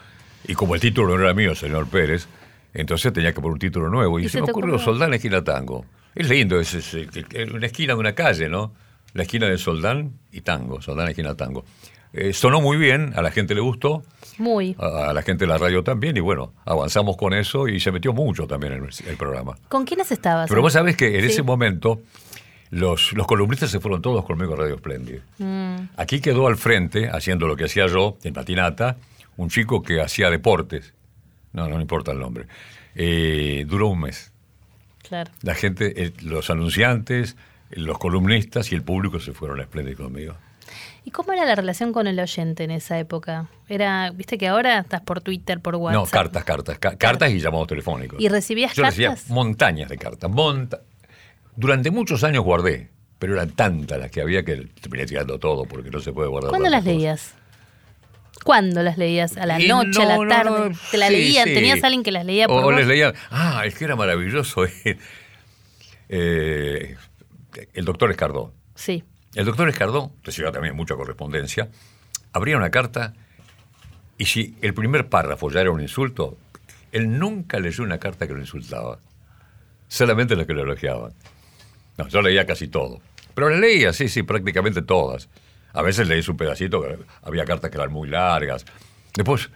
Y 0.47 0.55
como 0.55 0.77
el 0.77 0.81
título 0.81 1.17
no 1.19 1.25
era 1.25 1.35
mío, 1.35 1.55
señor 1.57 1.89
Pérez, 1.89 2.29
entonces 2.73 3.13
tenía 3.13 3.33
que 3.33 3.41
poner 3.41 3.55
un 3.55 3.59
título 3.59 3.89
nuevo. 3.89 4.21
Y, 4.21 4.27
¿Y 4.27 4.29
se, 4.29 4.33
se 4.33 4.43
me 4.43 4.51
ocurrió 4.53 4.75
ocurrió? 4.77 4.85
Soldán 4.85 5.13
Esquina 5.15 5.43
Tango. 5.43 5.87
Es 6.15 6.29
lindo, 6.29 6.61
es, 6.61 6.73
es, 6.75 6.87
que- 7.11 7.45
una 7.53 7.67
esquina 7.67 7.95
de 7.95 7.99
una 7.99 8.15
calle, 8.15 8.49
¿no? 8.49 8.73
La 9.15 9.23
esquina 9.23 9.47
de 9.49 9.57
Soldán 9.59 10.13
y 10.33 10.43
Tango, 10.43 10.83
Soldán 10.83 11.09
Esquina 11.09 11.35
Tango. 11.35 11.65
Eh, 12.13 12.33
sonó 12.33 12.61
muy 12.61 12.77
bien, 12.77 13.13
a 13.17 13.23
la 13.23 13.31
gente 13.33 13.55
le 13.57 13.61
gustó, 13.61 14.05
Muy. 14.39 14.77
a, 14.79 15.11
a 15.11 15.13
la 15.15 15.23
gente 15.23 15.47
de 15.47 15.49
la 15.49 15.59
radio 15.59 15.83
también, 15.83 16.17
y 16.17 16.21
bueno, 16.21 16.53
avanzamos 16.65 17.17
con 17.17 17.33
eso 17.35 17.67
y 17.67 17.81
se 17.81 17.91
metió 17.91 18.13
mucho 18.13 18.47
también 18.47 18.75
en 18.75 18.85
el, 18.85 18.91
el 19.09 19.17
programa. 19.17 19.57
¿Con 19.69 19.85
quiénes 19.85 20.13
estabas? 20.13 20.49
Pero 20.49 20.63
vos 20.63 20.73
sabés 20.75 20.97
que 20.97 21.17
en 21.17 21.23
Sí. 21.23 21.27
ese 21.33 21.43
momento 21.43 22.03
los, 22.71 23.13
los 23.15 23.27
columnistas 23.27 23.71
se 23.71 23.81
fueron 23.81 24.01
todos 24.01 24.25
conmigo 24.25 24.55
a 24.55 24.57
Radio 24.59 24.79
Splendid. 24.79 25.19
Mm. 25.39 25.77
Aquí 25.97 26.21
quedó 26.21 26.47
al 26.47 26.57
frente, 26.57 27.09
haciendo 27.09 27.49
lo 27.49 27.57
que 27.57 27.65
hacía 27.65 27.87
yo, 27.89 28.17
en 28.23 28.33
patinata, 28.35 28.97
un 29.37 29.49
chico 29.49 29.83
que 29.83 30.01
hacía 30.01 30.31
deportes. 30.31 30.95
No, 31.53 31.69
no 31.69 31.81
importa 31.81 32.13
el 32.13 32.19
nombre. 32.21 32.47
Eh, 32.95 33.65
duró 33.67 33.89
un 33.89 34.01
mes. 34.03 34.33
Claro. 35.09 35.31
La 35.43 35.55
gente, 35.55 36.05
eh, 36.05 36.13
los 36.23 36.49
anunciantes, 36.51 37.37
los 37.77 37.99
columnistas 37.99 38.71
y 38.73 38.75
el 38.75 38.83
público 38.83 39.21
se 39.21 39.33
fueron 39.33 39.61
a 39.61 39.65
Splendid 39.65 39.97
conmigo. 39.97 40.35
¿Y 41.05 41.11
cómo 41.11 41.33
era 41.35 41.45
la 41.45 41.55
relación 41.55 41.93
con 41.93 42.07
el 42.07 42.19
oyente 42.19 42.65
en 42.65 42.71
esa 42.71 42.99
época? 42.99 43.47
Era, 43.69 44.11
viste 44.11 44.39
que 44.39 44.49
ahora 44.49 44.79
estás 44.79 45.03
por 45.03 45.21
Twitter, 45.21 45.61
por 45.61 45.77
WhatsApp. 45.77 46.01
No, 46.05 46.11
cartas, 46.11 46.45
cartas, 46.45 46.79
ca- 46.79 46.97
cartas 46.97 47.31
y 47.31 47.41
llamados 47.41 47.67
telefónicos. 47.69 48.19
¿Y 48.21 48.29
recibías 48.29 48.73
Yo 48.75 48.85
recibía 48.85 49.09
cartas? 49.11 49.29
montañas 49.31 49.89
de 49.91 49.99
cartas. 49.99 50.31
monta- 50.31 50.81
Durante 51.57 51.91
muchos 51.91 52.25
años 52.25 52.43
guardé, 52.43 52.89
pero 53.19 53.35
eran 53.35 53.51
tantas 53.51 53.99
las 53.99 54.11
que 54.11 54.23
había 54.23 54.45
que 54.45 54.57
terminé 54.81 55.05
tirando 55.07 55.39
todo 55.39 55.67
porque 55.67 55.91
no 55.91 56.01
se 56.01 56.13
puede 56.13 56.29
guardar. 56.29 56.49
¿Cuándo 56.51 56.71
las 56.71 56.81
cosas. 56.83 56.97
leías? 56.97 57.35
¿Cuándo 58.43 58.83
las 58.83 58.97
leías? 58.99 59.37
¿A 59.37 59.47
la 59.47 59.59
noche, 59.59 60.03
a 60.03 60.17
la 60.19 60.29
tarde? 60.29 60.71
no, 60.71 60.77
¿Te 60.91 60.97
la 60.99 61.09
sí, 61.09 61.13
leían? 61.13 61.49
sí. 61.49 61.55
¿Tenías 61.55 61.85
alguien 61.85 62.03
que 62.03 62.13
las 62.13 62.25
leía 62.25 62.49
por 62.49 62.61
o 62.61 62.63
vos? 62.63 62.75
les 62.77 62.87
leían, 62.87 63.13
ah, 63.31 63.63
es 63.67 63.75
que 63.75 63.85
era 63.85 63.95
maravilloso. 63.95 64.65
eh, 66.09 66.97
el 67.73 67.85
doctor 67.85 68.11
Escardó. 68.11 68.53
Sí. 68.75 69.05
El 69.35 69.45
doctor 69.45 69.69
Escardó 69.69 70.13
recibía 70.23 70.53
también 70.53 70.77
mucha 70.77 70.95
correspondencia. 70.95 71.69
Abría 72.33 72.57
una 72.57 72.71
carta 72.71 73.15
y 74.19 74.27
si 74.27 74.57
el 74.63 74.75
primer 74.75 75.09
párrafo 75.09 75.51
ya 75.51 75.61
era 75.61 75.71
un 75.71 75.81
insulto, 75.81 76.37
él 76.93 77.19
nunca 77.19 77.59
leyó 77.59 77.83
una 77.83 77.99
carta 77.99 78.27
que 78.27 78.35
lo 78.35 78.41
insultaba. 78.41 78.99
Solamente 79.89 80.37
las 80.37 80.47
que 80.47 80.55
lo 80.55 80.63
elogiaban. 80.63 81.13
No, 81.99 82.09
yo 82.09 82.23
leía 82.23 82.47
casi 82.47 82.69
todo. 82.69 83.01
Pero 83.35 83.51
le 83.51 83.59
leía, 83.59 83.93
sí, 83.93 84.09
sí, 84.09 84.23
prácticamente 84.23 84.83
todas. 84.83 85.29
A 85.73 85.83
veces 85.83 86.07
leí 86.07 86.23
un 86.29 86.37
pedacito, 86.37 86.81
que 86.83 86.99
había 87.23 87.45
cartas 87.45 87.71
que 87.71 87.77
eran 87.77 87.93
muy 87.93 88.09
largas. 88.09 88.65
Después, 89.15 89.51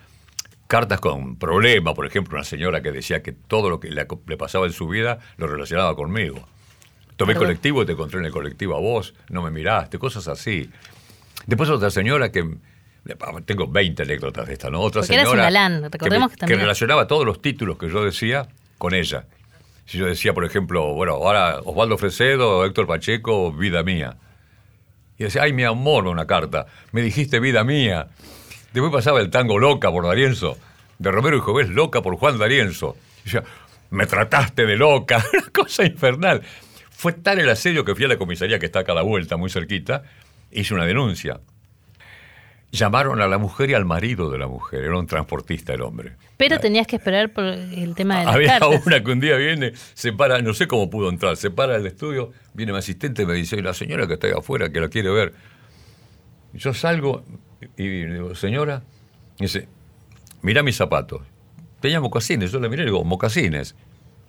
cartas 0.66 1.00
con 1.00 1.37
problemas, 1.37 1.94
por 1.94 2.06
ejemplo, 2.06 2.37
una 2.37 2.44
señora 2.44 2.82
que 2.82 2.90
decía 2.90 3.22
que 3.22 3.32
todo 3.32 3.70
lo 3.70 3.78
que 3.78 3.90
le 3.90 4.37
pasaba 4.37 4.66
en 4.66 4.72
su 4.72 4.88
vida 4.88 5.20
lo 5.37 5.46
relacionaba 5.46 5.94
conmigo. 5.94 6.48
Tomé 7.18 7.35
Perdón. 7.35 7.48
colectivo 7.48 7.83
y 7.83 7.87
te 7.87 7.92
encontré 7.92 8.20
en 8.20 8.24
el 8.26 8.33
colectivo 8.33 8.74
a 8.76 8.81
vos, 8.81 9.12
no 9.28 9.42
me 9.42 9.50
miraste, 9.50 9.98
cosas 9.98 10.26
así. 10.28 10.70
Después 11.46 11.68
otra 11.68 11.90
señora 11.90 12.33
que... 12.33 12.48
Tengo 13.46 13.66
20 13.66 14.02
anécdotas 14.02 14.46
de 14.46 14.52
esta, 14.52 14.68
¿no? 14.70 14.81
Otra 14.81 15.00
Porque 15.02 15.14
señora 15.18 15.42
galán, 15.44 15.81
me- 15.83 15.88
recordemos 15.88 16.31
que 16.31 16.37
también- 16.38 16.61
relacionaba 16.61 17.07
todos 17.07 17.24
los 17.26 17.40
títulos 17.42 17.76
que 17.78 17.88
yo 17.90 18.04
decía 18.04 18.48
con 18.78 18.94
ella. 18.94 19.24
Si 19.87 19.96
yo 19.98 20.07
decía, 20.07 20.35
por 20.35 20.44
ejemplo, 20.44 20.92
bueno, 20.94 21.14
ahora 21.14 21.61
Osvaldo 21.64 21.96
Fresedo, 21.98 22.64
Héctor 22.66 22.87
Pacheco, 22.87 23.50
Vida 23.52 23.83
Mía. 23.83 24.16
Y 25.18 25.24
decía, 25.24 25.42
ay, 25.42 25.52
mi 25.54 25.64
amor, 25.64 26.07
una 26.07 26.26
carta. 26.26 26.66
Me 26.92 27.00
dijiste 27.02 27.40
vida 27.40 27.64
mía. 27.64 28.09
Después 28.74 28.92
pasaba 28.92 29.20
el 29.20 29.31
tango 29.31 29.59
Loca 29.59 29.90
por 29.90 30.04
Darienzo. 30.07 30.57
De 30.98 31.11
Romero 31.11 31.37
y 31.38 31.40
Jovés, 31.40 31.68
Loca 31.70 32.02
por 32.02 32.14
Juan 32.16 32.38
Darienzo. 32.38 32.96
Y 33.22 33.24
decía, 33.24 33.42
me 33.90 34.07
trataste 34.07 34.66
de 34.66 34.76
loca. 34.76 35.24
Una 35.33 35.50
cosa 35.50 35.85
infernal. 35.87 36.42
Fue 36.98 37.12
tal 37.12 37.38
el 37.38 37.48
asedio 37.48 37.84
que 37.84 37.94
fui 37.94 38.06
a 38.06 38.08
la 38.08 38.16
comisaría 38.16 38.58
que 38.58 38.66
está 38.66 38.80
acá 38.80 38.90
a 38.90 38.96
la 38.96 39.02
vuelta, 39.02 39.37
muy 39.37 39.50
cerquita. 39.50 40.02
Hice 40.50 40.74
una 40.74 40.84
denuncia. 40.84 41.38
Llamaron 42.72 43.20
a 43.20 43.28
la 43.28 43.38
mujer 43.38 43.70
y 43.70 43.74
al 43.74 43.84
marido 43.84 44.32
de 44.32 44.38
la 44.38 44.48
mujer. 44.48 44.82
Era 44.82 44.98
un 44.98 45.06
transportista 45.06 45.72
el 45.72 45.82
hombre. 45.82 46.16
Pero 46.37 46.58
tenías 46.58 46.88
que 46.88 46.96
esperar 46.96 47.32
por 47.32 47.44
el 47.44 47.94
tema 47.94 48.18
de 48.18 48.24
las 48.24 48.34
Había 48.34 48.58
cartas. 48.58 48.84
una 48.84 49.04
que 49.04 49.12
un 49.12 49.20
día 49.20 49.37
viene, 49.37 49.74
se 49.94 50.12
para, 50.12 50.42
no 50.42 50.52
sé 50.54 50.66
cómo 50.66 50.90
pudo 50.90 51.08
entrar, 51.08 51.37
se 51.37 51.52
para 51.52 51.74
del 51.74 51.87
estudio, 51.87 52.32
viene 52.52 52.72
mi 52.72 52.78
asistente 52.78 53.22
y 53.22 53.26
me 53.26 53.34
dice, 53.34 53.54
"Y 53.56 53.62
la 53.62 53.74
señora 53.74 54.08
que 54.08 54.14
está 54.14 54.26
ahí 54.26 54.32
afuera, 54.37 54.72
que 54.72 54.80
la 54.80 54.88
quiere 54.88 55.11
ver. 55.11 55.34
Yo 56.52 56.74
salgo 56.74 57.24
y 57.76 57.87
digo, 58.06 58.34
señora, 58.34 58.82
dice, 59.38 59.68
mira 60.42 60.64
mis 60.64 60.74
zapatos. 60.74 61.22
Tenía 61.78 62.00
mocasines, 62.00 62.50
yo 62.50 62.58
le 62.58 62.68
miré 62.68 62.82
y 62.82 62.87
digo, 62.87 63.04
mocasines. 63.04 63.76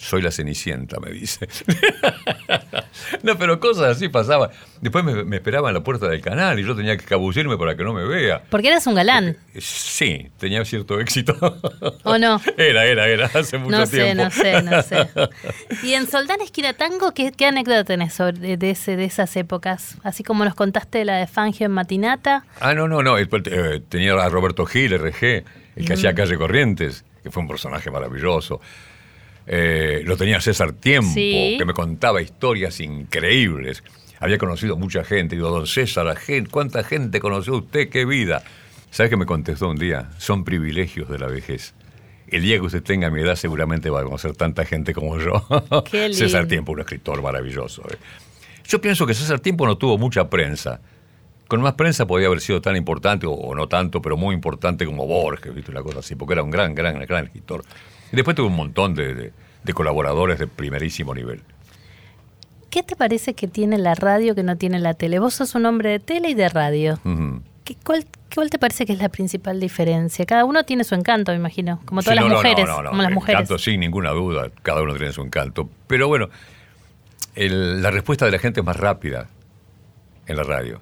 Soy 0.01 0.21
la 0.21 0.31
cenicienta, 0.31 0.97
me 1.01 1.12
dice. 1.12 1.45
no, 3.23 3.38
pero 3.38 3.59
cosas 3.59 3.97
así 3.97 4.07
pasaban. 4.07 4.49
Después 4.79 5.03
me, 5.03 5.25
me 5.25 5.35
esperaba 5.35 5.67
en 5.69 5.73
la 5.73 5.83
puerta 5.83 6.07
del 6.07 6.21
canal 6.21 6.57
y 6.57 6.63
yo 6.65 6.73
tenía 6.73 6.95
que 6.95 7.03
escabullirme 7.03 7.57
para 7.57 7.75
que 7.75 7.83
no 7.83 7.93
me 7.93 8.05
vea. 8.05 8.41
Porque 8.49 8.69
eras 8.69 8.88
un 8.88 8.95
galán, 8.95 9.35
Sí, 9.57 10.29
tenía 10.38 10.63
cierto 10.63 10.99
éxito. 11.01 11.35
¿o 12.03 12.17
no? 12.17 12.39
Era, 12.57 12.85
era, 12.85 13.07
era, 13.07 13.25
hace 13.25 13.57
mucho 13.57 13.77
No 13.77 13.85
sé, 13.85 14.03
tiempo. 14.03 14.23
no 14.23 14.31
sé, 14.31 14.62
no 14.62 14.81
sé. 14.83 15.09
Y 15.83 15.93
en 15.93 16.07
Soldán 16.07 16.39
Esquina 16.41 16.71
Tango, 16.73 17.13
¿qué, 17.13 17.31
qué 17.33 17.47
anécdota 17.47 17.83
tenés 17.83 18.13
sobre, 18.13 18.38
de, 18.39 18.55
de 18.57 18.69
ese, 18.71 18.95
de 18.95 19.03
esas 19.05 19.35
épocas? 19.35 19.97
Así 20.03 20.23
como 20.23 20.45
nos 20.45 20.55
contaste 20.55 21.03
la 21.03 21.17
de 21.17 21.27
Fangio 21.27 21.65
en 21.65 21.73
Matinata. 21.73 22.45
Ah, 22.62 22.73
no, 22.73 22.88
no, 22.88 23.03
no. 23.03 23.17
eh, 23.17 23.27
tenía 23.89 24.13
a 24.13 24.29
Roberto 24.29 24.65
Gil, 24.65 24.93
RG, 24.97 25.23
el 25.75 25.85
que 25.85 25.89
Mm. 25.89 25.93
hacía 25.93 26.15
Calle 26.15 26.38
Corrientes, 26.38 27.03
que 27.21 27.31
fue 27.31 27.41
un 27.41 27.49
personaje 27.49 27.91
maravilloso. 27.91 28.62
Eh, 29.51 30.03
lo 30.05 30.15
tenía 30.15 30.39
César 30.39 30.73
Tiempo, 30.73 31.09
Sí. 31.12 31.55
que 31.57 31.65
me 31.65 31.73
contaba 31.73 32.21
historias 32.21 32.79
increíbles. 32.79 33.83
Había 34.19 34.38
conocido 34.38 34.77
mucha 34.77 35.03
gente. 35.03 35.35
Digo, 35.35 35.49
don 35.49 35.65
César, 35.65 36.05
la 36.05 36.15
gente, 36.15 36.51
¿cuánta 36.51 36.83
gente 36.83 37.19
conoció 37.19 37.55
usted? 37.57 37.89
¡Qué 37.89 38.05
vida! 38.05 38.43
¿Sabe 38.91 39.09
qué 39.09 39.17
me 39.17 39.25
contestó 39.25 39.67
un 39.69 39.77
día? 39.77 40.09
Son 40.19 40.43
privilegios 40.43 41.09
de 41.09 41.17
la 41.17 41.27
vejez. 41.27 41.73
El 42.27 42.43
día 42.43 42.57
que 42.59 42.62
usted 42.65 42.83
tenga 42.83 43.09
mi 43.09 43.21
edad 43.21 43.35
seguramente 43.35 43.89
va 43.89 44.01
a 44.01 44.03
conocer 44.03 44.35
tanta 44.35 44.65
gente 44.65 44.93
como 44.93 45.17
yo. 45.17 45.43
Qué 45.89 46.13
César. 46.13 46.45
Tiempo, 46.47 46.73
un 46.73 46.81
escritor 46.81 47.19
maravilloso. 47.23 47.81
eh. 47.91 47.97
Yo 48.67 48.79
pienso 48.79 49.07
que 49.07 49.15
César 49.15 49.39
Tiempo 49.39 49.65
no 49.65 49.77
tuvo 49.79 49.97
mucha 49.97 50.29
prensa. 50.29 50.79
Con 51.47 51.62
más 51.62 51.73
prensa 51.73 52.05
podía 52.05 52.27
haber 52.27 52.41
sido 52.41 52.62
tan 52.62 52.75
importante, 52.75 53.25
o, 53.25 53.31
o 53.31 53.55
no 53.55 53.67
tanto, 53.67 53.99
pero 53.99 54.15
muy 54.15 54.35
importante 54.35 54.85
como 54.85 55.07
Borges, 55.07 55.55
¿viste? 55.55 55.71
una 55.71 55.81
cosa 55.81 55.99
así, 55.99 56.13
porque 56.13 56.33
era 56.33 56.43
un 56.43 56.51
gran, 56.51 56.75
gran, 56.75 56.99
gran 56.99 57.25
escritor. 57.25 57.63
Y 58.12 58.15
después 58.15 58.36
tuvo 58.36 58.48
un 58.48 58.56
montón 58.56 58.93
de, 58.95 59.13
de- 59.13 59.34
de 59.63 59.74
colaboradores 59.74 60.39
de 60.39 60.48
primerísimo 60.48 61.13
nivel. 61.13 61.41
¿Qué 62.69 62.84
te 62.84 62.95
parece 62.95 63.34
que 63.34 63.48
tiene 63.48 63.78
la 63.78 63.95
radio 63.95 64.36
que 64.36 64.43
no 64.43 64.56
tiene 64.56 64.80
la 64.80 64.93
tele? 64.93 65.19
Vos 65.19 65.34
sos 65.34 65.56
un 65.56 65.65
hombre 65.65 65.89
de 65.91 66.00
tele 66.00 66.30
y 66.30 66.34
de 66.34 66.50
radio. 66.50 67.00
¿Qué- 67.65 67.76
cuál, 67.84 68.06
cuál 68.34 68.50
te 68.50 68.60
parece 68.60 68.86
que 68.86 68.93
es 68.93 69.00
la 69.00 69.10
principal 69.10 69.60
diferencia? 69.60 70.26
Cada 70.26 70.45
uno 70.45 70.63
tiene 70.63 70.84
su 70.84 70.95
encanto, 70.95 71.32
me 71.32 71.38
imagino. 71.38 71.82
Como 71.86 72.02
todas 72.02 72.17
Sí, 72.17 72.22
las 72.24 72.30
no, 72.32 72.36
mujeres. 72.38 72.65
no, 72.67 72.82
no, 72.84 72.89
como 72.91 73.02
las 73.02 73.12
mujeres. 73.12 73.41
encanto, 73.41 73.58
sin 73.58 73.80
ninguna 73.80 74.12
duda, 74.12 74.50
cada 74.63 74.82
uno 74.84 74.95
tiene 74.95 75.12
su 75.12 75.22
encanto. 75.22 75.67
Pero 75.88 76.08
bueno, 76.08 76.30
el- 77.36 77.82
la 77.82 77.91
respuesta 77.91 78.26
de 78.26 78.32
la 78.32 78.39
gente 78.39 78.60
es 78.62 78.65
más 78.65 78.78
rápida 78.78 79.28
en 80.28 80.36
la 80.38 80.43
radio. 80.43 80.82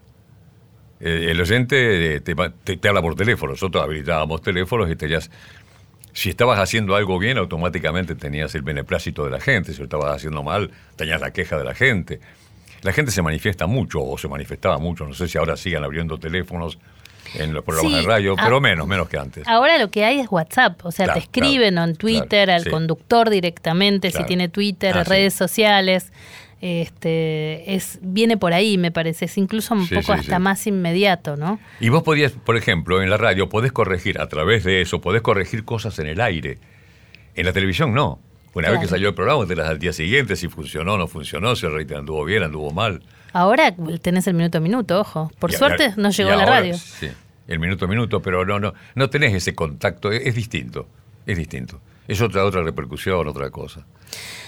Eh, 1.00 1.28
el 1.30 1.40
oyente 1.40 2.16
eh, 2.16 2.20
te, 2.22 2.36
te- 2.64 2.78
te 2.78 2.88
habla 2.90 3.02
por 3.02 3.16
teléfono. 3.16 3.54
Nosotros 3.54 3.84
habilitábamos 3.84 4.42
teléfonos 4.42 4.90
y 4.90 4.96
tenías. 4.96 5.30
Si 6.18 6.30
estabas 6.30 6.58
haciendo 6.58 6.96
algo 6.96 7.20
bien, 7.20 7.38
automáticamente 7.38 8.16
tenías 8.16 8.56
el 8.56 8.64
beneplácito 8.64 9.24
de 9.24 9.30
la 9.30 9.40
gente. 9.40 9.72
Si 9.72 9.78
lo 9.78 9.84
estabas 9.84 10.16
haciendo 10.16 10.42
mal, 10.42 10.72
tenías 10.96 11.22
la 11.22 11.30
queja 11.30 11.60
de 11.60 11.64
la 11.64 11.76
gente. 11.76 12.20
La 12.82 12.92
gente 12.92 13.12
se 13.12 13.22
manifiesta 13.22 13.68
mucho, 13.68 14.04
o 14.04 14.18
se 14.18 14.28
manifestaba 14.28 14.80
mucho. 14.80 15.06
No 15.06 15.14
sé 15.14 15.28
si 15.28 15.38
ahora 15.38 15.56
sigan 15.56 15.84
abriendo 15.84 16.18
teléfonos 16.18 16.80
en 17.36 17.54
los 17.54 17.64
programas 17.64 17.92
Sí, 17.92 18.00
de 18.00 18.08
radio, 18.08 18.34
ah, 18.36 18.42
pero 18.44 18.60
menos, 18.60 18.88
menos 18.88 19.08
que 19.08 19.20
antes. 19.20 19.48
Ahora 19.48 19.78
lo 19.78 19.92
que 19.92 20.06
hay 20.06 20.20
es 20.20 20.28
WhatsApp, 20.32 20.84
o 20.88 20.92
sea, 20.92 21.06
Claro, 21.06 21.20
te 21.20 21.26
escriben 21.26 21.76
claro, 21.76 21.86
o 21.86 21.90
en 21.92 21.96
Twitter 21.98 22.46
claro, 22.46 22.54
al 22.54 22.64
sí. 22.64 22.70
conductor 22.72 23.30
directamente, 23.30 24.10
si 24.10 24.24
tiene 24.24 24.50
Twitter, 24.50 24.98
Ah, 24.98 25.04
sí. 25.04 25.12
redes 25.12 25.36
sociales. 25.36 26.12
Este, 26.62 27.76
es 27.76 28.00
viene 28.02 28.38
por 28.38 28.54
ahí, 28.54 28.78
me 28.78 28.92
parece, 28.92 29.26
es 29.26 29.38
incluso 29.38 29.74
un 29.74 29.86
Sí, 29.88 29.96
poco 29.96 30.14
sí, 30.14 30.20
hasta 30.22 30.36
sí. 30.38 30.42
más 30.42 30.66
inmediato, 30.68 31.36
¿no? 31.38 31.60
Y 31.80 31.90
vos 31.90 32.04
podías, 32.04 32.32
por 32.32 32.58
ejemplo, 32.58 33.02
en 33.02 33.10
la 33.10 33.18
radio 33.18 33.48
podés 33.50 33.72
corregir 33.72 34.20
a 34.20 34.28
través 34.28 34.64
de 34.64 34.82
eso, 34.82 35.00
podés 35.02 35.22
corregir 35.22 35.64
cosas 35.66 35.98
en 36.00 36.08
el 36.08 36.20
aire. 36.22 36.58
En 37.36 37.46
la 37.46 37.54
televisión 37.54 37.94
no. 37.94 38.20
Una 38.54 38.72
vez 38.72 38.80
que 38.80 38.88
salió 38.88 39.10
el 39.10 39.14
programa, 39.14 39.46
te 39.46 39.56
las 39.56 39.68
al 39.70 39.78
día 39.78 39.94
siguiente, 39.94 40.36
si 40.36 40.48
funcionó 40.48 40.94
o 40.96 40.98
no 40.98 41.08
funcionó, 41.08 41.56
si 41.56 41.68
el 41.68 41.76
rating 41.76 41.98
anduvo 41.98 42.26
bien, 42.26 42.42
anduvo 42.42 42.72
mal. 42.72 43.04
Ahora 43.34 43.76
tenés 44.02 44.26
el 44.26 44.34
minuto 44.34 44.58
a 44.58 44.62
minuto, 44.62 45.00
ojo. 45.00 45.32
Por 45.38 45.52
Y- 45.52 45.54
suerte 45.54 45.94
no 45.96 46.10
llegó 46.10 46.32
a 46.32 46.36
la 46.38 46.44
ahora, 46.44 46.56
radio. 46.62 46.74
Sí, 46.76 47.08
el 47.48 47.60
minuto 47.60 47.86
a 47.86 47.88
minuto, 47.88 48.20
pero 48.24 48.46
no, 48.46 48.60
no, 48.60 48.74
no 48.96 49.10
tenés 49.12 49.36
ese 49.36 49.54
contacto, 49.54 50.12
es, 50.12 50.26
es 50.26 50.34
distinto, 50.34 50.88
es 51.28 51.38
distinto. 51.38 51.80
Es 52.08 52.22
otra, 52.22 52.46
otra 52.46 52.64
repercusión, 52.64 53.28
otra 53.28 53.50
cosa. 53.50 53.86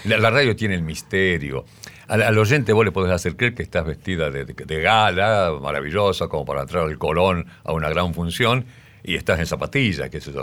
La, 0.04 0.30
radio 0.30 0.56
tiene 0.56 0.74
el 0.74 0.82
misterio. 0.82 1.64
Al, 2.08 2.36
oyente 2.38 2.72
vos 2.72 2.84
le 2.84 2.92
podés 2.92 3.12
hacer 3.12 3.36
creer 3.36 3.54
que 3.54 3.62
estás 3.62 3.84
vestida 3.84 4.30
de, 4.30 4.80
gala, 4.80 5.52
maravillosa, 5.60 6.28
como 6.28 6.44
para 6.44 6.62
entrar 6.62 6.84
al 6.84 6.98
Colón 6.98 7.46
a 7.64 7.72
una 7.72 7.90
gran 7.90 8.14
función, 8.14 8.64
y 9.02 9.14
estás 9.14 9.38
en 9.38 9.46
zapatillas, 9.46 10.08
qué 10.10 10.20
sé 10.20 10.32
yo. 10.32 10.42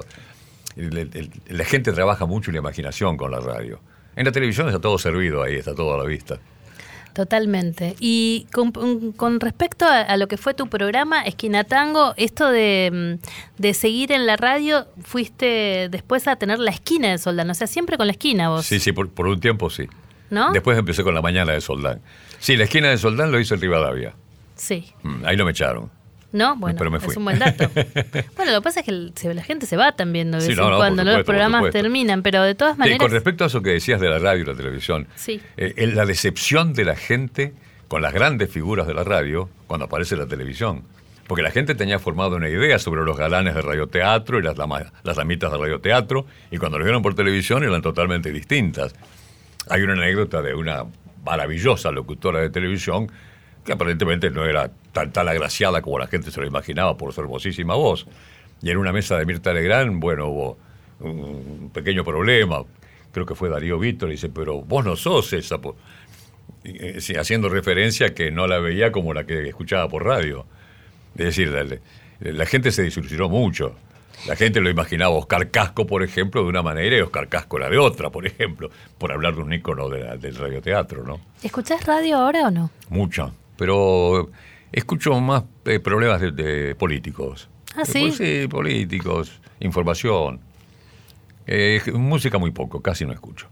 la 0.76 1.66
gente 1.66 1.92
trabaja 1.92 2.26
mucho 2.26 2.52
la 2.52 2.60
imaginación 2.60 3.18
con 3.18 3.32
la 3.32 3.40
radio. 3.40 3.80
En 4.16 4.26
la 4.26 4.32
televisión 4.32 4.68
está 4.68 4.80
todo 4.80 4.98
servido 4.98 5.44
ahí, 5.44 5.56
está 5.56 5.76
todo 5.76 5.96
a 5.96 5.98
la 5.98 6.04
vista. 6.04 6.40
Totalmente. 7.18 7.96
Y 8.00 8.46
con, 8.52 9.40
respecto 9.40 9.88
a, 9.88 10.16
lo 10.18 10.28
que 10.28 10.38
fue 10.38 10.54
tu 10.54 10.68
programa, 10.68 11.24
Esquina 11.24 11.64
Tango, 11.64 12.14
esto 12.16 12.48
de, 12.48 13.18
mm, 13.60 13.74
seguir 13.74 14.12
en 14.12 14.28
la 14.28 14.38
radio, 14.38 14.86
fuiste 15.04 15.90
después 15.90 16.28
a 16.28 16.36
tener 16.36 16.60
la 16.60 16.70
esquina 16.70 17.10
de 17.10 17.18
Soldán, 17.18 17.50
o 17.50 17.56
sea, 17.56 17.66
siempre 17.66 17.98
con 17.98 18.06
la 18.06 18.12
esquina 18.12 18.50
vos. 18.50 18.68
Sí, 18.68 18.80
sí, 18.80 18.92
por, 18.92 19.10
un 19.26 19.40
tiempo 19.40 19.72
sí. 19.72 19.88
¿No? 20.30 20.52
Después 20.52 20.78
empecé 20.78 21.04
con 21.04 21.16
la 21.16 21.24
mañana 21.24 21.54
de 21.54 21.62
Soldán. 21.62 22.02
Sí, 22.38 22.56
la 22.56 22.66
esquina 22.66 22.90
de 22.90 23.00
Soldán 23.00 23.32
lo 23.32 23.40
hizo 23.40 23.56
el 23.56 23.62
Rivadavia. 23.62 24.14
Sí. 24.54 24.94
Mm, 25.02 25.26
ahí 25.26 25.36
lo 25.38 25.46
me 25.46 25.52
echaron. 25.54 25.90
¿No? 26.32 26.56
Bueno, 26.58 26.98
es 26.98 27.18
un 27.18 27.24
buen 27.24 27.40
dato. 27.40 27.70
bueno, 28.36 28.52
lo 28.52 28.60
que 28.60 28.64
pasa 28.64 28.82
es 28.82 28.86
que 28.86 29.34
la 29.34 29.44
gente 29.44 29.66
se 29.66 29.78
va 29.78 29.94
también 29.94 30.32
de 30.32 30.38
vez 30.40 30.50
en 30.50 30.56
cuando, 30.56 31.04
los 31.04 31.24
programas 31.24 31.72
terminan, 31.72 32.22
pero 32.22 32.44
de 32.44 32.54
todas 32.54 32.78
maneras... 32.78 33.00
con 33.00 33.12
respecto 33.12 33.46
a 33.46 33.48
eso 33.48 33.62
que 33.62 33.72
decías 33.72 34.02
de 34.02 34.10
la 34.10 34.20
radio 34.20 34.44
y 34.44 34.46
la 34.46 34.56
televisión, 34.56 35.08
sí. 35.16 35.42
Eh, 35.56 35.88
la 35.88 36.06
decepción 36.06 36.74
de 36.74 36.86
la 36.86 36.96
gente 36.96 37.54
con 37.88 38.02
las 38.02 38.14
grandes 38.14 38.52
figuras 38.52 38.88
de 38.88 38.94
la 38.94 39.04
radio 39.04 39.50
cuando 39.68 39.86
aparece 39.86 40.16
la 40.18 40.28
televisión. 40.28 40.84
Porque 41.28 41.44
la 41.44 41.52
gente 41.52 41.76
tenía 41.76 42.00
formado 42.00 42.38
una 42.38 42.48
idea 42.48 42.80
sobre 42.80 43.04
los 43.04 43.18
galanes 43.18 43.54
de 43.54 43.62
radioteatro 43.62 44.40
y 44.40 44.44
las, 44.44 44.58
las 45.04 45.16
damitas 45.18 45.52
de 45.52 45.58
radioteatro, 45.58 46.26
y 46.52 46.58
cuando 46.58 46.80
lo 46.80 46.86
vieron 46.86 47.02
por 47.02 47.16
televisión 47.16 47.64
eran 47.64 47.82
totalmente 47.82 48.32
distintas. 48.32 48.96
Hay 49.70 49.82
una 49.82 49.94
anécdota 49.94 50.42
de 50.42 50.54
una 50.54 50.86
maravillosa 51.26 51.92
locutora 51.92 52.40
de 52.40 52.50
televisión 52.50 53.12
que 53.68 53.74
aparentemente 53.74 54.32
no 54.32 54.46
era 54.46 54.72
tan, 54.94 55.12
tan 55.12 55.28
agraciada 55.28 55.82
como 55.82 56.00
la 56.00 56.08
gente 56.08 56.32
se 56.32 56.40
lo 56.40 56.48
imaginaba 56.48 56.96
por 56.96 57.14
su 57.14 57.20
hermosísima 57.20 57.76
voz. 57.76 58.08
Y 58.62 58.72
en 58.72 58.78
una 58.78 58.94
mesa 58.94 59.18
de 59.18 59.26
Mirta 59.26 59.54
Legrand, 59.54 60.00
bueno, 60.00 60.28
hubo 60.28 60.58
un 61.02 61.70
pequeño 61.74 62.06
problema. 62.06 62.64
Creo 63.12 63.26
que 63.26 63.36
fue 63.36 63.50
Darío 63.50 63.78
Víctor, 63.78 64.08
y 64.08 64.14
dice, 64.14 64.30
pero 64.30 64.62
vos 64.62 64.86
no 64.86 64.96
sos 64.96 65.34
esa. 65.34 65.60
Eh, 66.64 66.98
haciendo 67.20 67.50
referencia 67.50 68.16
que 68.16 68.32
no 68.32 68.48
la 68.48 68.60
veía 68.60 68.94
como 68.94 69.14
la 69.14 69.26
que 69.26 69.50
escuchaba 69.50 69.90
por 69.90 70.06
radio. 70.06 70.46
Es 71.18 71.26
decir, 71.26 71.54
la, 72.22 72.46
gente 72.46 72.72
se 72.72 72.84
desilusionó 72.84 73.28
mucho. 73.28 73.76
La 74.28 74.38
gente 74.38 74.62
lo 74.62 74.70
imaginaba 74.70 75.14
Oscar 75.14 75.52
Casco, 75.52 75.86
por 75.86 76.04
ejemplo, 76.04 76.42
de 76.42 76.48
una 76.48 76.64
manera 76.64 76.98
y 76.98 77.02
Oscar 77.02 77.28
Casco 77.28 77.60
la 77.60 77.70
de 77.70 77.78
otra, 77.78 78.12
por 78.12 78.26
ejemplo, 78.26 78.72
por 78.98 79.12
hablar 79.12 79.36
de 79.36 79.42
un 79.42 79.52
ícono 79.52 79.90
del 79.90 80.36
radioteatro, 80.36 81.04
¿no? 81.04 81.20
¿Escuchás 81.44 81.86
radio 81.86 82.16
ahora 82.18 82.48
o 82.48 82.52
no? 82.52 82.72
Mucha 82.90 83.30
pero 83.58 84.30
escucho 84.72 85.20
más 85.20 85.44
eh, 85.66 85.80
problemas 85.80 86.22
de, 86.22 86.76
políticos. 86.76 87.50
Ah, 87.76 87.86
sí. 87.86 88.12
sí, 88.12 88.48
políticos, 88.48 89.42
información. 89.60 90.40
Eh, 91.46 91.82
música 91.94 92.38
muy 92.38 92.52
poco, 92.52 92.82
casi 92.82 93.06
no 93.06 93.14
escucho. 93.14 93.48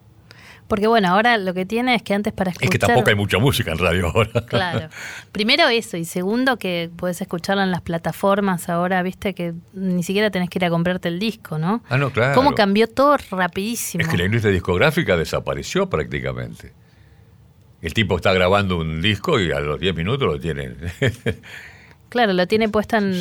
Porque 0.68 0.88
bueno, 0.88 1.10
ahora 1.10 1.38
lo 1.38 1.54
que 1.54 1.66
tiene 1.66 1.94
es 1.94 2.02
que 2.02 2.14
antes 2.14 2.34
para 2.34 2.50
escuchar... 2.50 2.66
Es 2.66 2.72
que 2.72 2.80
tampoco 2.80 3.10
hay 3.10 3.16
mucha 3.16 3.38
música 3.38 3.72
en 3.72 3.78
radio 3.78 4.08
ahora. 4.08 4.32
Claro. 4.48 4.90
Primero 5.32 5.68
eso, 5.68 5.98
y 5.98 6.06
segundo 6.06 6.58
que 6.58 6.90
puedes 6.96 7.22
escucharla 7.22 7.64
en 7.64 7.72
las 7.72 7.82
plataformas 7.82 8.70
ahora, 8.70 9.04
viste 9.04 9.36
que 9.36 9.54
ni 9.74 10.02
siquiera 10.02 10.32
tenés 10.32 10.50
que 10.50 10.60
ir 10.60 10.66
a 10.66 10.70
comprarte 10.70 11.08
el 11.08 11.20
disco, 11.20 11.58
¿no? 11.58 11.84
Ah, 11.90 11.98
no, 11.98 12.12
claro. 12.12 12.34
Cómo 12.34 12.56
cambió 12.56 12.88
todo 12.88 13.18
rapidísimo. 13.32 14.02
Es 14.02 14.08
que 14.08 14.18
la 14.18 14.26
industria 14.26 14.52
discográfica 14.52 15.18
desapareció 15.18 15.90
prácticamente. 15.90 16.74
El 17.86 17.94
tipo 17.94 18.16
está 18.16 18.34
grabando 18.34 18.80
un 18.80 19.00
disco 19.00 19.40
y 19.40 19.52
a 19.52 19.60
los 19.60 19.80
10 19.80 19.96
minutos 19.96 20.28
lo 20.28 20.40
tienen. 20.40 20.76
claro, 22.10 22.34
lo 22.34 22.48
tiene 22.48 22.68
puesta 22.68 22.98
en, 22.98 23.14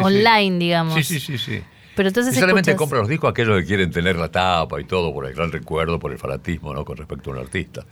online, 0.00 0.56
digamos. 0.56 0.94
Sí, 0.94 1.02
sí, 1.02 1.18
sí, 1.18 1.36
sí. 1.36 1.60
Pero 1.96 2.10
entonces 2.10 2.36
y 2.36 2.38
solamente 2.38 2.76
compra 2.76 3.00
los 3.00 3.08
discos 3.08 3.32
aquellos 3.32 3.58
que 3.58 3.66
quieren 3.66 3.90
tener 3.90 4.14
la 4.14 4.30
tapa 4.30 4.80
y 4.80 4.84
todo 4.84 5.12
por 5.12 5.26
el 5.26 5.34
gran 5.34 5.50
recuerdo, 5.50 5.98
por 5.98 6.12
el 6.12 6.18
fanatismo, 6.18 6.72
¿no? 6.72 6.84
Con 6.84 6.96
respecto 6.96 7.30
a 7.30 7.32
un 7.32 7.40
artista. 7.40 7.84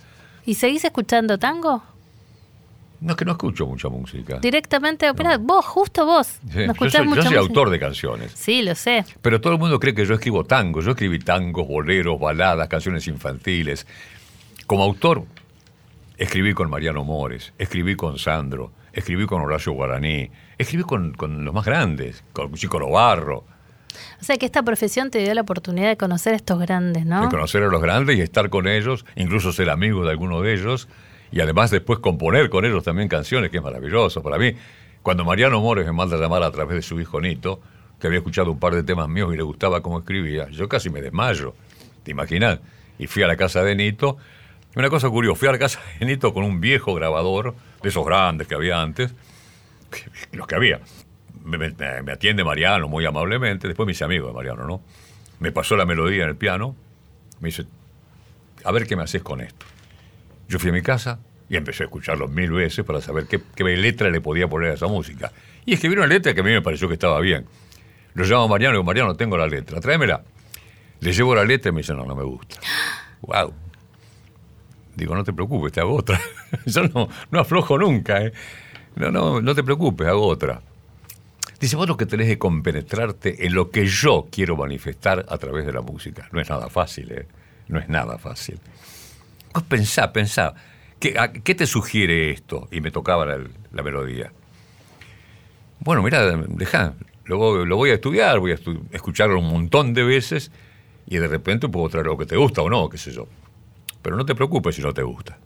¿Y 0.46 0.54
seguís 0.54 0.84
escuchando 0.84 1.40
tango? 1.40 1.82
No, 3.00 3.10
es 3.10 3.16
que 3.16 3.24
no 3.24 3.32
escucho 3.32 3.66
mucha 3.66 3.88
música. 3.88 4.38
Directamente, 4.38 5.10
vos, 5.40 5.64
justo 5.64 6.06
vos. 6.06 6.38
no 6.54 6.72
yo 6.72 6.88
soy, 6.88 7.16
yo 7.16 7.22
soy 7.24 7.36
autor 7.36 7.68
de 7.68 7.80
canciones. 7.80 8.30
Sí, 8.36 8.62
lo 8.62 8.76
sé. 8.76 9.04
Pero 9.20 9.40
todo 9.40 9.54
el 9.54 9.58
mundo 9.58 9.80
cree 9.80 9.92
que 9.92 10.06
yo 10.06 10.14
escribo 10.14 10.44
tango. 10.44 10.82
Yo 10.82 10.92
escribí 10.92 11.18
tangos, 11.18 11.66
boleros, 11.66 12.20
baladas, 12.20 12.68
canciones 12.68 13.08
infantiles. 13.08 13.88
Como 14.68 14.84
autor, 14.84 15.24
Escribí 16.22 16.54
con 16.54 16.70
Mariano 16.70 17.02
Mores, 17.02 17.52
escribí 17.58 17.96
con 17.96 18.16
Sandro, 18.16 18.70
escribí 18.92 19.26
con 19.26 19.42
Horacio 19.42 19.72
Guaraní, 19.72 20.30
escribí 20.56 20.84
con, 20.84 21.16
los 21.18 21.52
más 21.52 21.64
grandes, 21.64 22.22
con 22.32 22.52
Chico 22.54 22.78
Lobarro. 22.78 23.38
O 24.20 24.24
sea 24.24 24.36
que 24.36 24.46
esta 24.46 24.62
profesión 24.62 25.10
te 25.10 25.18
dio 25.18 25.34
la 25.34 25.40
oportunidad 25.40 25.88
de 25.88 25.96
conocer 25.96 26.34
a 26.34 26.36
estos 26.36 26.60
grandes, 26.60 27.06
¿no? 27.06 27.22
De 27.22 27.28
conocer 27.28 27.64
a 27.64 27.66
los 27.66 27.82
grandes 27.82 28.18
y 28.18 28.20
estar 28.20 28.50
con 28.50 28.68
ellos, 28.68 29.04
incluso 29.16 29.52
ser 29.52 29.68
amigo 29.68 30.04
de 30.04 30.12
alguno 30.12 30.42
de 30.42 30.54
ellos, 30.54 30.88
y 31.32 31.40
además 31.40 31.72
después 31.72 31.98
componer 31.98 32.50
con 32.50 32.64
ellos 32.64 32.84
también 32.84 33.08
canciones, 33.08 33.50
que 33.50 33.56
es 33.56 33.62
maravilloso. 33.64 34.22
Para 34.22 34.38
mí, 34.38 34.54
cuando 35.02 35.24
Mariano 35.24 35.60
Mores 35.60 35.84
me 35.86 35.92
manda 35.92 36.16
a 36.16 36.20
llamar 36.20 36.44
a 36.44 36.52
través 36.52 36.76
de 36.76 36.82
su 36.82 37.00
hijo 37.00 37.20
Nito, 37.20 37.60
que 37.98 38.06
había 38.06 38.20
escuchado 38.20 38.52
un 38.52 38.60
par 38.60 38.76
de 38.76 38.84
temas 38.84 39.08
míos 39.08 39.34
y 39.34 39.36
le 39.36 39.42
gustaba 39.42 39.82
cómo 39.82 39.98
escribía, 39.98 40.48
yo 40.50 40.68
casi 40.68 40.88
me 40.88 41.02
desmayo, 41.02 41.56
¿te 42.04 42.12
imaginas? 42.12 42.60
Y 42.96 43.08
fui 43.08 43.24
a 43.24 43.26
la 43.26 43.34
casa 43.34 43.64
de 43.64 43.74
Nito 43.74 44.18
una 44.74 44.88
cosa 44.88 45.08
curiosa, 45.10 45.38
fui 45.38 45.48
a 45.48 45.52
la 45.52 45.58
casa 45.58 45.80
de 45.98 46.06
Nito 46.06 46.32
con 46.32 46.44
un 46.44 46.60
viejo 46.60 46.94
grabador, 46.94 47.54
de 47.82 47.88
esos 47.88 48.04
grandes 48.06 48.46
que 48.48 48.54
había 48.54 48.80
antes, 48.80 49.14
los 50.32 50.46
que 50.46 50.54
había. 50.54 50.80
Me, 51.44 51.74
atiende 52.12 52.44
Mariano 52.44 52.88
muy 52.88 53.04
amablemente, 53.04 53.66
después 53.66 53.86
me 53.86 53.92
hice 53.92 54.04
amigo 54.04 54.28
de 54.28 54.32
Mariano, 54.32 54.66
¿no? 54.66 54.82
Me 55.40 55.50
pasó 55.52 55.76
la 55.76 55.84
melodía 55.84 56.22
en 56.22 56.30
el 56.30 56.36
piano, 56.36 56.76
me 57.40 57.48
dice, 57.48 57.64
a 58.64 58.72
ver 58.72 58.86
qué 58.86 58.96
me 58.96 59.02
haces 59.02 59.22
con 59.22 59.40
esto. 59.40 59.66
Yo 60.48 60.58
fui 60.58 60.70
a 60.70 60.72
mi 60.72 60.82
casa 60.82 61.18
y 61.48 61.56
empecé 61.56 61.82
a 61.82 61.86
escucharlo 61.86 62.28
mil 62.28 62.52
veces 62.52 62.84
para 62.84 63.00
saber 63.00 63.26
qué, 63.26 63.64
letra 63.64 64.08
le 64.08 64.20
podía 64.20 64.48
poner 64.48 64.70
a 64.70 64.74
esa 64.74 64.86
música. 64.86 65.32
Y 65.66 65.74
escribí 65.74 65.96
una 65.96 66.06
letra 66.06 66.32
que 66.32 66.40
a 66.40 66.44
mí 66.44 66.50
me 66.50 66.62
pareció 66.62 66.88
que 66.88 66.94
estaba 66.94 67.20
bien. 67.20 67.46
Lo 68.14 68.24
llamo 68.24 68.44
a 68.44 68.48
Mariano 68.48 68.74
y 68.74 68.76
digo, 68.76 68.84
Mariano, 68.84 69.16
tengo 69.16 69.36
la 69.36 69.46
letra, 69.46 69.80
tráemela. 69.80 70.22
Le 71.00 71.12
llevo 71.12 71.34
la 71.34 71.44
letra 71.44 71.70
y 71.70 71.72
me 71.72 71.80
dice, 71.80 71.94
no, 71.94 72.06
no 72.06 72.14
me 72.14 72.22
gusta. 72.22 72.56
¡Wow! 73.22 73.52
Digo, 74.94 75.14
no 75.14 75.24
te 75.24 75.32
preocupes, 75.32 75.72
te 75.72 75.80
hago 75.80 75.94
otra. 75.96 76.20
Yo 76.66 76.82
no, 76.88 77.08
no 77.30 77.40
aflojo 77.40 77.78
nunca, 77.78 78.22
¿eh? 78.22 78.32
No, 78.96 79.10
no, 79.10 79.40
no 79.40 79.54
te 79.54 79.62
preocupes, 79.62 80.06
hago 80.06 80.26
otra. 80.26 80.60
Dice, 81.58 81.76
vos 81.76 81.88
lo 81.88 81.96
que 81.96 82.06
tenés 82.06 82.26
que 82.26 82.38
compenetrarte 82.38 83.46
en 83.46 83.54
lo 83.54 83.70
que 83.70 83.86
yo 83.86 84.26
quiero 84.30 84.56
manifestar 84.56 85.24
a 85.28 85.38
través 85.38 85.64
de 85.64 85.72
la 85.72 85.80
música. 85.80 86.28
No 86.32 86.40
es 86.40 86.50
nada 86.50 86.68
fácil, 86.68 87.12
¿eh? 87.12 87.26
No 87.68 87.78
es 87.78 87.88
nada 87.88 88.18
fácil. 88.18 88.58
Vos 89.54 89.62
pensá, 89.62 90.12
pensá, 90.12 90.54
¿qué, 90.98 91.14
¿qué 91.44 91.54
te 91.54 91.66
sugiere 91.66 92.30
esto? 92.30 92.68
Y 92.72 92.80
me 92.80 92.90
tocaba 92.90 93.24
la, 93.26 93.82
melodía. 93.82 94.32
Bueno, 95.78 96.02
mira, 96.02 96.36
deja, 96.48 96.94
lo, 97.24 97.64
lo, 97.64 97.76
voy 97.76 97.90
a 97.90 97.94
estudiar, 97.94 98.40
voy 98.40 98.52
a 98.52 98.58
escucharlo 98.90 99.38
un 99.38 99.48
montón 99.48 99.94
de 99.94 100.02
veces 100.02 100.50
y 101.06 101.18
de 101.18 101.28
repente 101.28 101.68
puedo 101.68 101.88
traer 101.88 102.06
lo 102.06 102.18
que 102.18 102.26
te 102.26 102.36
gusta 102.36 102.62
o 102.62 102.70
no, 102.70 102.88
qué 102.88 102.98
sé 102.98 103.12
yo. 103.12 103.28
Pero 104.02 104.16
no 104.16 104.26
te 104.26 104.34
preocupes 104.34 104.74
si 104.74 104.82
no 104.82 104.92
te 104.92 105.02
gusta. 105.02 105.38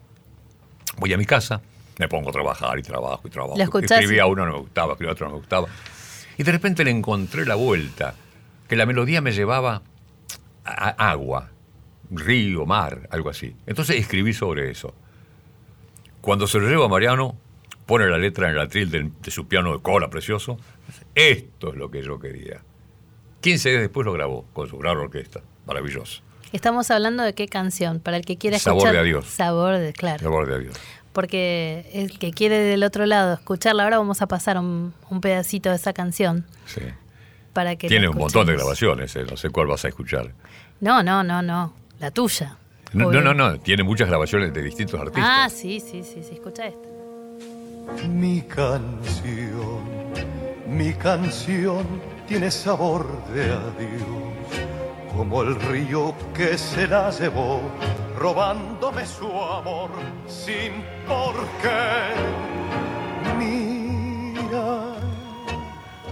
Voy 0.99 1.13
a 1.13 1.19
mi 1.19 1.27
casa, 1.27 1.61
me 1.99 2.09
pongo 2.09 2.31
a 2.31 2.33
trabajar 2.33 2.79
y 2.79 2.83
trabajo 2.83 3.23
y 3.25 3.31
trabajo. 3.31 3.57
Escribía 3.81 4.27
uno, 4.27 4.47
no 4.47 4.53
me 4.53 4.59
gustaba, 4.59 4.93
escribía 4.93 5.13
otro, 5.13 5.27
no 5.27 5.35
me 5.35 5.39
gustaba. 5.39 5.69
Y 6.39 6.43
de 6.43 6.53
repente 6.53 6.85
le 6.85 6.91
encontré 6.91 7.45
la 7.47 7.55
vuelta, 7.55 8.15
que 8.69 8.77
la 8.77 8.87
melodía 8.87 9.21
me 9.21 9.33
llevaba 9.33 9.83
a 10.65 11.11
agua, 11.11 11.51
río, 12.11 12.67
mar, 12.67 13.09
algo 13.11 13.31
así. 13.31 13.55
Entonces 13.67 13.97
escribí 13.97 14.33
sobre 14.33 14.71
eso. 14.71 14.95
Cuando 16.21 16.47
se 16.47 16.59
lo 16.59 16.69
llevo 16.69 16.85
a 16.85 16.89
Mariano, 16.89 17.37
pone 17.87 18.07
la 18.07 18.19
letra 18.19 18.49
en 18.49 18.57
el 18.57 18.61
atril 18.61 18.91
de, 18.91 19.11
de 19.23 19.31
su 19.31 19.47
piano 19.47 19.73
de 19.73 19.81
cola 19.81 20.11
precioso. 20.11 20.59
Esto 21.15 21.71
es 21.71 21.77
lo 21.77 21.91
que 21.91 22.03
yo 22.03 22.19
quería. 22.19 22.63
15 23.41 23.69
días 23.69 23.83
después 23.83 24.05
lo 24.05 24.13
grabó 24.13 24.45
con 24.53 24.69
su 24.69 24.77
gran 24.79 24.97
orquesta. 24.97 25.41
Maravilloso. 25.67 26.26
Estamos 26.53 26.91
hablando 26.91 27.23
de 27.23 27.35
qué 27.35 27.49
canción, 27.49 28.01
para 28.01 28.17
el 28.17 28.25
que 28.25 28.37
quiera 28.37 28.57
escuchar. 28.57 28.81
Sabor 28.81 28.93
de 28.93 28.99
adiós. 28.99 29.27
Sabor 29.27 29.79
de, 29.79 29.93
claro. 29.93 30.23
Sabor 30.23 30.47
de 30.47 30.55
adiós. 30.55 30.77
Porque 31.13 31.91
el 31.95 32.19
que 32.19 32.31
quiere 32.31 32.59
del 32.59 32.85
otro 32.85 33.07
lado 33.07 33.35
escucharla, 33.35 33.85
ahora 33.85 33.99
vamos 33.99 34.21
a 34.23 34.27
pasar 34.27 34.59
un, 34.59 34.93
pedacito 35.21 35.71
de 35.71 35.77
esa 35.77 35.93
canción. 35.93 36.47
Sí. 36.67 36.83
Para 37.53 37.77
que 37.77 37.89
Tiene 37.89 38.09
un 38.09 38.19
montón 38.19 38.47
de 38.47 38.53
grabaciones, 38.53 39.17
eh, 39.17 39.25
no 39.29 39.37
sé 39.37 39.51
cuál 39.51 39.67
vas 39.67 39.85
a 39.85 39.89
escuchar. 39.89 40.31
No, 40.81 41.03
no, 41.03 41.25
no, 41.25 41.41
no. 41.41 41.73
La 41.99 42.11
tuya. 42.11 42.57
No, 42.93 43.11
no, 43.11 43.35
no, 43.35 43.59
tiene 43.61 43.83
muchas 43.83 44.09
grabaciones 44.09 44.53
de 44.53 44.63
distintos 44.63 45.01
artistas. 45.01 45.25
Ah, 45.27 45.49
sí, 45.51 45.81
sí, 45.81 46.03
sí, 46.03 46.23
sí. 46.23 46.35
escucha 46.35 46.67
esta. 46.67 46.89
Mi 48.09 48.43
canción, 48.43 49.81
mi 50.69 50.93
canción 50.93 51.85
tiene 52.27 52.51
sabor 52.51 53.07
de 53.33 53.45
adiós 53.45 54.36
como 55.17 55.43
el 55.43 55.55
río 55.55 56.15
que 56.35 56.59
se 56.59 56.87
la 56.87 57.11
llevó, 57.11 57.61
robándome 58.19 59.07
su 59.07 59.27
amor 59.27 59.91
sin 60.27 60.85
por 61.09 61.35
qué. 61.63 62.13
Mira 63.39 64.95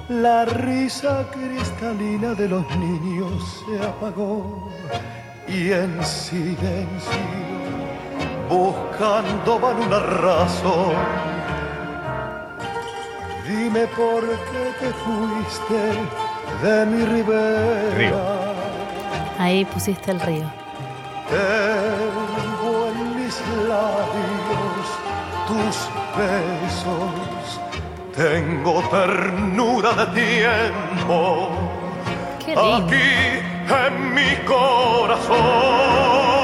La 0.09 0.45
risa 0.47 1.27
cristalina 1.31 2.35
de 2.35 2.49
los 2.49 2.65
niños 2.77 3.65
se 3.67 3.85
apagó 3.85 4.71
y 5.49 5.73
en 5.73 6.03
silencio, 6.03 7.25
buscando 8.49 9.59
van 9.59 9.77
una 9.77 9.99
razón. 9.99 10.95
Dime 13.47 13.87
por 13.89 14.23
qué 14.23 14.65
te 14.81 14.91
fuiste 15.05 15.83
de 16.67 16.87
mi 16.87 17.05
ribera. 17.05 17.95
Río. 17.97 18.54
Ahí 19.39 19.65
pusiste 19.65 20.11
el 20.11 20.21
río. 20.21 20.45
Tengo 21.29 22.89
en 22.89 23.25
mis 23.25 23.41
labios 23.69 24.87
tus 25.49 25.77
besos. 26.17 27.61
Tengo 28.15 28.81
ternura 28.91 29.93
de 29.93 30.07
tiempo. 30.23 31.49
Qué 32.39 32.55
lindo. 32.55 32.75
Aquí 32.77 33.43
en 33.87 34.15
mi 34.15 34.37
corazón. 34.47 36.44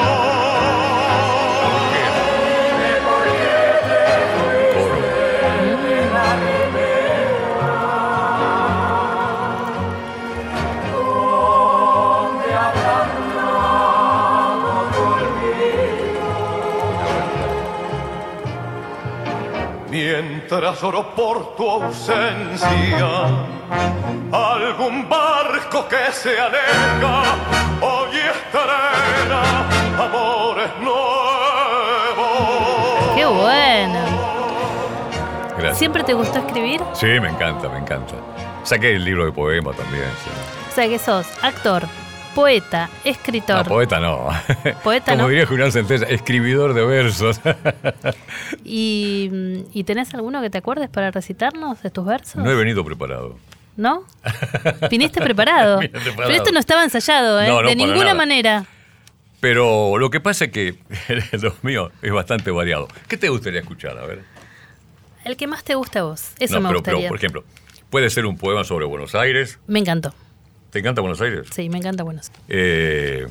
Mientras 20.50 20.82
oro 20.82 21.14
por 21.14 21.54
tu 21.54 21.70
ausencia, 21.70 23.06
algún 24.32 25.08
barco 25.08 25.86
que 25.86 26.10
se 26.10 26.40
aleja 26.40 27.22
hoy 27.80 28.16
estrena 28.16 29.68
amores 29.96 30.70
nuevos. 30.80 30.98
Qué 33.14 33.26
bueno. 33.26 34.00
Gracias. 35.50 35.78
¿Siempre 35.78 36.02
te 36.02 36.14
gustó 36.14 36.40
escribir? 36.40 36.80
Sí, 36.94 37.06
me 37.06 37.28
encanta, 37.28 37.68
me 37.68 37.78
encanta. 37.78 38.14
Saqué 38.64 38.96
el 38.96 39.04
libro 39.04 39.26
de 39.26 39.32
poemas 39.32 39.76
también. 39.76 40.10
sí. 40.24 40.30
O 40.68 40.74
sea 40.74 40.88
que 40.88 40.98
sos 40.98 41.28
actor, 41.42 41.84
poeta, 42.34 42.88
escritor. 43.04 43.58
No, 43.58 43.64
poeta 43.64 44.00
no. 44.00 44.28
Poeta 44.82 45.12
Como 45.12 45.22
no. 45.24 45.28
diría 45.28 45.46
Julián 45.46 45.72
Centella, 45.72 46.06
escribidor 46.08 46.74
de 46.74 46.84
versos. 46.84 47.40
¿Y, 48.64 49.28
mm, 49.32 49.56
¿Y 49.72 49.84
tenés 49.84 50.12
alguno 50.14 50.40
que 50.42 50.50
te 50.50 50.58
acuerdes 50.58 50.88
para 50.88 51.10
recitarnos 51.10 51.82
de 51.82 51.90
tus 51.90 52.04
versos? 52.04 52.36
no 52.42 52.50
he 52.50 52.54
venido 52.54 52.84
preparado. 52.84 53.38
¿No? 53.76 54.04
Viniste 54.90 55.20
preparado. 55.20 55.78
Pero 56.16 56.30
esto 56.30 56.52
no 56.52 56.58
estaba 56.58 56.84
ensayado, 56.84 57.40
¿eh? 57.40 57.48
No, 57.48 57.62
no, 57.62 57.68
de 57.68 57.76
ninguna 57.76 57.98
nada. 58.00 58.14
manera. 58.14 58.64
Pero 59.40 59.96
lo 59.96 60.10
que 60.10 60.20
pasa 60.20 60.46
es 60.46 60.52
que 60.52 60.74
lo 61.40 61.54
mío 61.62 61.90
es 62.02 62.12
bastante 62.12 62.50
variado. 62.50 62.88
¿Qué 63.08 63.16
te 63.16 63.28
gustaría 63.30 63.60
escuchar? 63.60 63.96
A 63.96 64.04
ver. 64.06 64.22
El 65.24 65.36
que 65.36 65.46
más 65.46 65.64
te 65.64 65.74
gusta 65.74 66.00
a 66.00 66.02
vos. 66.02 66.32
Eso 66.38 66.54
No, 66.56 66.60
me 66.62 66.68
pero, 66.68 66.82
pero, 66.82 66.96
gustaría. 66.96 67.08
por 67.08 67.16
ejemplo, 67.18 67.44
puede 67.88 68.10
ser 68.10 68.26
un 68.26 68.36
poema 68.36 68.64
sobre 68.64 68.84
Buenos 68.84 69.14
Aires. 69.14 69.58
Me 69.66 69.78
encantó. 69.78 70.12
¿Te 70.70 70.78
encanta 70.78 71.00
Buenos 71.00 71.20
Aires? 71.20 71.48
Sí, 71.52 71.68
me 71.68 71.78
encanta 71.78 72.02
Buenos 72.04 72.28
Aires. 72.30 72.42
Eh, 72.48 73.26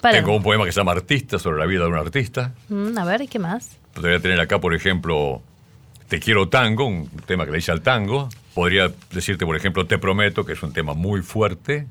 tengo 0.00 0.34
un 0.36 0.42
poema 0.42 0.64
que 0.64 0.72
se 0.72 0.80
llama 0.80 0.92
Artista, 0.92 1.38
sobre 1.38 1.58
la 1.60 1.66
vida 1.66 1.82
de 1.82 1.88
un 1.88 1.94
artista. 1.96 2.54
Mm, 2.68 2.98
a 2.98 3.04
ver, 3.04 3.22
¿y 3.22 3.28
qué 3.28 3.38
más? 3.38 3.76
Podría 3.94 4.18
tener 4.20 4.40
acá, 4.40 4.60
por 4.60 4.74
ejemplo, 4.74 5.42
Te 6.08 6.18
quiero 6.20 6.48
tango, 6.48 6.86
un 6.86 7.08
tema 7.26 7.46
que 7.46 7.52
le 7.52 7.58
hice 7.58 7.72
al 7.72 7.80
tango. 7.82 8.28
Podría 8.54 8.90
decirte, 9.12 9.46
por 9.46 9.56
ejemplo, 9.56 9.86
Te 9.86 9.96
prometo, 9.98 10.44
que 10.44 10.52
es 10.54 10.62
un 10.62 10.72
tema 10.72 10.92
muy 10.94 11.22
fuerte. 11.22 11.86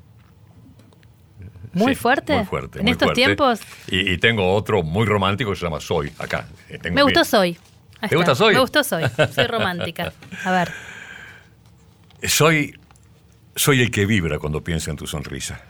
¿Muy 1.74 1.96
Sí, 1.96 2.02
fuerte? 2.02 2.36
Muy 2.36 2.46
fuerte. 2.46 2.80
¿En 2.80 2.84
muy 2.86 2.92
estos 2.92 3.06
fuerte. 3.08 3.22
tiempos? 3.24 3.60
Y, 3.88 4.12
y 4.12 4.18
tengo 4.18 4.54
otro 4.54 4.84
muy 4.84 5.06
romántico 5.06 5.52
que 5.52 5.56
se 5.56 5.64
llama 5.66 5.80
Soy, 5.80 6.12
acá. 6.20 6.48
Eh, 6.70 6.78
tengo- 6.78 6.96
Me 6.96 7.04
gustó. 7.04 7.24
Soy. 7.24 7.58
Ahí 8.02 8.10
¿Te 8.10 8.16
está. 8.16 8.16
gusta 8.18 8.36
Soy? 8.36 8.54
Me 8.56 8.60
gustó 8.60 8.84
Soy. 8.84 9.04
Soy 9.34 9.48
romántica. 9.48 10.12
A 10.44 10.52
ver. 10.52 10.70
Soy, 12.24 12.76
soy 13.56 13.82
el 13.82 13.92
que 13.92 14.06
vibra 14.06 14.40
cuando 14.40 14.64
piensa 14.64 14.92
en 14.92 14.98
tu 14.98 15.08
sonrisa. 15.08 15.62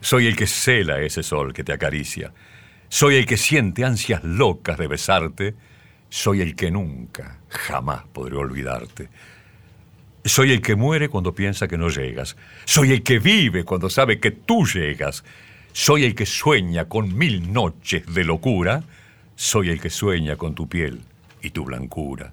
Soy 0.00 0.26
el 0.26 0.36
que 0.36 0.46
cela 0.46 1.00
ese 1.00 1.22
sol 1.22 1.52
que 1.52 1.64
te 1.64 1.72
acaricia. 1.72 2.32
Soy 2.88 3.16
el 3.16 3.26
que 3.26 3.36
siente 3.36 3.84
ansias 3.84 4.24
locas 4.24 4.78
de 4.78 4.86
besarte. 4.86 5.54
Soy 6.08 6.40
el 6.40 6.56
que 6.56 6.70
nunca, 6.70 7.38
jamás 7.48 8.04
podré 8.12 8.36
olvidarte. 8.36 9.08
Soy 10.24 10.52
el 10.52 10.60
que 10.60 10.74
muere 10.74 11.08
cuando 11.08 11.34
piensa 11.34 11.68
que 11.68 11.78
no 11.78 11.88
llegas. 11.88 12.36
Soy 12.64 12.92
el 12.92 13.02
que 13.02 13.18
vive 13.18 13.64
cuando 13.64 13.90
sabe 13.90 14.18
que 14.18 14.30
tú 14.30 14.66
llegas. 14.66 15.22
Soy 15.72 16.04
el 16.04 16.14
que 16.14 16.26
sueña 16.26 16.86
con 16.86 17.16
mil 17.16 17.52
noches 17.52 18.06
de 18.12 18.24
locura. 18.24 18.82
Soy 19.36 19.70
el 19.70 19.80
que 19.80 19.90
sueña 19.90 20.36
con 20.36 20.54
tu 20.54 20.68
piel 20.68 21.02
y 21.42 21.50
tu 21.50 21.64
blancura. 21.64 22.32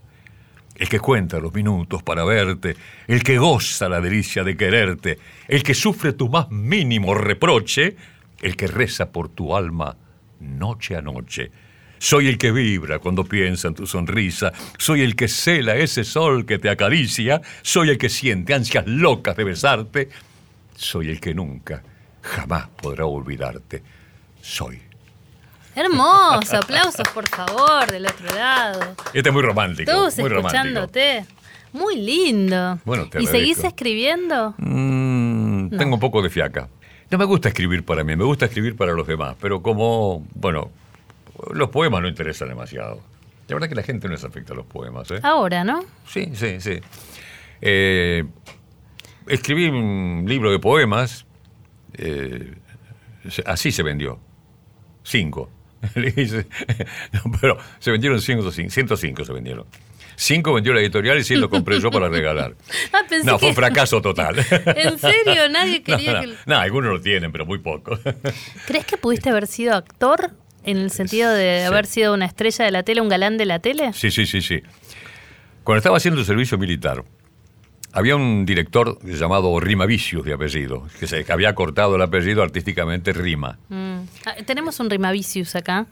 El 0.78 0.88
que 0.90 1.00
cuenta 1.00 1.40
los 1.40 1.54
minutos 1.54 2.04
para 2.04 2.24
verte, 2.24 2.78
el 3.08 3.24
que 3.24 3.40
goza 3.40 3.90
la 3.90 4.00
delicia 4.00 4.44
de 4.44 4.56
quererte, 4.56 5.18
el 5.48 5.64
que 5.64 5.74
sufre 5.74 6.14
tu 6.14 6.30
más 6.30 6.52
mínimo 6.52 7.16
reproche, 7.16 7.96
el 8.42 8.56
que 8.56 8.68
reza 8.68 9.12
por 9.12 9.30
tu 9.30 9.56
alma 9.56 9.98
noche 10.40 10.96
a 10.96 11.02
noche. 11.02 11.52
Soy 11.98 12.28
el 12.28 12.38
que 12.38 12.52
vibra 12.52 13.00
cuando 13.00 13.24
piensa 13.24 13.70
en 13.70 13.74
tu 13.74 13.88
sonrisa, 13.88 14.54
soy 14.78 15.02
el 15.02 15.16
que 15.16 15.28
cela 15.28 15.76
ese 15.76 16.04
sol 16.04 16.46
que 16.46 16.60
te 16.60 16.70
acaricia, 16.70 17.42
soy 17.64 17.90
el 17.90 17.98
que 17.98 18.10
siente 18.10 18.54
ansias 18.54 18.86
locas 18.86 19.36
de 19.36 19.44
besarte, 19.44 20.10
soy 20.76 21.10
el 21.10 21.20
que 21.20 21.34
nunca, 21.34 21.82
jamás 22.22 22.68
podrá 22.68 23.08
olvidarte. 23.08 23.82
Soy. 24.42 24.87
Hermoso. 25.78 26.58
Aplausos, 26.58 27.08
por 27.14 27.28
favor, 27.30 27.90
del 27.92 28.06
otro 28.08 28.28
lado. 28.36 28.96
Este 29.14 29.30
es 29.30 29.34
muy 29.34 29.44
romántico. 29.44 29.92
Todos 29.92 30.18
muy 30.18 30.30
romántico. 30.30 30.58
escuchándote. 30.58 31.26
Muy 31.74 31.96
lindo. 31.98 32.80
Bueno, 32.86 33.08
te 33.10 33.22
¿Y 33.22 33.28
seguís 33.28 33.64
escribiendo? 33.64 34.56
Mm, 34.58 35.70
No. 35.70 35.78
Tengo 35.78 35.96
un 35.96 36.00
poco 36.00 36.22
de 36.22 36.30
fiaca. 36.30 36.68
No 37.12 37.18
me 37.18 37.26
gusta 37.26 37.50
escribir 37.50 37.86
para 37.86 38.04
mí, 38.04 38.16
me 38.16 38.24
gusta 38.24 38.46
escribir 38.46 38.76
para 38.76 38.94
los 38.94 39.06
demás, 39.08 39.36
pero 39.40 39.62
como, 39.62 40.26
bueno, 40.34 40.72
los 41.54 41.70
poemas 41.70 42.02
no 42.02 42.08
interesan 42.08 42.50
demasiado. 42.50 43.00
La 43.48 43.56
verdad 43.56 43.70
que 43.70 43.76
la 43.76 43.84
gente 43.84 44.10
no 44.10 44.18
se 44.18 44.28
afecta 44.28 44.54
a 44.54 44.56
los 44.58 44.66
poemas, 44.66 45.10
¿eh? 45.12 45.20
Ahora, 45.24 45.64
¿no? 45.64 45.86
Sí, 46.08 46.32
sí, 46.34 46.60
sí. 46.60 46.80
Eh, 47.62 48.26
escribí 49.28 49.68
un 49.68 50.26
libro 50.28 50.52
de 50.52 50.60
poemas, 50.60 51.26
eh, 51.94 52.56
así 53.46 53.72
se 53.72 53.84
vendió. 53.84 54.20
Cinco. 55.04 55.50
No, 57.14 57.22
pero 57.42 57.58
se 57.80 57.92
vendieron 57.92 58.22
105, 58.22 58.70
105 58.72 59.26
se 59.26 59.34
vendieron. 59.34 59.66
Cinco 60.20 60.54
vendió 60.54 60.74
la 60.74 60.80
editorial 60.82 61.20
y 61.20 61.24
100 61.24 61.42
lo 61.42 61.50
compré 61.50 61.80
yo 61.80 61.92
para 61.92 62.10
regalar. 62.10 62.56
Ah, 62.94 63.02
pensé 63.08 63.26
No, 63.26 63.34
fue 63.38 63.48
que- 63.48 63.50
un 63.50 63.56
fracaso 63.56 64.02
total. 64.02 64.38
¿En 64.76 64.98
serio? 64.98 65.48
Nadie 65.52 65.80
No, 65.80 65.84
quería 65.86 66.14
no, 66.14 66.22
que... 66.22 66.36
no, 66.46 66.58
algunos 66.58 66.92
lo 66.94 67.02
tienen, 67.02 67.32
pero 67.32 67.46
muy 67.46 67.60
poco. 67.60 68.00
¿Crees 68.66 68.86
que 68.86 68.98
pudiste 68.98 69.30
haber 69.30 69.46
sido 69.48 69.76
actor 69.76 70.32
en 70.64 70.78
el 70.78 70.90
sentido 70.92 71.32
de 71.32 71.60
Sí. 71.62 71.66
haber 71.68 71.86
sido 71.86 72.14
una 72.14 72.26
estrella 72.26 72.66
de 72.66 72.72
la 72.72 72.84
tele, 72.84 73.02
un 73.02 73.10
galán 73.10 73.38
de 73.38 73.46
la 73.46 73.60
tele? 73.60 73.94
Sí, 73.94 74.10
sí, 74.12 74.26
sí, 74.26 74.42
sí. 74.42 74.62
Cuando 75.64 75.78
estaba 75.80 75.98
haciendo 75.98 76.20
el 76.20 76.26
servicio 76.26 76.58
militar, 76.58 77.04
había 77.98 78.16
un 78.16 78.46
director 78.46 79.00
llamado 79.04 79.60
Rima 79.60 79.88
Vicius 79.88 80.24
de 80.24 80.32
apellido, 80.34 80.86
que 81.00 81.08
se 81.08 81.26
que 81.26 81.32
había 81.32 81.56
cortado 81.56 81.96
el 81.96 82.02
apellido 82.04 82.44
artísticamente 82.44 83.12
Rima. 83.12 83.58
Mm. 83.70 83.98
Ah, 84.24 84.36
tenemos 84.46 84.80
un 84.80 84.88
Rimavicius 84.92 85.56
acá, 85.56 85.88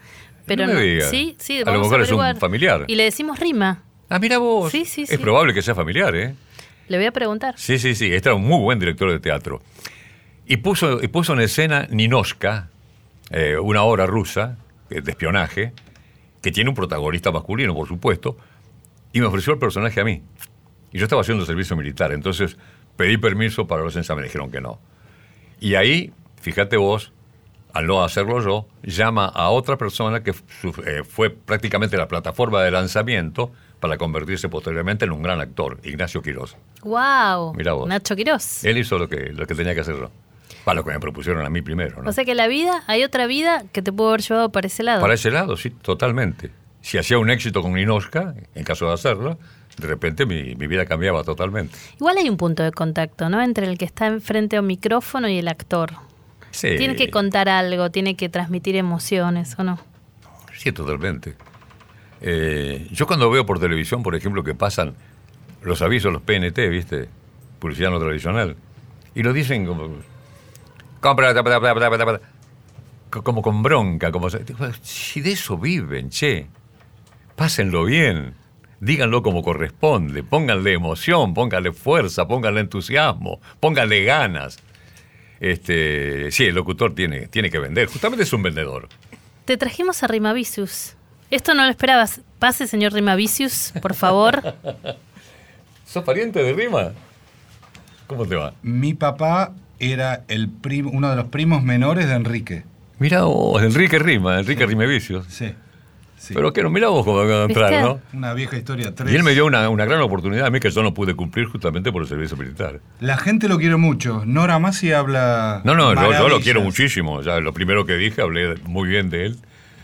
pero 0.45 0.67
No 0.67 0.73
no. 0.73 0.79
me 0.79 0.85
digas. 0.85 1.09
Sí, 1.09 1.35
sí, 1.39 1.63
A 1.65 1.71
lo 1.71 1.79
mejor 1.79 2.01
es 2.01 2.11
un 2.11 2.37
familiar. 2.37 2.85
Y 2.87 2.93
le 2.95 3.05
decimos 3.05 3.39
Rima. 3.39 3.81
Ah, 4.07 4.19
mira 4.19 4.37
vos. 4.37 4.71
Sí, 4.71 4.85
sí, 4.85 5.01
es 5.01 5.09
sí. 5.09 5.17
probable 5.17 5.51
que 5.55 5.63
sea 5.63 5.73
familiar, 5.73 6.15
¿eh? 6.15 6.35
Le 6.89 6.97
voy 6.97 7.07
a 7.07 7.11
preguntar. 7.11 7.55
Sí, 7.57 7.79
sí, 7.79 7.95
sí. 7.95 8.13
Este 8.13 8.29
era 8.29 8.35
un 8.35 8.43
muy 8.45 8.59
buen 8.61 8.77
director 8.77 9.09
de 9.09 9.19
teatro. 9.19 9.63
Y 10.45 10.57
puso, 10.57 11.01
y 11.01 11.07
puso 11.07 11.33
en 11.33 11.39
escena 11.41 11.87
Ninoshka, 11.89 12.69
eh, 13.31 13.57
una 13.57 13.81
obra 13.81 14.05
rusa 14.05 14.57
eh, 14.91 15.01
de 15.01 15.09
espionaje, 15.09 15.73
que 16.43 16.51
tiene 16.51 16.69
un 16.69 16.75
protagonista 16.75 17.31
masculino, 17.31 17.73
por 17.73 17.87
supuesto, 17.87 18.37
y 19.11 19.21
me 19.21 19.25
ofreció 19.25 19.53
el 19.53 19.59
personaje 19.59 19.99
a 19.99 20.03
mí. 20.03 20.21
Y 20.95 20.97
yo 20.97 21.03
estaba 21.03 21.23
haciendo 21.23 21.45
servicio 21.45 21.75
militar, 21.75 22.13
entonces 22.13 22.55
pedí 22.95 23.17
permiso 23.17 23.67
para 23.67 23.83
los 23.83 23.97
ensayos, 23.97 24.15
me 24.17 24.23
dijeron 24.23 24.49
que 24.49 24.61
no. 24.61 24.79
Y 25.59 25.75
ahí, 25.75 26.13
fíjate 26.39 26.77
vos, 26.77 27.11
al 27.73 27.85
no 27.85 28.01
hacerlo 28.01 28.41
yo, 28.41 28.65
llama 28.81 29.25
a 29.25 29.49
otra 29.49 29.77
persona 29.77 30.23
que 30.23 30.31
eh, 30.31 31.03
fue 31.05 31.31
prácticamente 31.31 31.97
la 31.97 32.07
plataforma 32.07 32.63
de 32.63 32.71
lanzamiento 32.71 33.51
para 33.81 33.97
convertirse 33.97 34.47
posteriormente 34.47 35.03
en 35.03 35.11
un 35.11 35.21
gran 35.21 35.41
actor, 35.41 35.81
Ignacio 35.83 36.21
Quirós. 36.21 36.55
¡Wow! 36.83 37.55
Mirá 37.55 37.73
vos. 37.73 37.89
Nacho 37.89 38.15
Quirós. 38.15 38.63
Él 38.63 38.77
hizo 38.77 38.97
lo 38.97 39.09
que, 39.09 39.33
lo 39.33 39.45
que 39.45 39.53
tenía 39.53 39.75
que 39.75 39.81
hacer 39.81 39.97
yo. 39.97 40.09
Para 40.63 40.75
lo 40.75 40.85
que 40.85 40.91
me 40.91 40.99
propusieron 41.01 41.45
a 41.45 41.49
mí 41.49 41.61
primero, 41.61 42.01
¿no? 42.03 42.09
O 42.09 42.13
sea 42.13 42.23
que 42.23 42.35
la 42.35 42.47
vida, 42.47 42.85
hay 42.87 43.03
otra 43.03 43.27
vida 43.27 43.65
que 43.73 43.81
te 43.81 43.91
pudo 43.91 44.07
haber 44.07 44.21
llevado 44.21 44.49
para 44.53 44.67
ese 44.67 44.81
lado. 44.81 45.01
Para 45.01 45.15
ese 45.15 45.29
lado, 45.29 45.57
sí, 45.57 45.71
totalmente. 45.71 46.51
si 46.79 46.97
hacía 46.97 47.17
un 47.17 47.29
éxito 47.29 47.61
con 47.61 47.73
Ninoska, 47.73 48.33
en 48.53 48.63
caso 48.63 48.87
de 48.87 48.93
hacerlo, 48.93 49.37
de 49.77 49.87
repente 49.87 50.25
mi, 50.25 50.55
mi, 50.55 50.67
vida 50.67 50.85
cambiaba 50.85 51.23
totalmente. 51.23 51.77
Igual 51.97 52.17
hay 52.17 52.29
un 52.29 52.37
punto 52.37 52.63
de 52.63 52.71
contacto, 52.71 53.29
¿no? 53.29 53.41
Entre 53.41 53.67
el 53.67 53.77
que 53.77 53.85
está 53.85 54.07
enfrente 54.07 54.57
a 54.57 54.61
un 54.61 54.67
micrófono 54.67 55.27
y 55.27 55.37
el 55.37 55.47
actor. 55.47 55.93
Sí. 56.51 56.75
Tiene 56.77 56.95
que 56.95 57.09
contar 57.09 57.49
algo, 57.49 57.91
tiene 57.91 58.15
que 58.15 58.29
transmitir 58.29 58.77
emociones, 58.77 59.55
¿o 59.57 59.63
no? 59.63 59.79
Sí, 60.57 60.71
totalmente. 60.71 61.35
Eh, 62.21 62.87
yo 62.91 63.05
cuando 63.05 63.29
veo 63.29 63.45
por 63.45 63.59
televisión, 63.59 64.01
por 64.01 64.15
ejemplo, 64.15 64.43
que 64.43 64.55
pasan 64.55 64.95
los 65.61 65.81
avisos, 65.81 66.13
los 66.13 66.21
PNT, 66.21 66.57
¿viste? 66.69 67.09
Publicidad 67.59 67.91
no 67.91 67.99
tradicional. 67.99 68.55
Y 69.13 69.23
lo 69.23 69.33
dicen 69.33 69.65
como... 69.65 69.89
Compra, 71.01 71.33
como 73.09 73.41
con 73.41 73.61
bronca, 73.61 74.11
como... 74.11 74.29
Si 74.81 75.21
de 75.21 75.33
eso 75.33 75.57
viven, 75.57 76.09
che. 76.09 76.47
Pásenlo 77.35 77.83
bien 77.83 78.44
díganlo 78.79 79.21
como 79.21 79.43
corresponde, 79.43 80.23
pónganle 80.23 80.73
emoción, 80.73 81.33
pónganle 81.33 81.71
fuerza, 81.71 82.27
pónganle 82.27 82.61
entusiasmo, 82.61 83.39
pónganle 83.59 84.03
ganas. 84.03 84.59
Este, 85.39 86.31
sí, 86.31 86.45
el 86.45 86.55
locutor 86.55 86.95
tiene, 86.95 87.27
tiene 87.27 87.49
que 87.49 87.59
vender, 87.59 87.87
justamente 87.87 88.23
es 88.23 88.33
un 88.33 88.43
vendedor. 88.43 88.87
Te 89.45 89.57
trajimos 89.57 90.01
a 90.03 90.07
Rimavicius. 90.07 90.95
Esto 91.31 91.53
no 91.53 91.63
lo 91.63 91.69
esperabas. 91.69 92.21
Pase, 92.39 92.67
señor 92.67 92.93
Rimavicius, 92.93 93.73
por 93.81 93.93
favor. 93.93 94.55
¿Sos 95.85 96.03
pariente 96.03 96.43
de 96.43 96.53
Rima? 96.53 96.93
¿Cómo 98.07 98.25
te 98.25 98.35
va? 98.35 98.53
Mi 98.61 98.93
papá 98.93 99.53
era 99.79 100.23
el 100.27 100.49
uno 100.91 101.09
de 101.09 101.15
los 101.15 101.27
primos 101.27 101.63
menores 101.63 102.07
de 102.07 102.15
Enrique. 102.15 102.63
Mira 102.99 103.23
vos, 103.23 103.61
Enrique 103.61 103.99
Rima, 103.99 104.39
Enrique 104.39 104.65
Rimavicius. 104.65 105.25
Sí. 105.27 105.53
Pero 106.33 106.53
que 106.53 106.63
no, 106.63 106.69
mirá 106.69 106.87
vos 106.87 107.05
cómo 107.05 107.19
a 107.19 107.43
entrar, 107.43 107.83
¿no? 107.83 107.99
Una 108.13 108.33
vieja 108.33 108.57
historia. 108.57 108.93
Y 109.07 109.15
él 109.15 109.23
me 109.23 109.33
dio 109.33 109.45
una, 109.45 109.69
una, 109.69 109.85
gran 109.85 110.01
oportunidad 110.01 110.47
a 110.47 110.49
mí 110.49 110.59
que 110.59 110.71
yo 110.71 110.81
no 110.81 110.93
pude 110.93 111.13
cumplir 111.15 111.45
justamente 111.45 111.91
por 111.91 112.01
el 112.01 112.07
servicio 112.07 112.35
militar. 112.37 112.79
La 112.99 113.17
gente 113.17 113.47
lo 113.47 113.57
quiere 113.57 113.75
mucho. 113.75 114.23
Nora 114.25 114.57
Masi 114.57 114.91
habla. 114.91 115.61
No, 115.63 115.75
no, 115.75 115.93
yo, 115.93 116.11
yo, 116.11 116.29
lo 116.29 116.39
quiero 116.39 116.61
muchísimo. 116.61 117.21
Ya 117.21 117.39
lo 117.39 117.53
primero 117.53 117.85
que 117.85 117.95
dije, 117.95 118.21
hablé 118.21 118.55
muy 118.63 118.89
bien 118.89 119.09
de 119.09 119.27
él. 119.27 119.37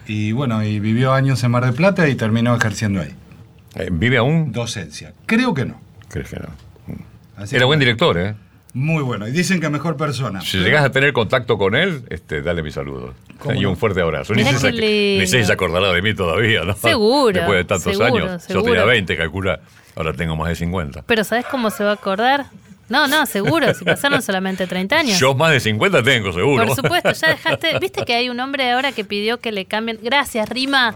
Y 0.08 0.32
bueno, 0.32 0.64
y 0.64 0.80
vivió 0.80 1.14
años 1.14 1.44
en 1.44 1.52
Mar 1.52 1.66
del 1.66 1.74
Plata 1.74 2.08
y 2.08 2.16
terminó 2.16 2.56
ejerciendo 2.56 3.02
ahí. 3.02 3.14
Eh, 3.76 3.90
¿Vive 3.92 4.18
aún? 4.18 4.52
Docencia. 4.52 5.14
Creo 5.26 5.54
que 5.54 5.66
no. 5.66 5.80
¿Crees 6.10 6.30
que 6.30 6.38
no? 6.38 6.50
Era 7.52 7.66
buen 7.66 7.80
director, 7.80 8.18
¿eh? 8.18 8.36
Muy 8.74 9.04
bueno. 9.04 9.28
Y 9.28 9.32
dicen 9.32 9.60
que 9.60 9.70
mejor 9.70 9.98
persona. 9.98 10.42
Si 10.42 10.58
llegas 10.58 10.86
a 10.86 10.92
tener 10.92 11.12
contacto 11.14 11.58
con 11.58 11.76
él, 11.76 12.04
este, 12.10 12.42
dale 12.42 12.64
mi 12.64 12.72
saludo. 12.72 13.14
Y 13.56 13.66
un 13.66 13.76
fuerte 13.76 14.02
abrazo. 14.02 14.34
Ni 14.34 14.46
si 14.46 15.44
se 15.44 15.52
acordará 15.52 15.92
de 15.92 16.02
mí 16.02 16.14
todavía, 16.14 16.64
¿no? 16.64 16.76
Seguro. 16.76 17.34
Después 17.34 17.58
de 17.58 17.66
tantos 17.66 18.00
años. 18.00 18.48
Yo 18.48 18.64
tenía 18.64 18.86
20, 18.86 19.18
calcula. 19.18 19.60
Ahora 19.96 20.14
tengo 20.14 20.36
más 20.36 20.50
de 20.50 20.56
50. 20.56 21.04
Pero 21.06 21.24
¿sabes 21.24 21.46
cómo 21.46 21.70
se 21.70 21.84
va 21.84 21.92
a 21.92 21.94
acordar? 21.94 22.46
No, 22.88 23.08
no, 23.08 23.26
seguro, 23.26 23.74
si 23.74 23.86
pasaron 23.86 24.22
solamente 24.22 24.68
30 24.68 25.00
años. 25.00 25.20
Yo 25.20 25.34
más 25.34 25.52
de 25.52 25.62
50 25.62 26.04
tengo, 26.04 26.34
seguro. 26.34 26.66
Por 26.66 26.76
supuesto, 26.76 27.12
ya 27.14 27.30
dejaste. 27.30 27.80
Viste 27.80 28.04
que 28.04 28.14
hay 28.14 28.30
un 28.30 28.40
hombre 28.40 28.70
ahora 28.72 28.92
que 28.92 29.06
pidió 29.06 29.40
que 29.40 29.52
le 29.52 29.66
cambien. 29.66 30.00
Gracias, 30.02 30.48
Rima. 30.50 30.94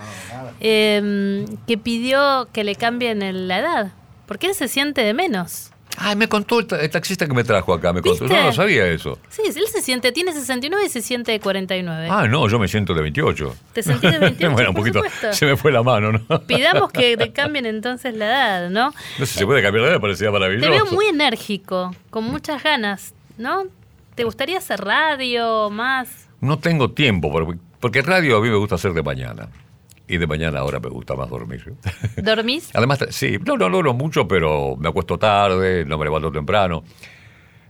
Eh, 0.59 1.45
que 1.67 1.78
pidió 1.78 2.49
que 2.51 2.63
le 2.63 2.76
cambien 2.76 3.47
la 3.47 3.59
edad. 3.59 3.91
Porque 4.26 4.47
él 4.47 4.55
se 4.55 4.67
siente 4.67 5.01
de 5.01 5.13
menos. 5.13 5.71
Ay, 5.97 6.15
me 6.15 6.27
contó 6.27 6.59
el, 6.59 6.89
taxista 6.89 7.25
que 7.25 7.33
me 7.33 7.43
trajo 7.43 7.73
acá, 7.73 7.93
me 7.93 8.01
contó. 8.01 8.25
Yo 8.25 8.43
no 8.43 8.51
sabía 8.51 8.86
eso. 8.88 9.17
Sí, 9.29 9.43
él 9.45 9.67
se 9.71 9.81
siente, 9.81 10.11
tiene 10.11 10.33
69 10.33 10.86
y 10.86 10.89
se 10.89 11.01
siente 11.01 11.31
de 11.31 11.39
49. 11.39 12.09
Ah, 12.11 12.27
no, 12.27 12.49
yo 12.49 12.59
me 12.59 12.67
siento 12.67 12.93
de 12.93 13.01
28. 13.01 13.55
¿Te 13.73 13.83
sentís 13.83 14.11
de 14.11 14.19
28? 14.19 14.51
bueno, 14.53 14.69
un 14.71 14.75
poquito 14.75 15.01
se 15.31 15.45
me 15.45 15.55
fue 15.55 15.71
la 15.71 15.83
mano, 15.83 16.11
¿no? 16.11 16.41
Pidamos 16.47 16.91
que 16.91 17.15
te 17.15 17.31
cambien 17.31 17.65
entonces 17.65 18.15
la 18.15 18.25
edad, 18.25 18.69
¿no? 18.69 18.93
No 19.19 19.25
sé 19.25 19.33
si 19.33 19.39
se 19.39 19.45
puede 19.45 19.61
cambiar 19.61 19.86
la 19.86 19.91
edad, 19.91 20.01
parecía 20.01 20.31
maravilloso. 20.31 20.69
Te 20.69 20.71
veo 20.71 20.86
muy 20.91 21.05
enérgico, 21.05 21.95
con 22.09 22.25
muchas 22.25 22.61
ganas, 22.61 23.13
¿no? 23.38 23.63
¿Te 24.15 24.23
gustaría 24.23 24.57
hacer 24.57 24.81
radio 24.81 25.69
más? 25.69 26.27
No 26.41 26.59
tengo 26.59 26.91
tiempo, 26.91 27.31
porque 27.79 28.01
radio 28.01 28.38
a 28.38 28.41
mí 28.41 28.49
me 28.49 28.57
gusta 28.57 28.75
hacer 28.75 28.93
de 28.93 29.03
mañana. 29.03 29.47
Y 30.08 30.18
de 30.18 30.28
mañana 30.28 30.60
ahora 30.60 30.80
me 30.80 30.89
gusta 30.89 31.16
más 31.16 31.30
dormir. 31.30 31.74
¿Dormís? 32.18 32.70
además, 32.74 33.06
sí, 33.10 33.38
no, 33.43 33.58
no, 33.58 33.70
no, 33.70 33.93
mucho, 33.93 34.28
pero 34.28 34.76
me 34.78 34.89
acuesto 34.89 35.18
tarde, 35.18 35.84
no 35.86 35.97
me 35.97 36.06
levanto 36.06 36.32
temprano. 36.32 36.84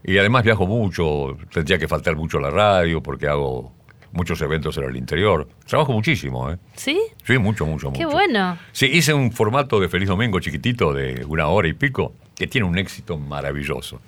Y 0.04 0.18
además 0.18 0.44
viajo 0.44 0.66
mucho, 0.66 1.36
tendría 1.52 1.78
que 1.78 1.88
faltar 1.88 2.14
mucho 2.14 2.38
a 2.38 2.42
la 2.42 2.50
radio 2.50 3.02
porque 3.02 3.26
hago 3.26 3.72
muchos 4.12 4.40
eventos 4.40 4.76
en 4.78 4.84
el 4.84 4.96
interior. 4.96 5.48
Trabajo 5.66 5.92
muchísimo, 5.92 6.50
¿eh? 6.50 6.58
¿Sí? 6.74 7.00
Sí, 7.24 7.38
mucho, 7.38 7.66
mucho, 7.66 7.88
mucho. 7.90 7.98
Qué 7.98 8.06
bueno. 8.06 8.58
Sí, 8.72 8.86
hice 8.86 9.14
un 9.14 9.32
formato 9.32 9.80
de 9.80 9.88
Feliz 9.88 10.08
Domingo 10.08 10.38
chiquitito 10.40 10.92
de 10.92 11.24
una 11.26 11.48
hora 11.48 11.68
y 11.68 11.72
pico 11.72 12.14
que 12.34 12.46
tiene 12.46 12.66
un 12.66 12.78
éxito 12.78 13.18
maravilloso. 13.18 14.00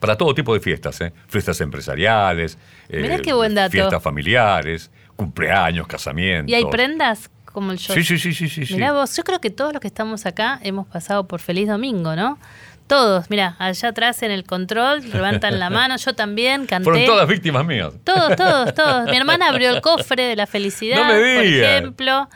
Para 0.00 0.16
todo 0.16 0.34
tipo 0.34 0.52
de 0.54 0.60
fiestas, 0.60 1.00
¿eh? 1.00 1.12
Fiestas 1.28 1.60
empresariales, 1.60 2.58
Mirá 2.88 3.18
qué 3.18 3.32
buen 3.32 3.54
dato. 3.54 3.70
fiestas 3.70 4.02
familiares, 4.02 4.90
cumpleaños, 5.14 5.86
casamientos. 5.86 6.50
¿Y 6.50 6.54
hay 6.54 6.64
prendas? 6.66 7.30
Como 7.52 7.72
el 7.72 7.78
show. 7.78 7.94
Sí, 7.94 8.02
sí, 8.02 8.18
sí, 8.18 8.32
sí, 8.32 8.48
sí. 8.48 8.74
Mirá 8.74 8.92
vos, 8.92 9.16
yo 9.16 9.22
creo 9.24 9.40
que 9.40 9.50
todos 9.50 9.72
los 9.72 9.80
que 9.80 9.88
estamos 9.88 10.26
acá 10.26 10.58
hemos 10.62 10.86
pasado 10.86 11.26
por 11.28 11.40
Feliz 11.40 11.68
Domingo, 11.68 12.16
¿no? 12.16 12.38
Todos, 12.86 13.30
mira, 13.30 13.56
allá 13.58 13.88
atrás 13.88 14.22
en 14.22 14.30
el 14.30 14.44
control, 14.44 15.02
levantan 15.12 15.58
la 15.58 15.70
mano, 15.70 15.96
yo 15.96 16.14
también 16.14 16.66
canté. 16.66 16.84
Fueron 16.84 17.06
todas 17.06 17.28
víctimas 17.28 17.64
mías. 17.64 17.92
Todos, 18.04 18.36
todos, 18.36 18.74
todos. 18.74 19.10
Mi 19.10 19.16
hermana 19.16 19.48
abrió 19.48 19.70
el 19.70 19.80
cofre 19.80 20.24
de 20.24 20.36
la 20.36 20.46
felicidad, 20.46 20.96
no 21.06 21.12
me 21.12 21.34
por 21.34 21.44
ejemplo. 21.44 22.28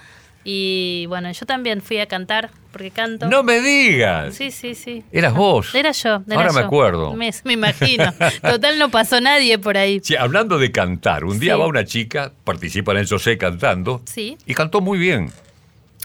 Y 0.49 1.07
bueno, 1.07 1.33
yo 1.33 1.45
también 1.45 1.83
fui 1.83 1.99
a 1.99 2.07
cantar, 2.07 2.53
porque 2.71 2.93
canto. 2.93 3.27
¡No 3.27 3.43
me 3.43 3.61
digas! 3.61 4.33
Sí, 4.37 4.53
sí, 4.53 4.77
sí. 4.77 5.03
¿Eras 5.11 5.35
vos? 5.35 5.75
Era 5.75 5.91
yo. 5.91 6.23
Ahora 6.31 6.53
me 6.53 6.61
acuerdo. 6.61 7.15
Me, 7.15 7.33
imagino. 7.49 8.15
Total, 8.43 8.79
no 8.79 8.89
pasó 8.89 9.21
nadie 9.21 9.59
por 9.59 9.77
ahí. 9.77 9.99
Sí, 10.05 10.15
hablando 10.15 10.57
de 10.59 10.71
cantar, 10.71 11.25
un 11.25 11.41
día 11.41 11.57
va 11.57 11.67
una 11.67 11.85
chica, 11.85 12.31
participa 12.45 12.93
en 12.93 12.99
el 12.99 13.09
José 13.09 13.37
cantando. 13.37 14.03
Sí. 14.05 14.39
Y 14.47 14.55
cantó 14.55 14.81
muy 14.81 15.01
bien. 15.01 15.33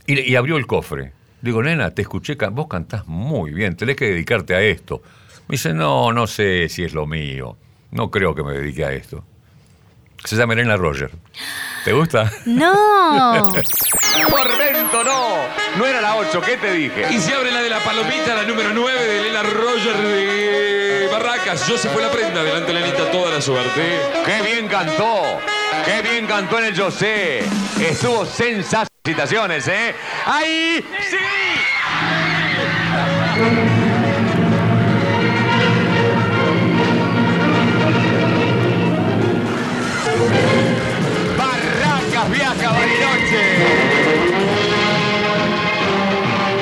Y, 0.07 0.33
abrió 0.33 0.57
el 0.57 0.65
cofre. 0.65 1.11
Digo, 1.39 1.61
nena, 1.61 1.91
te 1.91 2.01
escuché, 2.01 2.35
vos 2.51 2.65
cantás 2.67 3.05
muy 3.05 3.51
bien, 3.51 3.75
tenés 3.75 3.95
que 3.95 4.05
dedicarte 4.05 4.55
a 4.55 4.61
esto. 4.63 5.03
Me 5.47 5.53
dice, 5.53 5.71
no, 5.71 6.11
no 6.13 6.25
sé 6.25 6.67
si 6.67 6.83
es 6.83 6.95
lo 6.95 7.05
mío. 7.05 7.57
No 7.91 8.09
creo 8.09 8.33
que 8.33 8.41
me 8.41 8.53
dedique 8.53 8.85
a 8.85 8.91
esto. 8.91 9.23
Se 10.23 10.35
llama 10.35 10.53
Elena 10.53 10.77
Roger. 10.77 11.11
¿Te 11.83 11.93
gusta? 11.93 12.31
No. 12.45 13.51
Tormento, 14.29 15.03
no. 15.03 15.35
No 15.77 15.85
era 15.85 16.01
la 16.01 16.15
8, 16.15 16.41
¿qué 16.41 16.57
te 16.57 16.73
dije? 16.73 17.07
Y 17.11 17.19
se 17.19 17.33
abre 17.33 17.51
la 17.51 17.61
de 17.61 17.69
la 17.69 17.79
palomita, 17.79 18.35
la 18.35 18.43
número 18.43 18.69
9 18.73 19.03
de 19.03 19.19
Elena 19.19 19.43
Roger 19.43 19.97
de 19.97 21.09
Barracas. 21.11 21.67
Yo 21.67 21.77
se 21.77 21.89
fue 21.89 22.01
la 22.01 22.11
prenda, 22.11 22.43
delante 22.43 22.73
de 22.73 22.79
Lenita 22.79 23.09
toda 23.11 23.31
la 23.31 23.41
suerte. 23.41 23.99
¡Qué 24.25 24.41
bien 24.41 24.67
cantó! 24.67 25.21
¡Qué 25.85 26.01
bien 26.01 26.27
cantó 26.27 26.59
en 26.59 26.65
el 26.65 26.79
José! 26.79 27.43
Estuvo 27.79 28.25
sensacional. 28.25 28.89
¿eh? 29.67 29.95
¡Ahí! 30.25 30.85
¡Sí! 31.09 31.17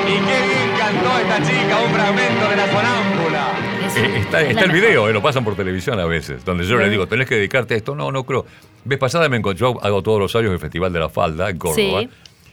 Y 0.07 0.11
qué 0.11 0.41
bien 0.47 0.69
cantó 0.77 1.19
esta 1.19 1.37
chica, 1.43 1.81
un 1.85 1.91
fragmento 1.93 2.49
de 2.49 2.55
la 2.55 2.67
sonámbula. 2.67 3.47
Eh, 3.95 4.19
está, 4.19 4.41
el 4.41 4.71
video, 4.71 5.09
eh, 5.09 5.13
lo 5.13 5.21
pasan 5.21 5.43
por 5.43 5.55
televisión 5.55 5.99
a 5.99 6.05
veces, 6.05 6.45
donde 6.45 6.65
yo 6.65 6.77
le 6.77 6.89
digo, 6.89 7.07
tenés 7.07 7.27
que 7.27 7.35
dedicarte 7.35 7.73
a 7.73 7.77
esto. 7.77 7.95
No, 7.95 8.11
no 8.11 8.23
creo. 8.23 8.45
Vez 8.85 8.99
pasada 8.99 9.27
me 9.29 9.37
encontré, 9.37 9.61
yo 9.61 9.83
hago 9.83 10.03
todos 10.03 10.19
los 10.19 10.35
años 10.35 10.51
el 10.53 10.59
Festival 10.59 10.93
de 10.93 10.99
la 10.99 11.09
Falda 11.09 11.49
en 11.49 11.57
Córdoba. 11.57 12.01
Sí 12.01 12.09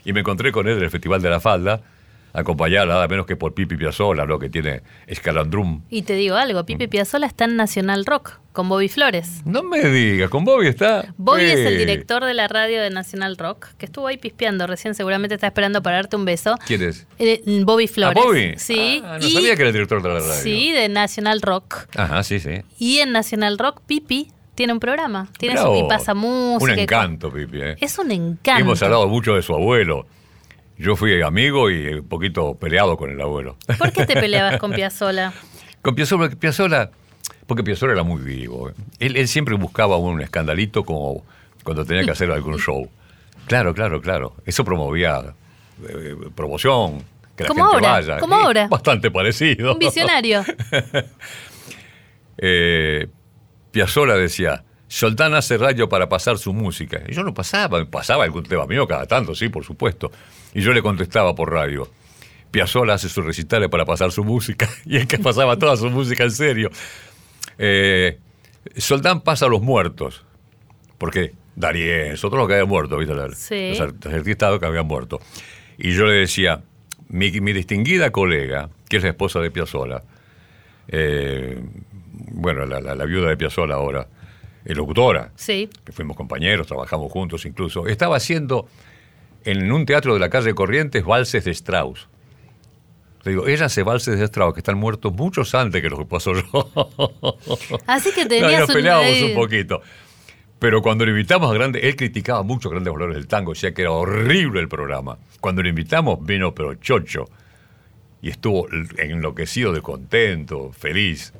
y 0.07 0.13
me 0.13 0.21
encontré 0.21 0.53
con 0.53 0.67
él 0.69 0.79
en 0.79 0.85
el 0.85 0.91
Festival 0.91 1.21
de 1.21 1.29
la 1.29 1.41
Falda, 1.41 1.83
acompañada 2.37 2.87
nada 2.87 3.09
menos 3.09 3.27
que 3.27 3.35
por 3.35 3.55
Pipi 3.55 3.77
Piazzolla, 3.77 4.25
lo 4.25 4.39
que 4.39 4.51
tiene 4.51 4.83
Escalandrum. 5.07 5.83
Y 5.89 6.03
te 6.03 6.15
digo 6.15 6.37
algo, 6.37 6.65
Pipi 6.65 6.87
Piazzolla 6.87 7.27
está 7.27 7.47
en 7.47 7.57
Nacional 7.57 8.05
Rock 8.05 8.39
con 8.53 8.69
Bobby 8.69 8.89
Flores. 8.89 9.43
No 9.45 9.63
me 9.63 9.81
digas, 9.89 10.31
con 10.31 10.45
Bobby 10.45 10.69
está. 10.69 11.15
Bobby 11.17 11.45
es 11.45 11.59
el 11.59 11.79
director 11.79 12.25
de 12.25 12.35
la 12.35 12.49
radio 12.49 12.81
de 12.81 12.91
Nacional 12.91 13.37
Rock, 13.37 13.69
que 13.79 13.87
estuvo 13.87 14.07
ahí 14.07 14.17
pispeando 14.17 14.67
recién, 14.67 14.95
seguramente 14.95 15.35
está 15.35 15.47
esperando 15.47 15.83
para 15.83 15.97
darte 15.97 16.17
un 16.17 16.25
beso. 16.25 16.57
¿Quién 16.67 16.83
es? 16.83 17.07
Eh, 17.19 17.43
Bobby 17.65 17.87
Flores. 17.87 18.23
¿A 18.23 18.27
Bobby? 18.27 18.55
Sí. 18.57 19.03
Ah, 19.05 19.19
no 19.21 19.29
sabía 19.29 19.57
que 19.57 19.63
era 19.63 19.69
el 19.69 19.73
director 19.75 20.03
de 20.03 20.09
la 20.09 20.21
radio. 20.21 20.43
Sí, 20.43 20.73
de 20.73 20.89
Nacional 20.89 21.43
Rock. 21.43 21.87
Ajá, 21.97 22.23
sí, 22.23 22.41
sí. 22.41 22.63
Y 22.79 22.99
en 22.99 23.13
Nacional 23.13 23.59
Rock, 23.59 23.81
Pipi 23.87 24.29
tiene 24.55 24.73
un 24.73 24.81
programa. 24.81 25.29
Tiene 25.39 25.59
su, 25.59 25.75
y 25.75 25.89
pasa 25.89 26.15
música. 26.15 26.73
Un 26.73 26.79
encanto, 26.79 27.31
Pipi. 27.31 27.61
¿eh? 27.61 27.77
Es 27.81 27.99
un 27.99 28.11
encanto. 28.11 28.63
Hemos 28.63 28.83
hablado 28.83 29.07
mucho 29.07 29.35
de 29.35 29.43
su 29.43 29.55
abuelo. 29.55 30.07
Yo 30.79 30.95
fui 30.97 31.23
amigo 31.23 31.71
y 31.71 31.95
un 31.95 32.09
poquito 32.09 32.55
peleado 32.55 32.97
con 32.97 33.11
el 33.11 33.21
abuelo. 33.21 33.57
¿Por 33.79 33.93
qué 33.93 34.05
te 34.07 34.15
peleabas 34.21 34.59
con 34.59 34.73
Piazzola? 34.73 35.33
con 35.83 35.95
Piazzola, 35.95 36.91
porque 37.47 37.63
Piazzola 37.63 37.93
era 37.93 38.03
muy 38.03 38.21
vivo. 38.21 38.73
Él, 38.99 39.29
siempre 39.29 39.55
buscaba 39.55 39.97
un 39.97 40.21
escandalito 40.21 40.85
como 40.85 41.25
cuando 41.63 41.85
tenía 41.85 42.05
que 42.05 42.11
hacer 42.11 42.31
algún 42.31 42.59
show. 42.59 42.89
Claro, 43.47 43.73
claro, 43.73 44.01
claro. 44.01 44.35
Eso 44.45 44.65
promovía 44.65 45.35
eh, 45.89 46.17
promoción, 46.35 47.05
que 47.37 47.45
la 47.45 47.49
gente 47.49 47.63
ahora, 47.63 47.91
vaya. 47.93 48.19
como 48.19 48.35
ahora. 48.35 48.67
Bastante 48.67 49.11
parecido. 49.13 49.75
Un 49.75 49.79
visionario. 49.79 50.45
eh, 52.39 53.07
Piazzolla 53.71 54.15
decía, 54.15 54.65
Soldán 54.89 55.35
hace 55.35 55.59
radio 55.59 55.89
para 55.89 56.09
pasar 56.09 56.39
su 56.39 56.53
música. 56.53 57.03
Y 57.09 57.15
yo 57.15 57.23
no 57.25 57.35
pasaba, 57.35 57.85
pasaba 57.87 58.25
algún 58.25 58.45
tema 58.45 58.67
mío 58.67 58.87
cada 58.87 59.07
tanto, 59.07 59.35
sí, 59.35 59.49
por 59.49 59.65
supuesto. 59.65 60.11
Y 60.55 60.61
yo 60.63 60.73
le 60.73 60.83
contestaba 60.83 61.35
por 61.35 61.53
radio. 61.53 61.89
Piazzolla 62.51 62.95
hace 62.95 63.09
sus 63.09 63.25
recitales 63.25 63.69
para 63.69 63.85
pasar 63.85 64.13
su 64.13 64.23
música. 64.25 64.69
Y 64.87 64.97
es 64.97 65.07
que 65.07 65.19
pasaba 65.19 65.59
toda 65.59 65.77
su 65.77 65.91
música 65.91 66.23
en 66.25 66.31
serio. 66.31 66.71
Eh, 67.59 68.19
Soldán 68.77 69.21
pasa 69.23 69.47
a 69.47 69.49
los 69.49 69.61
muertos. 69.63 70.25
Porque 70.99 71.33
Darién, 71.57 72.13
otros 72.13 72.33
los 72.35 72.47
que 72.49 72.55
habían 72.55 72.69
muerto, 72.69 72.99
¿viste? 72.99 73.15
Los 73.15 73.37
Sí. 73.39 73.73
art- 73.81 74.07
artistas 74.07 74.59
que 74.61 74.67
habían 74.67 74.87
muerto. 74.87 75.21
Y 75.79 75.93
yo 75.95 76.05
le 76.05 76.13
decía, 76.13 76.63
mi, 77.09 77.31
mi 77.41 77.53
distinguida 77.55 78.11
colega, 78.11 78.69
que 78.91 78.99
es 78.99 79.03
la 79.03 79.09
esposa 79.11 79.41
de 79.41 79.51
Piazzolla, 79.51 80.03
eh, 80.89 81.59
bueno, 82.33 82.67
la, 82.67 82.81
la- 82.81 82.95
la 82.95 83.05
viuda 83.07 83.29
de 83.31 83.37
Piazzolla 83.39 83.75
ahora, 83.75 84.07
locutora, 84.75 85.33
Sí. 85.37 85.69
que 85.85 85.93
fuimos 85.93 86.17
compañeros, 86.17 86.67
trabajamos 86.67 87.11
juntos 87.13 87.45
incluso, 87.47 87.87
estaba 87.87 88.17
haciendo 88.17 88.67
en 89.45 89.71
un 89.71 89.87
teatro 89.87 90.15
de 90.15 90.21
la 90.21 90.29
calle 90.29 90.55
Corrientes 90.55 91.05
valses 91.05 91.45
de 91.45 91.51
Strauss. 91.53 92.09
Le 93.23 93.33
digo, 93.33 93.47
ella 93.49 93.67
hace 93.67 93.83
valses 93.83 94.19
de 94.19 94.25
Strauss 94.25 94.55
que 94.55 94.61
están 94.61 94.79
muertos 94.79 95.13
muchos 95.13 95.55
antes 95.55 95.83
que 95.83 95.89
lo 95.89 95.99
que 95.99 96.05
pasó 96.05 96.33
yo. 96.35 96.43
Así 97.87 98.13
que 98.13 98.23
No, 98.25 98.29
tenías 98.29 98.61
nos 98.61 98.69
un- 98.69 98.75
peleábamos 98.75 99.23
un 99.23 99.35
poquito. 99.35 99.83
Pero 100.59 100.81
cuando 100.81 101.05
lo 101.05 101.11
invitamos 101.11 101.51
a 101.51 101.55
Grande, 101.55 101.81
él 101.81 101.97
criticaba 101.97 102.43
mucho 102.43 102.71
Grandes 102.71 102.93
Valores 102.93 103.15
del 103.17 103.27
Tango, 103.27 103.53
decía 103.53 103.75
que 103.75 103.83
era 103.83 103.91
horrible 103.93 104.61
el 104.61 104.69
programa. 104.69 105.19
Cuando 105.41 105.63
lo 105.63 105.69
invitamos, 105.69 106.25
vino 106.25 106.55
pero 106.55 106.75
chocho. 106.77 107.27
Y 108.23 108.31
estuvo 108.31 108.67
enloquecido 108.97 109.73
de 109.73 109.83
contento, 109.83 110.73
feliz. 110.73 111.33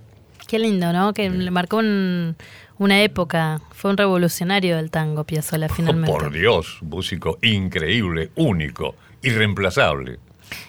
Qué 0.47 0.59
lindo, 0.59 0.93
¿no? 0.93 1.13
Que 1.15 1.31
le 1.31 1.51
marcó 1.51 1.79
un- 1.79 2.37
una 2.79 3.03
época. 3.03 3.61
Fue 3.73 3.91
un 3.91 3.97
revolucionario 3.97 4.77
del 4.77 4.91
tango, 4.91 5.25
Piazzolla, 5.25 5.69
finalmente. 5.75 6.11
Por 6.13 6.31
Dios, 6.33 6.79
músico 6.83 7.39
increíble, 7.43 8.31
único, 8.37 8.95
irreemplazable. 9.23 10.19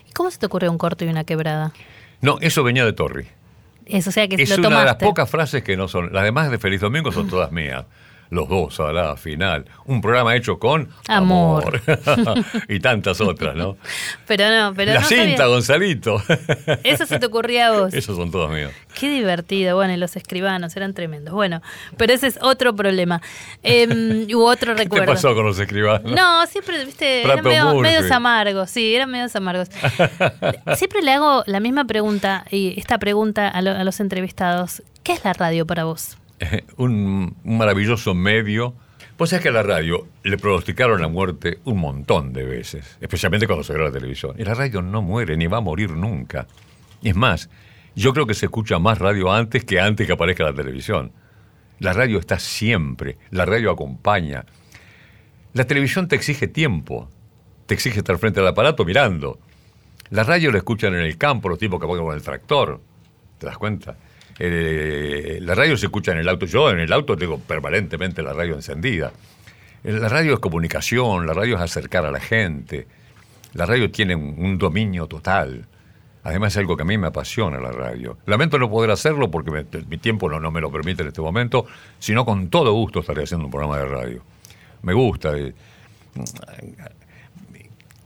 ¿Y 0.08 0.12
cómo 0.14 0.32
se 0.32 0.38
te 0.40 0.46
ocurrió 0.46 0.72
un 0.72 0.78
corto 0.78 1.06
y 1.06 1.08
una 1.08 1.24
quebrada? 1.24 1.74
No, 2.22 2.38
eso 2.42 2.64
venía 2.64 2.86
de 2.86 2.94
Torri. 2.94 3.28
Eso, 3.86 4.10
o 4.10 4.14
sea, 4.14 4.28
que 4.28 4.36
Es 4.42 4.50
lo 4.50 4.56
una 4.58 4.64
tomaste. 4.64 4.80
de 4.82 4.86
las 4.86 4.96
pocas 4.98 5.30
frases 5.30 5.64
que 5.64 5.78
no 5.78 5.88
son. 5.88 6.12
Las 6.12 6.24
demás 6.24 6.52
de 6.52 6.58
Feliz 6.58 6.82
Domingo 6.82 7.12
son 7.12 7.30
todas 7.30 7.52
mías. 7.52 7.86
Los 8.30 8.50
dos 8.50 8.80
a 8.80 8.92
la 8.92 9.16
final. 9.16 9.66
Un 9.86 10.02
programa 10.02 10.36
hecho 10.36 10.60
con 10.60 10.90
Amor. 11.08 11.82
amor. 12.16 12.46
y 12.68 12.80
tantas 12.80 13.22
otras, 13.22 13.56
¿no? 13.56 13.78
Pero 14.26 14.50
no, 14.50 14.74
pero 14.76 14.94
la 14.94 15.00
no 15.02 15.08
cinta, 15.08 15.38
sabía. 15.38 15.46
Gonzalito. 15.48 16.22
Eso 16.84 17.06
se 17.06 17.20
te 17.20 17.26
ocurría 17.26 17.68
a 17.68 17.72
vos. 17.80 17.94
Esos 17.94 18.18
son 18.18 18.30
todos 18.32 18.52
míos. 18.52 18.72
Qué 19.00 19.10
divertido. 19.10 19.76
Bueno, 19.76 19.94
y 19.94 19.98
los 19.98 20.16
escribanos 20.16 20.76
eran 20.76 20.94
tremendos. 20.94 21.34
Bueno, 21.34 21.62
pero 21.98 22.14
ese 22.14 22.28
es 22.28 22.40
otro 22.42 22.76
problema. 22.76 23.22
Eh, 23.64 24.28
u 24.34 24.42
otro 24.44 24.76
¿Qué 24.76 24.84
recuerdo. 24.84 25.06
pasó 25.14 25.34
con 25.36 25.46
los 25.46 25.58
escribanos? 25.60 26.12
No, 26.12 26.46
siempre, 26.48 26.84
viste, 26.84 27.24
eran 27.24 27.44
medio, 27.44 27.76
medios 27.76 28.12
amargos, 28.12 28.70
sí, 28.72 28.94
eran 28.96 29.10
medios 29.12 29.36
amargos. 29.36 29.70
siempre 30.76 31.02
le 31.02 31.12
hago 31.12 31.44
la 31.46 31.60
misma 31.60 31.86
pregunta, 31.86 32.46
y 32.52 32.78
esta 32.80 32.98
pregunta 32.98 33.48
a, 33.48 33.62
lo- 33.62 33.72
a 33.72 33.84
los 33.84 34.00
entrevistados. 34.00 34.82
¿Qué 35.04 35.14
es 35.14 35.24
la 35.24 35.34
radio 35.34 35.66
para 35.66 35.86
vos? 35.86 36.18
un, 36.78 37.36
maravilloso 37.44 38.14
medio. 38.14 38.76
Pues 39.16 39.34
es 39.34 39.42
que 39.42 39.50
a 39.50 39.52
la 39.52 39.64
radio 39.64 40.08
le 40.24 40.38
pronosticaron 40.38 41.02
la 41.02 41.08
muerte 41.08 41.58
un 41.64 41.80
montón 41.80 42.34
de 42.34 42.44
veces, 42.44 42.98
especialmente 43.02 43.48
cuando 43.48 43.66
graba 43.68 43.90
la 43.90 43.92
televisión. 43.92 44.36
Y 44.38 44.44
la 44.44 44.54
radio 44.54 44.82
no 44.84 45.02
muere 45.02 45.36
ni 45.38 45.48
va 45.48 45.58
a 45.58 45.62
morir 45.62 45.92
nunca. 45.92 46.46
Es 47.02 47.16
más, 47.16 47.50
yo 47.96 48.14
creo 48.14 48.28
que 48.28 48.36
se 48.36 48.46
escucha 48.46 48.78
más 48.78 49.00
radio 49.00 49.32
antes 49.32 49.66
que 49.66 49.80
antes 49.80 50.06
que 50.06 50.14
aparezca 50.14 50.44
la 50.44 50.54
televisión. 50.54 51.12
La 51.80 51.94
radio 51.94 52.20
está 52.20 52.38
siempre, 52.38 53.18
la 53.32 53.46
radio 53.46 53.72
acompaña. 53.72 54.46
La 55.54 55.66
televisión 55.66 56.08
te 56.08 56.16
exige 56.16 56.48
tiempo, 56.48 57.10
te 57.66 57.74
exige 57.74 58.00
estar 58.00 58.20
frente 58.20 58.40
al 58.40 58.48
aparato 58.48 58.86
mirando. 58.86 59.40
La 60.12 60.24
radio 60.24 60.52
la 60.52 60.60
escuchan 60.60 60.94
en 60.94 61.02
el 61.02 61.18
campo, 61.18 61.50
los 61.50 61.58
tipos 61.58 61.80
que 61.80 61.88
van 61.88 61.98
con 61.98 62.16
el 62.16 62.22
tractor. 62.22 62.82
¿Te 63.40 63.48
das 63.48 63.58
cuenta? 63.58 63.98
Eh, 64.40 65.40
la 65.42 65.56
radio 65.56 65.76
se 65.78 65.88
escucha 65.88 66.12
en 66.12 66.20
el 66.20 66.30
auto. 66.30 66.46
Yo 66.46 66.70
en 66.70 66.80
el 66.80 66.92
auto 66.94 67.16
tengo 67.18 67.40
permanentemente 67.40 68.22
la 68.22 68.34
radio 68.34 68.56
encendida. 68.56 69.12
Eh, 69.84 69.92
La 69.94 70.10
radio 70.10 70.34
es 70.36 70.40
comunicación, 70.40 71.26
la 71.28 71.34
radio 71.34 71.56
es 71.56 71.62
acercar 71.62 72.06
a 72.06 72.12
la 72.12 72.20
gente. 72.20 72.88
La 73.54 73.66
radio 73.66 73.90
tiene 73.90 74.16
un, 74.16 74.58
dominio 74.58 75.08
total. 75.08 75.66
Además 76.24 76.54
es 76.54 76.58
algo 76.58 76.76
que 76.76 76.84
a 76.84 76.86
mí 76.86 76.98
me 76.98 77.08
apasiona 77.08 77.60
la 77.60 77.72
radio. 77.72 78.18
Lamento 78.26 78.60
no 78.60 78.70
poder 78.70 78.92
hacerlo 78.92 79.32
porque 79.32 79.66
mi 79.88 79.98
tiempo 79.98 80.30
no, 80.30 80.40
no 80.40 80.52
me 80.52 80.60
lo 80.62 80.70
permite 80.72 81.02
en 81.02 81.08
este 81.08 81.22
momento, 81.22 81.66
sino 82.00 82.26
con 82.26 82.50
todo 82.50 82.74
gusto 82.74 83.00
estaré 83.00 83.24
haciendo 83.24 83.46
un 83.46 83.52
programa 83.52 83.78
de 83.78 83.86
radio. 83.86 84.24
Me 84.82 84.94
gusta. 84.94 85.38
eh, 85.38 85.54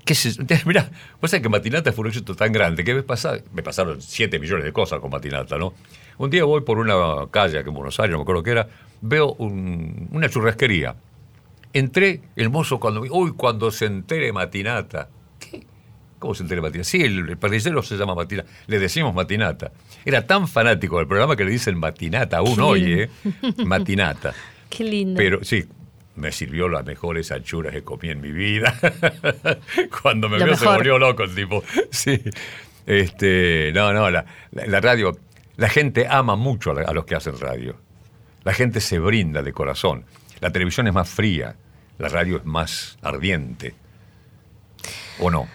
¿Qué 0.05 0.15
sé 0.15 0.31
yo? 0.33 0.43
Mirá, 0.65 0.89
vos 1.21 1.29
sabés 1.31 1.43
que 1.43 1.49
Matinata 1.49 1.91
fue 1.93 2.03
un 2.03 2.07
éxito 2.09 2.35
tan 2.35 2.51
grande 2.51 2.83
que 2.83 2.93
me, 2.93 3.03
pasa- 3.03 3.39
me 3.53 3.63
pasaron 3.63 4.01
7 4.01 4.39
millones 4.39 4.65
de 4.65 4.73
cosas 4.73 4.99
con 4.99 5.09
Matinata, 5.11 5.57
¿no? 5.57 5.73
Un 6.21 6.29
día 6.29 6.43
voy 6.45 6.61
por 6.61 6.77
una 6.77 6.95
calle 7.31 7.59
aquí 7.59 7.69
en 7.69 7.75
Buenos 7.75 7.99
Aires, 7.99 8.11
no 8.11 8.19
me 8.19 8.21
acuerdo 8.23 8.43
qué 8.43 8.51
era, 8.51 8.67
veo 9.01 9.33
un- 9.33 10.07
una 10.11 10.29
churrasquería. 10.29 10.95
Entré, 11.73 12.21
el 12.35 12.49
mozo 12.49 12.79
cuando 12.79 13.01
uy, 13.01 13.31
cuando 13.35 13.71
se 13.71 13.85
entere 13.85 14.31
Matinata. 14.31 15.09
¿Qué? 15.39 15.65
¿Cómo 16.19 16.35
se 16.35 16.43
entere 16.43 16.61
Matinata? 16.61 16.87
Sí, 16.89 17.01
el, 17.01 17.27
el 17.29 17.37
parrillero 17.37 17.81
se 17.81 17.95
llama 17.97 18.13
Matinata. 18.13 18.49
Le 18.67 18.77
decimos 18.79 19.13
Matinata. 19.15 19.71
Era 20.05 20.27
tan 20.27 20.47
fanático 20.47 20.97
del 20.99 21.07
programa 21.07 21.35
que 21.35 21.43
le 21.45 21.51
dicen 21.51 21.79
Matinata 21.79 22.37
aún 22.37 22.55
Qué 22.55 22.61
hoy. 22.61 22.93
¿eh? 23.01 23.09
Matinata. 23.65 24.33
Qué 24.69 24.83
lindo. 24.83 25.17
Pero 25.17 25.43
sí, 25.43 25.65
me 26.15 26.31
sirvió 26.31 26.67
las 26.69 26.85
mejores 26.85 27.31
achuras 27.31 27.73
que 27.73 27.83
comí 27.83 28.09
en 28.09 28.21
mi 28.21 28.31
vida. 28.31 28.77
Cuando 30.01 30.29
me 30.29 30.37
Lo 30.39 30.45
vio 30.45 30.55
se 30.55 30.65
volvió 30.65 30.99
loco 30.99 31.23
el 31.23 31.33
tipo. 31.33 31.63
Sí. 31.89 32.21
Este, 32.85 33.71
no, 33.73 33.93
no, 33.93 34.09
la, 34.09 34.25
la- 34.51 34.65
la 34.67 34.81
radio, 34.81 35.17
la 35.57 35.69
gente 35.69 36.07
ama 36.09 36.35
mucho 36.35 36.71
a, 36.71 36.93
los 36.93 37.05
que 37.05 37.15
hacen 37.15 37.39
radio. 37.39 37.75
La 38.43 38.53
gente 38.53 38.81
se 38.81 38.99
brinda 38.99 39.41
de 39.41 39.53
corazón. 39.53 40.05
La 40.39 40.51
televisión 40.51 40.87
es 40.87 40.93
más 40.93 41.09
fría, 41.09 41.55
la 41.99 42.09
radio 42.09 42.37
es 42.37 42.45
más 42.45 42.97
ardiente. 43.01 43.75
¿O 45.19 45.29
no? 45.29 45.47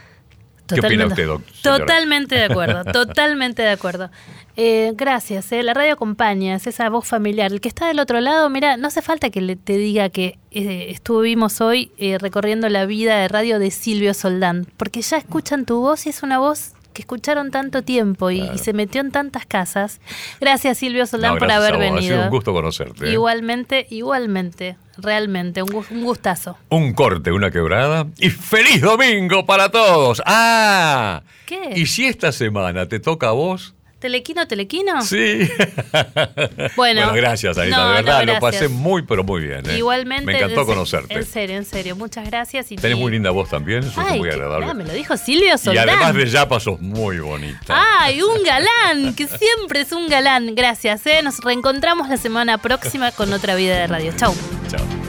¿Qué 0.68 0.80
opina 0.80 1.06
usted, 1.06 1.26
doc- 1.26 1.42
señora? 1.62 1.78
Totalmente 1.86 2.34
de 2.34 2.44
acuerdo, 2.44 2.84
totalmente 2.92 3.62
de 3.62 3.70
acuerdo. 3.70 4.10
Eh, 4.56 4.92
gracias, 4.96 5.52
eh, 5.52 5.62
la 5.62 5.74
radio 5.74 5.92
acompaña, 5.92 6.56
es 6.56 6.66
esa 6.66 6.88
voz 6.88 7.06
familiar. 7.06 7.52
El 7.52 7.60
que 7.60 7.68
está 7.68 7.86
del 7.86 8.00
otro 8.00 8.20
lado, 8.20 8.48
mira, 8.50 8.76
no 8.76 8.88
hace 8.88 9.02
falta 9.02 9.30
que 9.30 9.40
le, 9.40 9.54
te 9.56 9.76
diga 9.76 10.08
que 10.08 10.38
eh, 10.50 10.86
estuvimos 10.90 11.60
hoy 11.60 11.92
recorriendo 12.20 12.68
la 12.68 12.86
vida 12.86 13.16
de 13.20 13.28
radio 13.28 13.58
de 13.60 13.70
Silvio 13.70 14.12
Soldán, 14.14 14.66
porque 14.76 15.02
ya 15.02 15.18
escuchan 15.18 15.66
tu 15.66 15.80
voz 15.80 16.06
y 16.06 16.10
es 16.10 16.22
una 16.22 16.38
voz 16.38 16.72
que 16.96 17.02
escucharon 17.02 17.50
tanto 17.50 17.82
tiempo 17.82 18.30
y, 18.30 18.40
y 18.40 18.56
se 18.58 18.72
metió 18.72 19.02
en 19.02 19.12
tantas 19.12 19.44
casas. 19.44 20.00
Gracias 20.40 20.78
Silvio 20.78 21.04
Soldán 21.06 21.34
No, 21.34 21.38
por 21.38 21.50
haber 21.50 21.74
vos. 21.74 21.82
Ha 21.82 21.84
venido. 21.94 22.00
sido 22.14 22.22
un 22.24 22.30
gusto 22.30 22.54
conocerte. 22.54 23.06
¿eh? 23.08 23.12
Igualmente, 23.12 23.86
igualmente, 23.90 24.76
realmente, 24.96 25.62
un, 25.62 25.74
un 25.74 26.02
gustazo. 26.04 26.56
Un 26.70 26.94
corte, 26.94 27.30
una 27.32 27.50
quebrada 27.50 28.06
y 28.18 28.30
feliz 28.30 28.80
domingo 28.80 29.44
para 29.44 29.68
todos. 29.70 30.22
Ah, 30.24 31.22
¿Qué? 31.44 31.72
y 31.76 31.84
si 31.84 32.06
esta 32.06 32.32
semana 32.32 32.88
te 32.88 32.98
toca 32.98 33.28
a 33.28 33.32
vos, 33.32 33.74
¿Telequino, 33.98 34.46
telequino? 34.46 35.00
sí. 35.02 35.48
Bueno, 36.76 37.12
gracias, 37.14 37.56
no, 37.56 37.62
de 37.62 37.70
verdad, 37.70 38.24
no, 38.26 38.34
lo 38.34 38.40
pasé 38.40 38.68
muy, 38.68 39.02
pero 39.02 39.24
muy 39.24 39.40
bien. 39.42 39.68
¿eh? 39.70 39.78
Igualmente. 39.78 40.24
Me 40.26 40.36
encantó 40.36 40.60
en 40.60 40.66
conocerte. 40.66 41.14
En 41.14 41.24
serio, 41.24 41.56
en 41.56 41.64
serio. 41.64 41.96
Muchas 41.96 42.26
gracias. 42.26 42.70
Y 42.72 42.76
Tenés 42.76 42.98
y- 42.98 43.00
muy 43.00 43.12
linda 43.12 43.30
voz 43.30 43.48
también, 43.48 43.80
eso 43.80 44.00
es 44.02 44.06
Ay, 44.10 44.18
muy 44.18 44.28
qué- 44.28 44.34
agradable. 44.34 44.74
me 44.74 44.84
lo 44.84 44.92
dijo 44.92 45.16
Silvio 45.16 45.54
y 45.54 45.58
Soldán. 45.58 45.88
además 45.88 46.14
de 46.14 46.26
Yapa 46.26 46.60
sos 46.60 46.80
muy 46.80 47.18
bonita. 47.18 47.74
¡Ay, 48.00 48.20
un 48.22 48.42
galán! 48.42 49.14
Que 49.14 49.26
siempre 49.26 49.80
es 49.80 49.92
un 49.92 50.08
galán. 50.08 50.54
Gracias, 50.54 51.06
¿eh? 51.06 51.20
Nos 51.22 51.38
reencontramos 51.38 52.08
la 52.08 52.16
semana 52.18 52.58
próxima 52.58 53.12
con 53.12 53.32
otra 53.32 53.54
vida 53.54 53.76
de 53.78 53.86
radio. 53.86 54.12
Chau. 54.16 54.34
Chao. 54.70 55.05